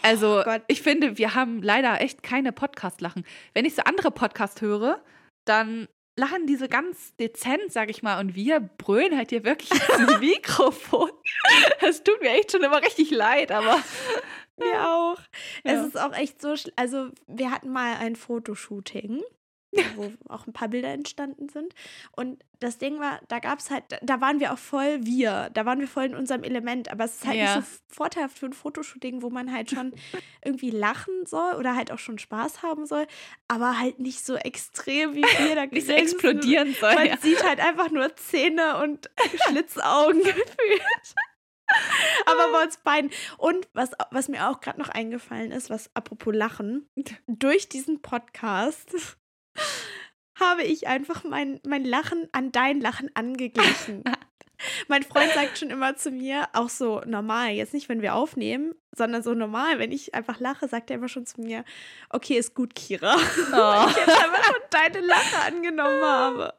Also, 0.01 0.43
Oh 0.45 0.57
ich 0.67 0.81
finde, 0.81 1.17
wir 1.17 1.35
haben 1.35 1.61
leider 1.61 2.01
echt 2.01 2.23
keine 2.23 2.51
Podcast-Lachen. 2.51 3.25
Wenn 3.53 3.65
ich 3.65 3.75
so 3.75 3.83
andere 3.83 4.11
Podcasts 4.11 4.61
höre, 4.61 5.03
dann 5.45 5.87
lachen 6.21 6.45
diese 6.45 6.69
ganz 6.69 7.15
dezent, 7.15 7.71
sag 7.71 7.89
ich 7.89 8.03
mal, 8.03 8.19
und 8.19 8.35
wir 8.35 8.59
brüllen 8.59 9.17
halt 9.17 9.31
hier 9.31 9.43
wirklich 9.43 9.71
ins 9.71 10.19
Mikrofon. 10.19 11.09
Das 11.81 12.03
tut 12.03 12.21
mir 12.21 12.29
echt 12.29 12.51
schon 12.51 12.63
immer 12.63 12.81
richtig 12.81 13.09
leid, 13.09 13.51
aber 13.51 13.81
Mir 14.57 14.87
auch. 14.87 15.19
Ja. 15.63 15.73
Es 15.73 15.87
ist 15.87 15.99
auch 15.99 16.13
echt 16.13 16.39
so, 16.39 16.53
also 16.75 17.09
wir 17.25 17.49
hatten 17.49 17.71
mal 17.71 17.95
ein 17.97 18.15
Fotoshooting, 18.15 19.23
wo 19.95 20.11
auch 20.27 20.47
ein 20.47 20.53
paar 20.53 20.67
Bilder 20.67 20.89
entstanden 20.89 21.49
sind. 21.49 21.73
Und 22.11 22.43
das 22.59 22.77
Ding 22.77 22.99
war, 22.99 23.19
da 23.27 23.39
gab 23.39 23.59
es 23.59 23.71
halt, 23.71 23.83
da 24.01 24.21
waren 24.21 24.39
wir 24.39 24.53
auch 24.53 24.57
voll 24.57 24.99
wir, 25.03 25.49
da 25.53 25.65
waren 25.65 25.79
wir 25.79 25.87
voll 25.87 26.03
in 26.05 26.15
unserem 26.15 26.43
Element. 26.43 26.91
Aber 26.91 27.05
es 27.05 27.15
ist 27.15 27.25
halt 27.25 27.37
Ja. 27.37 27.55
nicht 27.57 27.67
so 27.67 27.73
vorteilhaft 27.95 28.37
für 28.37 28.45
ein 28.47 28.53
Fotoshooting, 28.53 29.21
wo 29.21 29.29
man 29.29 29.51
halt 29.51 29.71
schon 29.71 29.93
irgendwie 30.45 30.69
lachen 30.71 31.25
soll 31.25 31.55
oder 31.55 31.75
halt 31.75 31.91
auch 31.91 31.99
schon 31.99 32.19
Spaß 32.19 32.61
haben 32.63 32.85
soll, 32.85 33.07
aber 33.47 33.79
halt 33.79 33.99
nicht 33.99 34.25
so 34.25 34.35
extrem 34.35 35.15
wie 35.15 35.23
wir 35.23 35.55
da 35.55 35.65
nicht 35.71 35.87
so 35.87 35.93
explodieren 35.93 36.73
soll. 36.79 36.93
Man 36.95 37.07
Ja. 37.07 37.17
sieht 37.17 37.43
halt 37.43 37.59
einfach 37.59 37.89
nur 37.91 38.15
Zähne 38.15 38.77
und 38.83 39.09
Schlitzaugen 39.47 40.21
gefühlt. 40.23 41.15
Aber 42.25 42.51
bei 42.51 42.63
uns 42.65 42.77
beiden. 42.77 43.11
Und 43.37 43.69
was, 43.73 43.91
was 44.11 44.27
mir 44.27 44.49
auch 44.49 44.59
gerade 44.59 44.77
noch 44.79 44.89
eingefallen 44.89 45.51
ist, 45.51 45.69
was 45.69 45.89
apropos 45.95 46.35
Lachen, 46.35 46.89
durch 47.27 47.69
diesen 47.69 48.01
Podcast 48.01 49.17
habe 50.39 50.63
ich 50.63 50.87
einfach 50.87 51.23
mein, 51.23 51.59
mein 51.65 51.85
Lachen 51.85 52.27
an 52.31 52.51
dein 52.51 52.81
Lachen 52.81 53.09
angeglichen. 53.13 54.03
mein 54.87 55.03
Freund 55.03 55.31
sagt 55.33 55.57
schon 55.57 55.69
immer 55.69 55.95
zu 55.95 56.11
mir, 56.11 56.47
auch 56.53 56.69
so 56.69 57.01
normal, 57.05 57.51
jetzt 57.51 57.73
nicht, 57.73 57.89
wenn 57.89 58.01
wir 58.01 58.15
aufnehmen, 58.15 58.73
sondern 58.95 59.23
so 59.23 59.33
normal, 59.33 59.79
wenn 59.79 59.91
ich 59.91 60.13
einfach 60.13 60.39
lache, 60.39 60.67
sagt 60.67 60.89
er 60.89 60.97
immer 60.97 61.07
schon 61.07 61.25
zu 61.25 61.41
mir, 61.41 61.63
okay, 62.09 62.37
ist 62.37 62.55
gut, 62.55 62.75
Kira. 62.75 63.15
Oh. 63.53 63.85
ich 63.89 63.95
jetzt 63.95 64.23
einfach 64.23 64.43
schon 64.43 64.55
deine 64.69 65.05
Lache 65.05 65.37
angenommen 65.47 66.03
habe. 66.03 66.53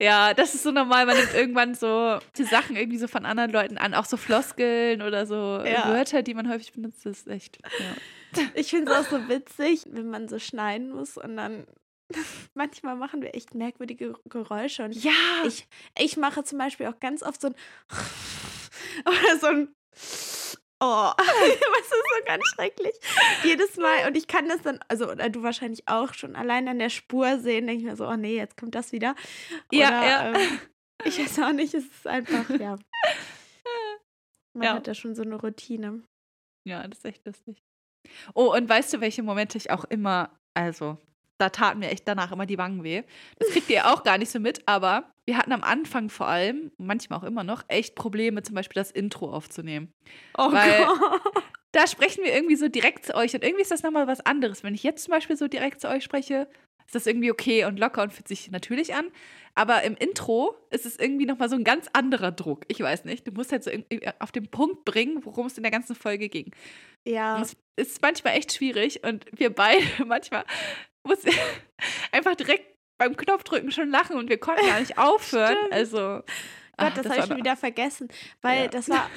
Ja, 0.00 0.34
das 0.34 0.54
ist 0.54 0.64
so 0.64 0.72
normal. 0.72 1.06
Man 1.06 1.16
nimmt 1.16 1.32
irgendwann 1.32 1.74
so 1.74 2.18
die 2.36 2.44
Sachen 2.44 2.74
irgendwie 2.74 2.98
so 2.98 3.06
von 3.06 3.24
anderen 3.24 3.52
Leuten 3.52 3.78
an, 3.78 3.94
auch 3.94 4.04
so 4.04 4.16
Floskeln 4.16 5.00
oder 5.00 5.26
so 5.26 5.62
Ja. 5.64 5.88
Wörter, 5.88 6.22
die 6.22 6.34
man 6.34 6.50
häufig 6.50 6.72
benutzt. 6.72 7.06
Das 7.06 7.18
ist 7.18 7.28
echt. 7.28 7.58
Ja. 7.78 8.42
Ich 8.54 8.70
finde 8.70 8.90
es 8.90 8.98
auch 8.98 9.10
so 9.10 9.28
witzig, 9.28 9.84
wenn 9.90 10.10
man 10.10 10.28
so 10.28 10.40
schneiden 10.40 10.90
muss 10.90 11.16
und 11.16 11.36
dann 11.36 11.66
manchmal 12.54 12.96
machen 12.96 13.22
wir 13.22 13.34
echt 13.34 13.54
merkwürdige 13.54 14.14
Geräusche. 14.28 14.84
Und 14.84 14.92
Ja, 15.02 15.12
ich, 15.46 15.66
ich 15.98 16.16
mache 16.16 16.44
zum 16.44 16.58
Beispiel 16.58 16.86
auch 16.86 16.98
ganz 17.00 17.22
oft 17.22 17.40
so 17.40 17.48
ein 17.48 17.54
oder 19.06 19.38
so 19.40 19.46
ein 19.48 19.68
Oh, 20.84 21.12
was 21.16 21.84
ist 21.86 21.90
so 21.90 22.24
ganz 22.24 22.42
schrecklich. 22.56 22.92
Jedes 23.44 23.76
Mal, 23.76 24.08
und 24.08 24.16
ich 24.16 24.26
kann 24.26 24.48
das 24.48 24.62
dann, 24.62 24.80
also 24.88 25.08
oder 25.08 25.28
du 25.28 25.44
wahrscheinlich 25.44 25.86
auch 25.86 26.12
schon 26.12 26.34
allein 26.34 26.66
an 26.66 26.80
der 26.80 26.88
Spur 26.90 27.38
sehen, 27.38 27.68
denke 27.68 27.82
ich 27.84 27.88
mir 27.88 27.94
so, 27.94 28.08
oh 28.08 28.16
nee, 28.16 28.34
jetzt 28.36 28.56
kommt 28.56 28.74
das 28.74 28.90
wieder. 28.90 29.14
Ja, 29.70 29.88
Oder, 30.00 30.08
ja. 30.08 30.34
Ähm, 30.34 30.58
ich 31.04 31.20
weiß 31.20 31.38
auch 31.38 31.52
nicht, 31.52 31.72
es 31.74 31.84
ist 31.84 32.06
einfach, 32.08 32.50
ja. 32.58 32.78
Man 34.54 34.64
Ja. 34.66 34.74
hat 34.74 34.88
da 34.88 34.94
schon 34.94 35.14
so 35.14 35.22
eine 35.22 35.36
Routine. 35.36 36.02
Ja, 36.64 36.86
das 36.88 36.98
ist 36.98 37.04
echt 37.04 37.26
lustig. 37.26 37.62
Oh, 38.34 38.52
und 38.52 38.68
weißt 38.68 38.92
du, 38.92 39.00
welche 39.00 39.22
Momente 39.22 39.58
ich 39.58 39.70
auch 39.70 39.84
immer, 39.84 40.36
also, 40.54 40.98
da 41.42 41.50
taten 41.50 41.80
mir 41.80 41.90
echt 41.90 42.06
danach 42.08 42.32
immer 42.32 42.46
die 42.46 42.56
Wangen 42.58 42.84
weh. 42.84 43.02
Das 43.38 43.48
kriegt 43.50 43.68
ihr 43.68 43.92
auch 43.92 44.02
gar 44.04 44.16
nicht 44.16 44.30
so 44.30 44.38
mit, 44.40 44.62
aber 44.66 45.12
wir 45.26 45.36
hatten 45.36 45.52
am 45.52 45.62
Anfang 45.62 46.08
vor 46.08 46.28
allem, 46.28 46.70
manchmal 46.78 47.18
auch 47.18 47.24
immer 47.24 47.44
noch, 47.44 47.64
echt 47.68 47.94
Probleme, 47.96 48.42
zum 48.42 48.54
Beispiel 48.54 48.80
das 48.80 48.90
Intro 48.90 49.30
aufzunehmen. 49.32 49.92
Oh 50.38 50.52
Weil- 50.52 50.86
Gott. 50.86 51.20
Da 51.74 51.86
sprechen 51.86 52.22
wir 52.22 52.34
irgendwie 52.34 52.56
so 52.56 52.68
direkt 52.68 53.06
zu 53.06 53.14
euch 53.14 53.34
und 53.34 53.42
irgendwie 53.42 53.62
ist 53.62 53.70
das 53.70 53.82
nochmal 53.82 54.06
was 54.06 54.20
anderes. 54.20 54.62
Wenn 54.62 54.74
ich 54.74 54.82
jetzt 54.82 55.04
zum 55.04 55.12
Beispiel 55.12 55.36
so 55.36 55.48
direkt 55.48 55.80
zu 55.80 55.88
euch 55.88 56.04
spreche, 56.04 56.46
ist 56.84 56.94
das 56.94 57.06
irgendwie 57.06 57.30
okay 57.30 57.64
und 57.64 57.78
locker 57.78 58.02
und 58.02 58.12
fühlt 58.12 58.28
sich 58.28 58.50
natürlich 58.50 58.94
an. 58.94 59.06
Aber 59.54 59.82
im 59.82 59.96
Intro 59.96 60.54
ist 60.70 60.84
es 60.84 60.98
irgendwie 60.98 61.24
nochmal 61.24 61.48
so 61.48 61.56
ein 61.56 61.64
ganz 61.64 61.88
anderer 61.94 62.30
Druck. 62.30 62.64
Ich 62.68 62.78
weiß 62.80 63.06
nicht. 63.06 63.26
Du 63.26 63.32
musst 63.32 63.52
halt 63.52 63.64
so 63.64 63.70
auf 64.18 64.32
den 64.32 64.50
Punkt 64.50 64.84
bringen, 64.84 65.24
worum 65.24 65.46
es 65.46 65.56
in 65.56 65.62
der 65.62 65.72
ganzen 65.72 65.94
Folge 65.96 66.28
ging. 66.28 66.50
Ja. 67.06 67.38
Das 67.38 67.56
ist 67.76 68.02
manchmal 68.02 68.36
echt 68.36 68.52
schwierig 68.52 69.02
und 69.02 69.24
wir 69.32 69.48
beide 69.48 69.82
manchmal 70.06 70.44
mussten 71.04 71.30
einfach 72.12 72.34
direkt 72.34 72.66
beim 72.98 73.16
Knopfdrücken 73.16 73.72
schon 73.72 73.90
lachen 73.90 74.16
und 74.16 74.28
wir 74.28 74.38
konnten 74.38 74.66
gar 74.66 74.80
nicht 74.80 74.98
aufhören. 74.98 75.56
Also, 75.70 75.98
Gott, 75.98 76.24
ach, 76.76 76.94
das, 76.94 77.04
war 77.04 77.10
habe 77.12 77.20
ich 77.20 77.26
schon 77.26 77.36
wieder 77.36 77.56
vergessen, 77.56 78.08
weil 78.42 78.64
Ja. 78.64 78.68
das 78.68 78.88
war. 78.88 79.10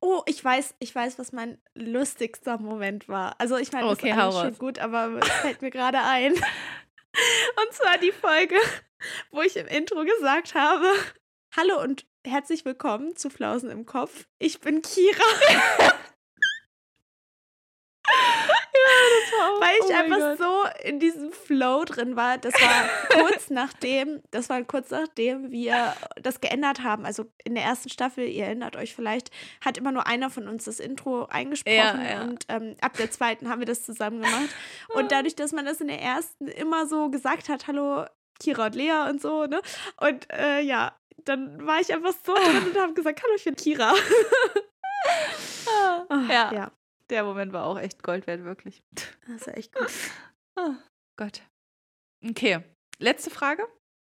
Oh, 0.00 0.22
ich 0.26 0.42
weiß, 0.44 0.76
ich 0.78 0.94
weiß, 0.94 1.18
was 1.18 1.32
mein 1.32 1.60
lustigster 1.74 2.58
Moment 2.58 3.08
war. 3.08 3.34
Also 3.40 3.56
ich 3.56 3.72
meine, 3.72 3.88
das 3.88 3.98
Okay, 3.98 4.10
ist 4.10 4.16
alles 4.16 4.34
schön 4.36 4.48
raus. 4.50 4.58
gut, 4.60 4.78
aber 4.78 5.18
es 5.20 5.28
fällt 5.28 5.62
mir 5.62 5.70
gerade 5.72 5.98
ein. 6.00 6.32
Und 6.34 7.72
zwar 7.72 7.98
die 7.98 8.12
Folge, 8.12 8.54
wo 9.32 9.42
ich 9.42 9.56
im 9.56 9.66
Intro 9.66 10.04
gesagt 10.04 10.54
habe: 10.54 10.86
Hallo 11.56 11.82
und 11.82 12.06
herzlich 12.24 12.64
willkommen 12.64 13.16
zu 13.16 13.30
Flausen 13.30 13.68
im 13.68 13.84
Kopf. 13.84 14.26
Ich 14.38 14.60
bin 14.60 14.80
Kira. 14.80 15.24
Weil 19.60 19.74
ich 19.80 19.84
Oh 19.86 19.92
einfach 19.94 20.36
so 20.38 20.64
in 20.88 21.00
diesem 21.00 21.32
Flow 21.32 21.84
drin 21.84 22.16
war. 22.16 22.38
Das 22.38 22.54
war 22.54 22.88
kurz 23.22 23.50
nachdem, 23.50 24.22
das 24.30 24.48
war 24.48 24.62
kurz 24.64 24.90
nachdem 24.90 25.50
wir 25.50 25.94
das 26.20 26.40
geändert 26.40 26.82
haben. 26.82 27.04
Also 27.06 27.26
in 27.44 27.54
der 27.54 27.64
ersten 27.64 27.88
Staffel, 27.88 28.26
ihr 28.26 28.44
erinnert 28.44 28.76
euch 28.76 28.94
vielleicht, 28.94 29.30
hat 29.64 29.78
immer 29.78 29.92
nur 29.92 30.06
einer 30.06 30.30
von 30.30 30.48
uns 30.48 30.64
das 30.64 30.80
Intro 30.80 31.26
eingesprochen 31.26 31.76
Ja, 31.76 32.02
ja. 32.02 32.22
und 32.22 32.44
ähm, 32.48 32.76
ab 32.80 32.96
der 32.96 33.10
zweiten 33.10 33.48
haben 33.48 33.60
wir 33.60 33.66
das 33.66 33.84
zusammen 33.84 34.22
gemacht. 34.22 34.48
Und 34.94 35.12
dadurch, 35.12 35.34
dass 35.36 35.52
man 35.52 35.64
das 35.64 35.80
in 35.80 35.88
der 35.88 36.00
ersten 36.00 36.48
immer 36.48 36.86
so 36.86 37.10
gesagt 37.10 37.48
hat, 37.48 37.66
hallo 37.66 38.04
Kira 38.40 38.66
und 38.66 38.74
Lea 38.74 39.08
und 39.10 39.20
so, 39.22 39.46
ne? 39.46 39.60
Und 40.00 40.30
äh, 40.32 40.60
ja, 40.60 40.92
dann 41.24 41.64
war 41.66 41.80
ich 41.80 41.92
einfach 41.94 42.14
so 42.26 42.34
drin 42.34 42.68
und 42.74 42.76
habe 42.80 42.92
gesagt, 42.94 43.22
hallo, 43.22 43.34
ich 43.36 43.44
bin 43.44 43.56
Kira. 43.56 43.92
Ah, 46.08 46.22
Ja. 46.30 46.52
ja, 46.52 46.70
Der 47.10 47.24
Moment 47.24 47.52
war 47.52 47.66
auch 47.66 47.78
echt 47.78 48.02
Gold 48.02 48.26
wert, 48.26 48.44
wirklich. 48.44 48.82
das 49.26 49.42
ist 49.42 49.48
echt 49.48 49.74
gut. 49.74 49.90
Oh 50.56 50.74
Gott. 51.16 51.42
Okay, 52.28 52.60
letzte 52.98 53.30
Frage. 53.30 53.66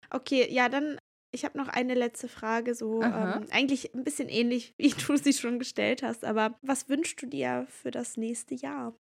Okay, 0.10 0.48
ja, 0.50 0.70
dann, 0.70 0.98
ich 1.34 1.44
habe 1.44 1.58
noch 1.58 1.68
eine 1.68 1.96
letzte 1.96 2.28
Frage, 2.28 2.76
so 2.76 3.02
ähm, 3.02 3.46
eigentlich 3.52 3.94
ein 3.94 4.04
bisschen 4.04 4.30
ähnlich, 4.30 4.74
wie 4.78 4.90
du 4.90 5.18
sie 5.18 5.34
schon 5.34 5.60
gestellt 5.60 6.04
hast, 6.04 6.24
aber 6.24 6.58
was 6.62 6.88
wünschst 6.88 7.22
du 7.22 7.26
dir 7.26 7.66
für 7.70 7.92
das 7.92 8.16
nächste 8.16 8.56
Jahr? 8.56 8.96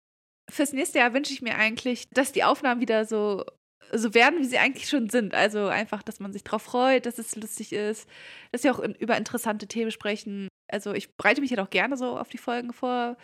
Fürs 0.50 0.72
nächste 0.72 0.98
Jahr 0.98 1.12
wünsche 1.12 1.32
ich 1.32 1.42
mir 1.42 1.56
eigentlich, 1.56 2.08
dass 2.10 2.32
die 2.32 2.44
Aufnahmen 2.44 2.80
wieder 2.80 3.04
so, 3.04 3.44
so 3.92 4.14
werden, 4.14 4.40
wie 4.40 4.44
sie 4.44 4.58
eigentlich 4.58 4.88
schon 4.88 5.08
sind. 5.08 5.34
Also 5.34 5.66
einfach, 5.66 6.02
dass 6.02 6.20
man 6.20 6.32
sich 6.32 6.44
drauf 6.44 6.62
freut, 6.62 7.06
dass 7.06 7.18
es 7.18 7.36
lustig 7.36 7.72
ist, 7.72 8.08
dass 8.50 8.64
wir 8.64 8.74
auch 8.74 8.80
in, 8.80 8.94
über 8.94 9.16
interessante 9.16 9.66
Themen 9.66 9.90
sprechen. 9.90 10.48
Also 10.70 10.94
ich 10.94 11.14
bereite 11.16 11.40
mich 11.40 11.50
halt 11.50 11.60
auch 11.60 11.70
gerne 11.70 11.96
so 11.96 12.18
auf 12.18 12.28
die 12.28 12.38
Folgen 12.38 12.72
vor, 12.72 13.16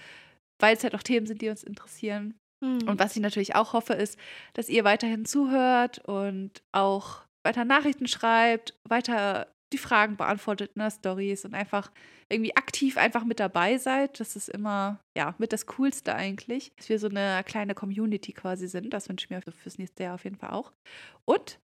weil 0.60 0.76
es 0.76 0.82
halt 0.84 0.94
auch 0.94 1.02
Themen 1.02 1.26
sind, 1.26 1.40
die 1.42 1.48
uns 1.48 1.62
interessieren. 1.62 2.34
Und 2.88 2.98
was 2.98 3.14
ich 3.14 3.22
natürlich 3.22 3.54
auch 3.54 3.72
hoffe, 3.72 3.92
ist, 3.92 4.18
dass 4.54 4.68
ihr 4.68 4.82
weiterhin 4.84 5.24
zuhört 5.24 5.98
und 6.00 6.60
auch 6.72 7.22
weiter 7.46 7.64
Nachrichten 7.64 8.08
schreibt, 8.08 8.74
weiter 8.88 9.46
die 9.72 9.78
Fragen 9.78 10.16
beantwortet 10.16 10.72
in 10.74 10.80
der 10.80 10.90
Stories 10.90 11.44
und 11.44 11.54
einfach 11.54 11.92
irgendwie 12.30 12.56
aktiv 12.56 12.96
einfach 12.96 13.24
mit 13.24 13.38
dabei 13.38 13.78
seid. 13.78 14.18
Das 14.18 14.34
ist 14.34 14.48
immer, 14.48 14.98
ja, 15.16 15.34
mit 15.38 15.52
das 15.52 15.66
Coolste 15.66 16.14
eigentlich, 16.14 16.72
dass 16.76 16.88
wir 16.88 16.98
so 16.98 17.08
eine 17.08 17.42
kleine 17.44 17.74
Community 17.74 18.32
quasi 18.32 18.66
sind. 18.66 18.92
Das 18.92 19.08
wünsche 19.08 19.26
ich 19.26 19.30
mir 19.30 19.40
für- 19.42 19.52
fürs 19.52 19.78
nächste 19.78 20.02
Jahr 20.04 20.14
auf 20.14 20.24
jeden 20.24 20.36
Fall 20.36 20.50
auch. 20.50 20.72
Und 21.26 21.58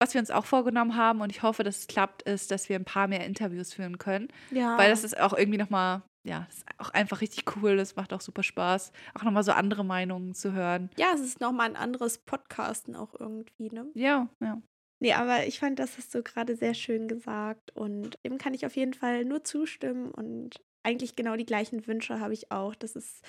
was 0.00 0.14
wir 0.14 0.20
uns 0.20 0.30
auch 0.30 0.44
vorgenommen 0.46 0.94
haben 0.96 1.20
und 1.20 1.30
ich 1.30 1.42
hoffe, 1.42 1.64
dass 1.64 1.78
es 1.78 1.86
klappt, 1.88 2.22
ist, 2.22 2.52
dass 2.52 2.68
wir 2.68 2.76
ein 2.76 2.84
paar 2.84 3.08
mehr 3.08 3.26
Interviews 3.26 3.74
führen 3.74 3.98
können. 3.98 4.28
ja. 4.52 4.78
Weil 4.78 4.88
das 4.90 5.02
ist 5.04 5.18
auch 5.18 5.32
irgendwie 5.36 5.58
nochmal, 5.58 6.02
ja, 6.24 6.44
das 6.48 6.58
ist 6.58 6.66
auch 6.78 6.90
einfach 6.90 7.20
richtig 7.20 7.56
cool. 7.56 7.76
Das 7.76 7.96
macht 7.96 8.12
auch 8.12 8.20
super 8.20 8.42
Spaß, 8.42 8.92
auch 9.14 9.22
nochmal 9.22 9.44
so 9.44 9.52
andere 9.52 9.84
Meinungen 9.84 10.34
zu 10.34 10.52
hören. 10.52 10.90
ja, 10.98 11.12
es 11.14 11.20
ist 11.20 11.40
nochmal 11.40 11.68
ein 11.70 11.76
anderes 11.76 12.18
Podcasten 12.18 12.94
auch 12.96 13.14
irgendwie, 13.18 13.70
ne? 13.70 13.94
Ja, 13.94 14.28
ja. 14.40 14.62
Nee, 15.00 15.12
aber 15.12 15.46
ich 15.46 15.60
fand, 15.60 15.78
das 15.78 15.96
hast 15.96 16.14
du 16.14 16.22
gerade 16.22 16.56
sehr 16.56 16.74
schön 16.74 17.06
gesagt 17.06 17.74
und 17.76 18.18
dem 18.24 18.36
kann 18.36 18.54
ich 18.54 18.66
auf 18.66 18.74
jeden 18.76 18.94
Fall 18.94 19.24
nur 19.24 19.44
zustimmen 19.44 20.10
und 20.10 20.60
eigentlich 20.82 21.14
genau 21.14 21.36
die 21.36 21.46
gleichen 21.46 21.86
Wünsche 21.86 22.18
habe 22.20 22.34
ich 22.34 22.50
auch, 22.50 22.74
dass 22.74 22.96
es 22.96 23.20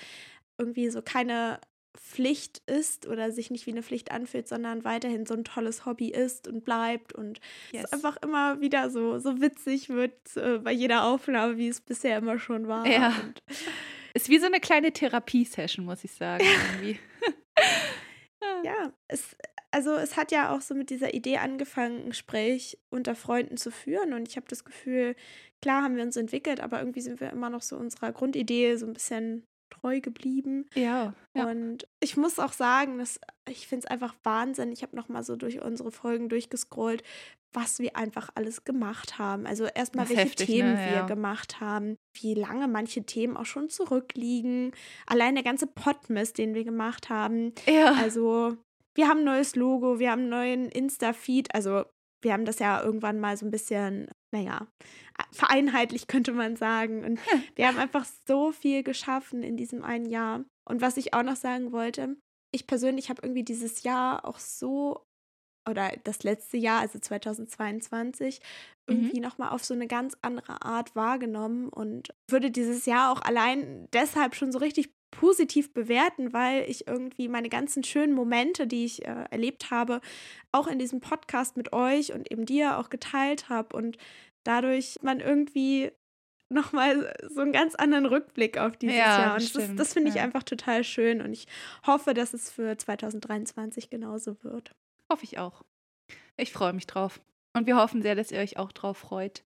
irgendwie 0.58 0.90
so 0.90 1.00
keine 1.02 1.60
Pflicht 1.96 2.62
ist 2.66 3.06
oder 3.06 3.32
sich 3.32 3.50
nicht 3.50 3.66
wie 3.66 3.72
eine 3.72 3.82
Pflicht 3.82 4.10
anfühlt, 4.10 4.48
sondern 4.48 4.84
weiterhin 4.84 5.26
so 5.26 5.34
ein 5.34 5.44
tolles 5.44 5.86
Hobby 5.86 6.08
ist 6.08 6.48
und 6.48 6.64
bleibt 6.64 7.12
und 7.12 7.40
Yes. 7.72 7.84
es 7.84 7.92
einfach 7.92 8.16
immer 8.22 8.60
wieder 8.60 8.90
so, 8.90 9.18
so 9.18 9.40
witzig 9.40 9.88
wird 9.88 10.36
äh, 10.36 10.58
bei 10.58 10.72
jeder 10.72 11.04
Aufnahme, 11.04 11.56
wie 11.58 11.68
es 11.68 11.80
bisher 11.80 12.18
immer 12.18 12.38
schon 12.38 12.68
war. 12.68 12.86
Ja. 12.86 13.08
Und 13.22 13.42
Ist 14.14 14.28
wie 14.28 14.38
so 14.40 14.46
eine 14.46 14.58
kleine 14.58 14.92
Therapie-Session, 14.92 15.84
muss 15.84 16.02
ich 16.04 16.12
sagen. 16.12 16.44
Ja, 18.64 18.92
es, 19.08 19.36
also 19.70 19.94
es 19.94 20.16
hat 20.16 20.32
ja 20.32 20.54
auch 20.54 20.60
so 20.60 20.74
mit 20.74 20.90
dieser 20.90 21.14
Idee 21.14 21.38
angefangen, 21.38 22.02
ein 22.04 22.08
Gespräch 22.10 22.78
unter 22.90 23.14
Freunden 23.14 23.56
zu 23.56 23.70
führen. 23.70 24.12
Und 24.12 24.28
ich 24.28 24.36
habe 24.36 24.46
das 24.48 24.64
Gefühl, 24.64 25.14
klar 25.62 25.82
haben 25.82 25.96
wir 25.96 26.02
uns 26.02 26.16
entwickelt, 26.16 26.60
aber 26.60 26.80
irgendwie 26.80 27.00
sind 27.00 27.20
wir 27.20 27.30
immer 27.30 27.50
noch 27.50 27.62
so 27.62 27.76
unserer 27.76 28.12
Grundidee 28.12 28.76
so 28.76 28.86
ein 28.86 28.92
bisschen 28.92 29.46
treu 29.70 30.00
geblieben. 30.00 30.66
ja. 30.74 31.14
ja. 31.36 31.46
Und 31.48 31.86
ich 32.00 32.16
muss 32.16 32.38
auch 32.38 32.52
sagen, 32.52 32.98
dass 32.98 33.20
ich 33.48 33.66
finde 33.66 33.86
es 33.86 33.90
einfach 33.90 34.14
Wahnsinn. 34.24 34.72
Ich 34.72 34.82
habe 34.82 34.96
noch 34.96 35.08
mal 35.08 35.22
so 35.22 35.36
durch 35.36 35.62
unsere 35.62 35.90
Folgen 35.90 36.28
durchgescrollt, 36.28 37.02
was 37.52 37.78
wir 37.80 37.96
einfach 37.96 38.30
alles 38.34 38.64
gemacht 38.64 39.18
haben. 39.18 39.46
Also 39.46 39.64
erstmal, 39.66 40.08
welche 40.08 40.22
heftig, 40.22 40.46
Themen 40.46 40.74
ne? 40.74 40.78
wir 40.78 40.92
Ja. 40.98 41.06
gemacht 41.06 41.60
haben, 41.60 41.96
wie 42.20 42.34
lange 42.34 42.68
manche 42.68 43.02
Themen 43.04 43.36
auch 43.36 43.46
schon 43.46 43.68
zurückliegen. 43.70 44.72
Allein 45.06 45.34
der 45.34 45.44
ganze 45.44 45.66
Podmist, 45.66 46.38
den 46.38 46.54
wir 46.54 46.64
gemacht 46.64 47.08
haben. 47.08 47.52
ja. 47.66 47.92
Also, 47.94 48.56
wir 48.94 49.08
haben 49.08 49.18
ein 49.20 49.24
neues 49.24 49.54
Logo, 49.56 49.98
wir 49.98 50.10
haben 50.10 50.20
einen 50.22 50.30
neuen 50.30 50.68
Insta-Feed. 50.68 51.54
Also, 51.54 51.84
wir 52.22 52.32
haben 52.32 52.44
das 52.44 52.58
ja 52.58 52.82
irgendwann 52.82 53.18
mal 53.20 53.36
so 53.36 53.46
ein 53.46 53.50
bisschen, 53.50 54.08
naja, 54.32 54.66
vereinheitlicht, 55.32 56.08
könnte 56.08 56.32
man 56.32 56.56
sagen. 56.56 57.04
Und 57.04 57.20
wir 57.56 57.66
haben 57.66 57.78
einfach 57.78 58.06
so 58.26 58.52
viel 58.52 58.82
geschaffen 58.82 59.42
in 59.42 59.56
diesem 59.56 59.82
einen 59.82 60.06
Jahr. 60.06 60.44
Und 60.68 60.80
was 60.80 60.96
ich 60.96 61.14
auch 61.14 61.22
noch 61.22 61.36
sagen 61.36 61.72
wollte, 61.72 62.16
ich 62.52 62.66
persönlich 62.66 63.10
habe 63.10 63.22
irgendwie 63.22 63.44
dieses 63.44 63.82
Jahr 63.82 64.24
auch 64.24 64.38
so, 64.38 65.06
oder 65.68 65.92
das 66.04 66.22
letzte 66.22 66.56
Jahr, 66.56 66.80
also 66.80 66.98
2022, 66.98 68.40
irgendwie 68.88 69.20
nochmal 69.20 69.50
auf 69.50 69.64
so 69.64 69.74
eine 69.74 69.86
ganz 69.86 70.16
andere 70.22 70.62
Art 70.62 70.96
wahrgenommen 70.96 71.68
und 71.68 72.14
würde 72.28 72.50
dieses 72.50 72.86
Jahr 72.86 73.12
auch 73.12 73.22
allein 73.22 73.88
deshalb 73.92 74.34
schon 74.34 74.52
so 74.52 74.58
richtig 74.58 74.90
positiv 75.10 75.72
bewerten, 75.72 76.32
weil 76.32 76.68
ich 76.68 76.86
irgendwie 76.86 77.28
meine 77.28 77.48
ganzen 77.48 77.82
schönen 77.84 78.12
Momente, 78.12 78.66
die 78.66 78.84
ich 78.84 79.04
äh, 79.04 79.24
erlebt 79.30 79.70
habe, 79.70 80.00
auch 80.52 80.66
in 80.66 80.78
diesem 80.78 81.00
Podcast 81.00 81.56
mit 81.56 81.72
euch 81.72 82.12
und 82.12 82.30
eben 82.30 82.46
dir 82.46 82.78
auch 82.78 82.90
geteilt 82.90 83.48
habe 83.48 83.76
und 83.76 83.98
dadurch 84.44 84.96
man 85.02 85.20
irgendwie 85.20 85.90
nochmal 86.48 87.14
so 87.28 87.40
einen 87.40 87.52
ganz 87.52 87.74
anderen 87.74 88.06
Rückblick 88.06 88.58
auf 88.58 88.76
dieses 88.76 88.96
Ja, 88.96 89.20
Jahr. 89.20 89.34
Und 89.34 89.42
das, 89.42 89.48
stimmt, 89.48 89.80
das 89.80 89.92
finde 89.92 90.08
ich 90.10 90.16
ja. 90.16 90.22
einfach 90.22 90.42
total 90.42 90.84
schön 90.84 91.20
und 91.20 91.32
ich 91.32 91.46
hoffe, 91.86 92.14
dass 92.14 92.34
es 92.34 92.50
für 92.50 92.76
2023 92.76 93.90
genauso 93.90 94.42
wird. 94.42 94.74
Hoffe 95.10 95.24
ich 95.24 95.38
auch. 95.38 95.62
Ich 96.36 96.52
freue 96.52 96.72
mich 96.72 96.86
drauf. 96.86 97.20
Und 97.52 97.66
wir 97.66 97.76
hoffen 97.76 98.00
sehr, 98.02 98.14
dass 98.14 98.30
ihr 98.30 98.38
euch 98.38 98.58
auch 98.58 98.70
drauf 98.70 98.98
freut. 98.98 99.42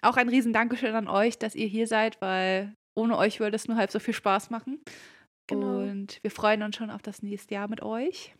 Auch 0.00 0.16
ein 0.16 0.28
riesen 0.28 0.52
Dankeschön 0.52 0.94
an 0.94 1.08
euch, 1.08 1.38
dass 1.38 1.56
ihr 1.56 1.66
hier 1.66 1.88
seid, 1.88 2.20
weil 2.20 2.76
ohne 2.98 3.16
euch 3.16 3.40
würde 3.40 3.56
es 3.56 3.68
nur 3.68 3.76
halb 3.76 3.90
so 3.90 3.98
viel 3.98 4.14
Spaß 4.14 4.50
machen. 4.50 4.80
Genau. 5.46 5.78
Und 5.78 6.18
wir 6.22 6.30
freuen 6.30 6.62
uns 6.62 6.76
schon 6.76 6.90
auf 6.90 7.02
das 7.02 7.22
nächste 7.22 7.54
Jahr 7.54 7.68
mit 7.68 7.82
euch. 7.82 8.34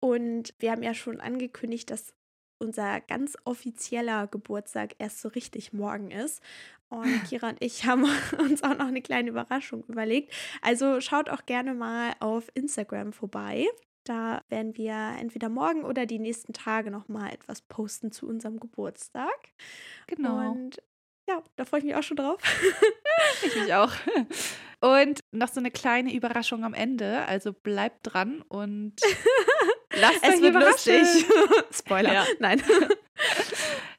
Und 0.00 0.54
wir 0.58 0.70
haben 0.70 0.82
ja 0.82 0.94
schon 0.94 1.20
angekündigt, 1.20 1.90
dass 1.90 2.14
unser 2.58 3.00
ganz 3.00 3.36
offizieller 3.44 4.28
Geburtstag 4.28 4.94
erst 4.98 5.20
so 5.20 5.28
richtig 5.28 5.72
morgen 5.72 6.10
ist. 6.10 6.42
Und 6.88 7.04
Kira 7.28 7.48
und 7.48 7.62
ich 7.62 7.86
haben 7.86 8.04
uns 8.38 8.62
auch 8.62 8.76
noch 8.76 8.86
eine 8.86 9.02
kleine 9.02 9.30
Überraschung 9.30 9.84
überlegt. 9.88 10.32
Also 10.60 11.00
schaut 11.00 11.30
auch 11.30 11.46
gerne 11.46 11.74
mal 11.74 12.12
auf 12.20 12.50
Instagram 12.54 13.12
vorbei. 13.12 13.66
Da 14.04 14.42
werden 14.48 14.76
wir 14.76 15.16
entweder 15.18 15.48
morgen 15.48 15.84
oder 15.84 16.06
die 16.06 16.18
nächsten 16.18 16.52
Tage 16.52 16.90
noch 16.90 17.08
mal 17.08 17.32
etwas 17.32 17.62
posten 17.62 18.10
zu 18.10 18.26
unserem 18.26 18.58
Geburtstag. 18.58 19.52
Genau. 20.08 20.50
Und 20.50 20.82
ja, 21.32 21.42
da 21.56 21.64
freue 21.64 21.80
ich 21.80 21.86
mich 21.86 21.94
auch 21.94 22.02
schon 22.02 22.16
drauf. 22.16 22.38
Ich 23.44 23.54
mich 23.56 23.74
auch. 23.74 23.92
Und 24.80 25.20
noch 25.30 25.48
so 25.48 25.60
eine 25.60 25.70
kleine 25.70 26.12
Überraschung 26.12 26.64
am 26.64 26.74
Ende. 26.74 27.24
Also 27.26 27.52
bleibt 27.52 28.00
dran 28.02 28.42
und 28.48 28.94
lasst 30.00 30.18
es 30.22 30.34
euch 30.34 30.42
wird 30.42 30.54
lustig. 30.54 31.26
Spoiler. 31.72 32.12
Ja. 32.12 32.26
Nein. 32.38 32.62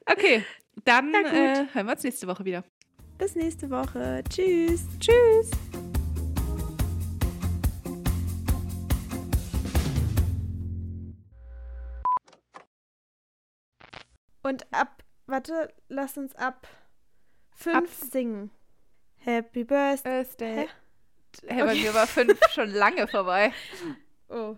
Okay, 0.06 0.44
dann 0.84 1.14
äh, 1.14 1.64
hören 1.72 1.86
wir 1.86 1.92
uns 1.92 2.02
nächste 2.02 2.26
Woche 2.26 2.44
wieder. 2.44 2.62
Bis 3.16 3.34
nächste 3.36 3.70
Woche. 3.70 4.22
Tschüss. 4.28 4.82
Tschüss. 5.00 5.50
Und 14.42 14.70
ab, 14.74 15.02
warte, 15.24 15.72
lass 15.88 16.18
uns 16.18 16.36
ab 16.36 16.66
fünf 17.54 17.76
Ab- 17.76 18.10
singen. 18.10 18.50
Happy 19.24 19.64
Birthday. 19.64 20.22
Birthday. 20.24 20.68
Hey, 21.46 21.62
bei 21.64 21.74
mir 21.74 21.94
war 21.94 22.06
fünf 22.06 22.38
schon 22.52 22.70
lange 22.70 23.06
vorbei. 23.08 23.52
Oh. 24.28 24.56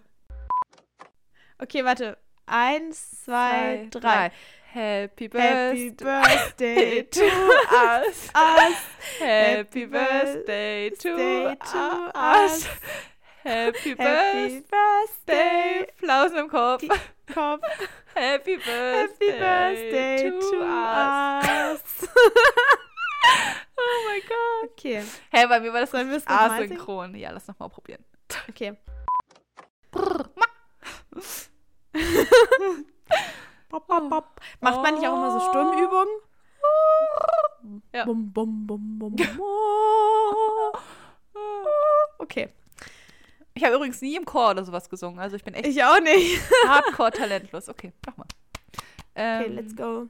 Okay, 1.59 1.85
warte. 1.85 2.19
Eins, 2.47 3.25
zwei, 3.25 3.89
drei. 3.91 4.31
Happy 4.73 5.29
Happy 5.33 5.91
Birthday 5.91 7.03
to 7.05 7.23
us. 7.25 8.29
us. 8.35 8.77
Happy 9.19 9.87
Birthday 9.87 10.91
to 10.91 11.17
to 11.17 12.13
us. 12.15 12.15
us. 12.15 12.69
Happy 13.43 13.95
Happy 13.97 14.61
Birthday. 14.71 15.87
Flausen 15.97 16.39
im 16.39 16.49
Kopf. 16.49 16.85
Kopf. 17.33 17.63
Happy 18.15 18.57
Birthday, 18.57 19.31
Happy 19.31 19.31
Birthday 19.33 20.31
to 20.41 20.63
us. 20.63 22.09
Oh 23.79 24.09
mein 24.09 24.21
Gott. 24.23 24.71
Okay, 24.73 25.03
Hey, 25.31 25.47
bei 25.47 25.61
mir 25.61 25.73
war 25.73 25.81
das 25.81 25.91
Sollen 25.91 26.11
wir 26.11 26.21
asynchron. 26.27 27.15
Ja, 27.15 27.31
lass 27.31 27.47
noch 27.49 27.59
mal 27.59 27.69
probieren. 27.69 28.05
okay. 28.49 28.77
Bop, 33.69 33.87
bop, 33.87 34.09
bop. 34.11 34.41
Macht 34.61 34.83
man 34.83 34.95
nicht 34.95 35.07
auch 35.07 35.15
immer 35.17 35.39
so 35.39 35.41
Sturmübungen? 35.51 36.09
Ja. 37.93 38.05
Bum, 38.05 38.33
bum, 38.33 38.67
bum, 38.67 38.99
bum, 38.99 39.17
bum. 39.17 40.73
Okay. 42.19 42.49
Ich 43.55 43.65
habe 43.65 43.75
übrigens 43.77 44.01
nie 44.03 44.17
im 44.17 44.25
Chor 44.25 44.51
oder 44.51 44.65
sowas 44.65 44.89
gesungen. 44.89 45.19
Also 45.19 45.37
ich 45.37 45.45
bin 45.45 45.55
echt 45.55 45.67
Ich 45.67 45.83
auch 45.83 46.01
nicht. 46.01 46.41
hardcore 46.67 47.11
talentlos. 47.11 47.69
Okay, 47.69 47.93
mach 48.07 48.17
mal. 48.19 48.27
Ähm, 49.15 49.43
Okay, 49.43 49.53
let's 49.53 49.75
go. 49.75 50.09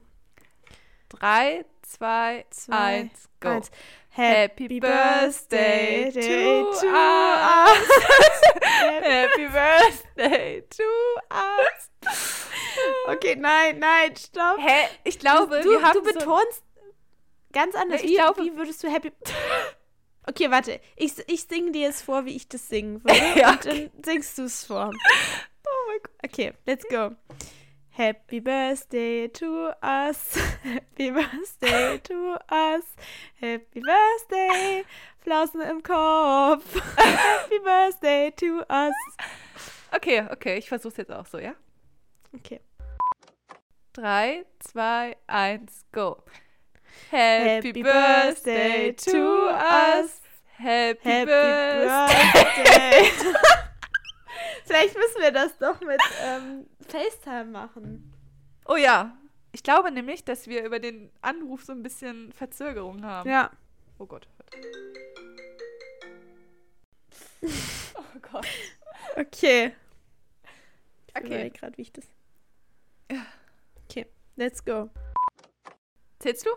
Drei, 1.09 1.65
zwei, 1.83 2.45
Zwei, 2.49 2.75
eins, 2.75 3.29
go. 3.39 3.49
eins. 3.49 3.71
Happy 4.09 4.79
Birthday 4.79 6.11
to 6.11 6.69
us. 6.71 6.83
us. 6.83 7.89
Happy 8.61 9.47
Birthday 9.47 10.61
to 10.69 10.83
us. 11.31 12.47
Okay, 13.07 13.35
nein, 13.35 13.79
nein, 13.79 14.15
stopp. 14.15 14.57
Hä? 14.59 14.87
Ich 15.03 15.19
glaube, 15.19 15.61
du, 15.61 15.81
haben 15.81 15.93
du 15.93 16.01
betonst 16.03 16.63
ganz 17.53 17.75
anders. 17.75 18.01
Ich 18.01 18.09
wie, 18.09 18.15
glaube- 18.15 18.41
wie 18.43 18.55
würdest 18.55 18.83
du 18.83 18.89
Happy... 18.91 19.11
Okay, 20.29 20.51
warte. 20.51 20.81
Ich, 20.97 21.13
ich 21.27 21.43
singe 21.43 21.71
dir 21.71 21.87
es 21.87 22.01
vor, 22.01 22.25
wie 22.25 22.35
ich 22.35 22.49
das 22.49 22.67
singen 22.67 23.01
würde. 23.05 23.21
Ja, 23.39 23.51
Und 23.51 23.65
dann 23.65 23.89
singst 24.03 24.37
du 24.37 24.43
es 24.43 24.65
vor. 24.65 24.91
Oh 24.91 25.87
mein 25.87 25.99
Gott. 26.03 26.11
Okay, 26.25 26.51
let's 26.65 26.85
go. 26.89 27.11
Happy 28.05 28.39
Birthday 28.39 29.27
to 29.27 29.71
us. 29.81 30.37
Happy 30.61 31.09
Birthday 31.09 31.97
to 32.03 32.37
us. 32.47 32.83
Happy 33.41 33.81
Birthday. 33.81 34.83
Flausen 35.19 35.61
im 35.61 35.81
Kopf. 35.81 36.79
Happy 36.95 37.57
Birthday 37.57 38.31
to 38.35 38.63
us. 38.69 38.93
okay, 39.95 40.27
okay, 40.29 40.59
ich 40.59 40.69
versuch's 40.69 40.97
jetzt 40.97 41.11
auch 41.11 41.25
so, 41.25 41.39
ja? 41.39 41.55
Okay. 42.35 42.59
Drei, 43.93 44.45
zwei, 44.59 45.17
eins, 45.25 45.83
go. 45.91 46.21
Happy, 47.09 47.67
Happy 47.69 47.81
Birthday 47.81 48.91
birthday 48.91 48.93
to 48.93 49.11
to 49.11 49.49
us. 49.49 50.21
Happy, 50.57 50.99
Happy 51.01 51.25
Birthday. 51.25 52.61
Birthday. 52.63 53.33
Vielleicht 54.67 54.95
müssen 54.95 55.21
wir 55.21 55.31
das 55.31 55.57
doch 55.57 55.79
mit 55.81 55.99
ähm, 56.21 56.67
FaceTime 56.87 57.45
machen. 57.45 58.13
Oh 58.65 58.75
ja, 58.75 59.17
ich 59.53 59.63
glaube 59.63 59.91
nämlich, 59.91 60.25
dass 60.25 60.47
wir 60.47 60.63
über 60.65 60.79
den 60.79 61.09
Anruf 61.21 61.63
so 61.63 61.71
ein 61.71 61.83
bisschen 61.83 62.33
Verzögerung 62.33 63.03
haben. 63.03 63.29
Ja. 63.29 63.49
Oh 63.97 64.05
Gott. 64.05 64.27
oh 67.41 68.19
Gott. 68.31 68.47
Okay. 69.15 69.73
Ich 71.07 71.15
Okay. 71.15 71.49
gerade, 71.49 71.77
wie 71.77 71.83
ich 71.83 71.93
das. 71.93 72.05
Ja. 73.11 73.25
Okay, 73.85 74.05
let's 74.35 74.63
go. 74.63 74.89
Zählst 76.19 76.45
du? 76.45 76.49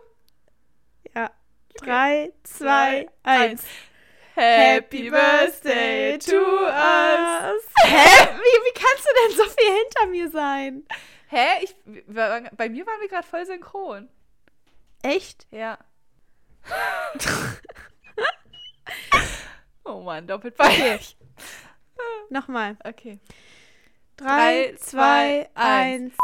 Ja. 1.15 1.31
Drei, 1.77 2.33
zwei, 2.43 3.09
eins. 3.23 3.65
Happy 4.35 5.11
Birthday 5.11 6.19
to 6.19 6.37
us. 6.67 7.63
Hä? 7.83 8.29
Wie, 8.37 8.59
wie 8.65 8.75
kannst 8.75 9.05
du 9.05 9.11
denn 9.21 9.37
so 9.37 9.45
viel 9.45 9.73
hinter 9.73 10.07
mir 10.07 10.31
sein? 10.31 10.85
Hä? 11.29 11.63
Ich, 11.63 11.75
bei 12.07 12.69
mir 12.69 12.87
waren 12.87 13.01
wir 13.01 13.09
gerade 13.09 13.27
voll 13.27 13.47
synchron. 13.47 14.09
Echt? 15.03 15.47
Ja. 15.51 15.79
oh 19.85 20.01
Mann, 20.01 20.27
doppelt 20.27 20.57
peinlich. 20.57 21.17
Nochmal. 22.31 22.77
Okay. 22.85 23.19
Drei, 24.17 24.27
Drei, 24.27 24.75
zwei, 24.77 24.79
zwei, 24.79 25.51
eins. 25.55 26.13
eins. 26.13 26.15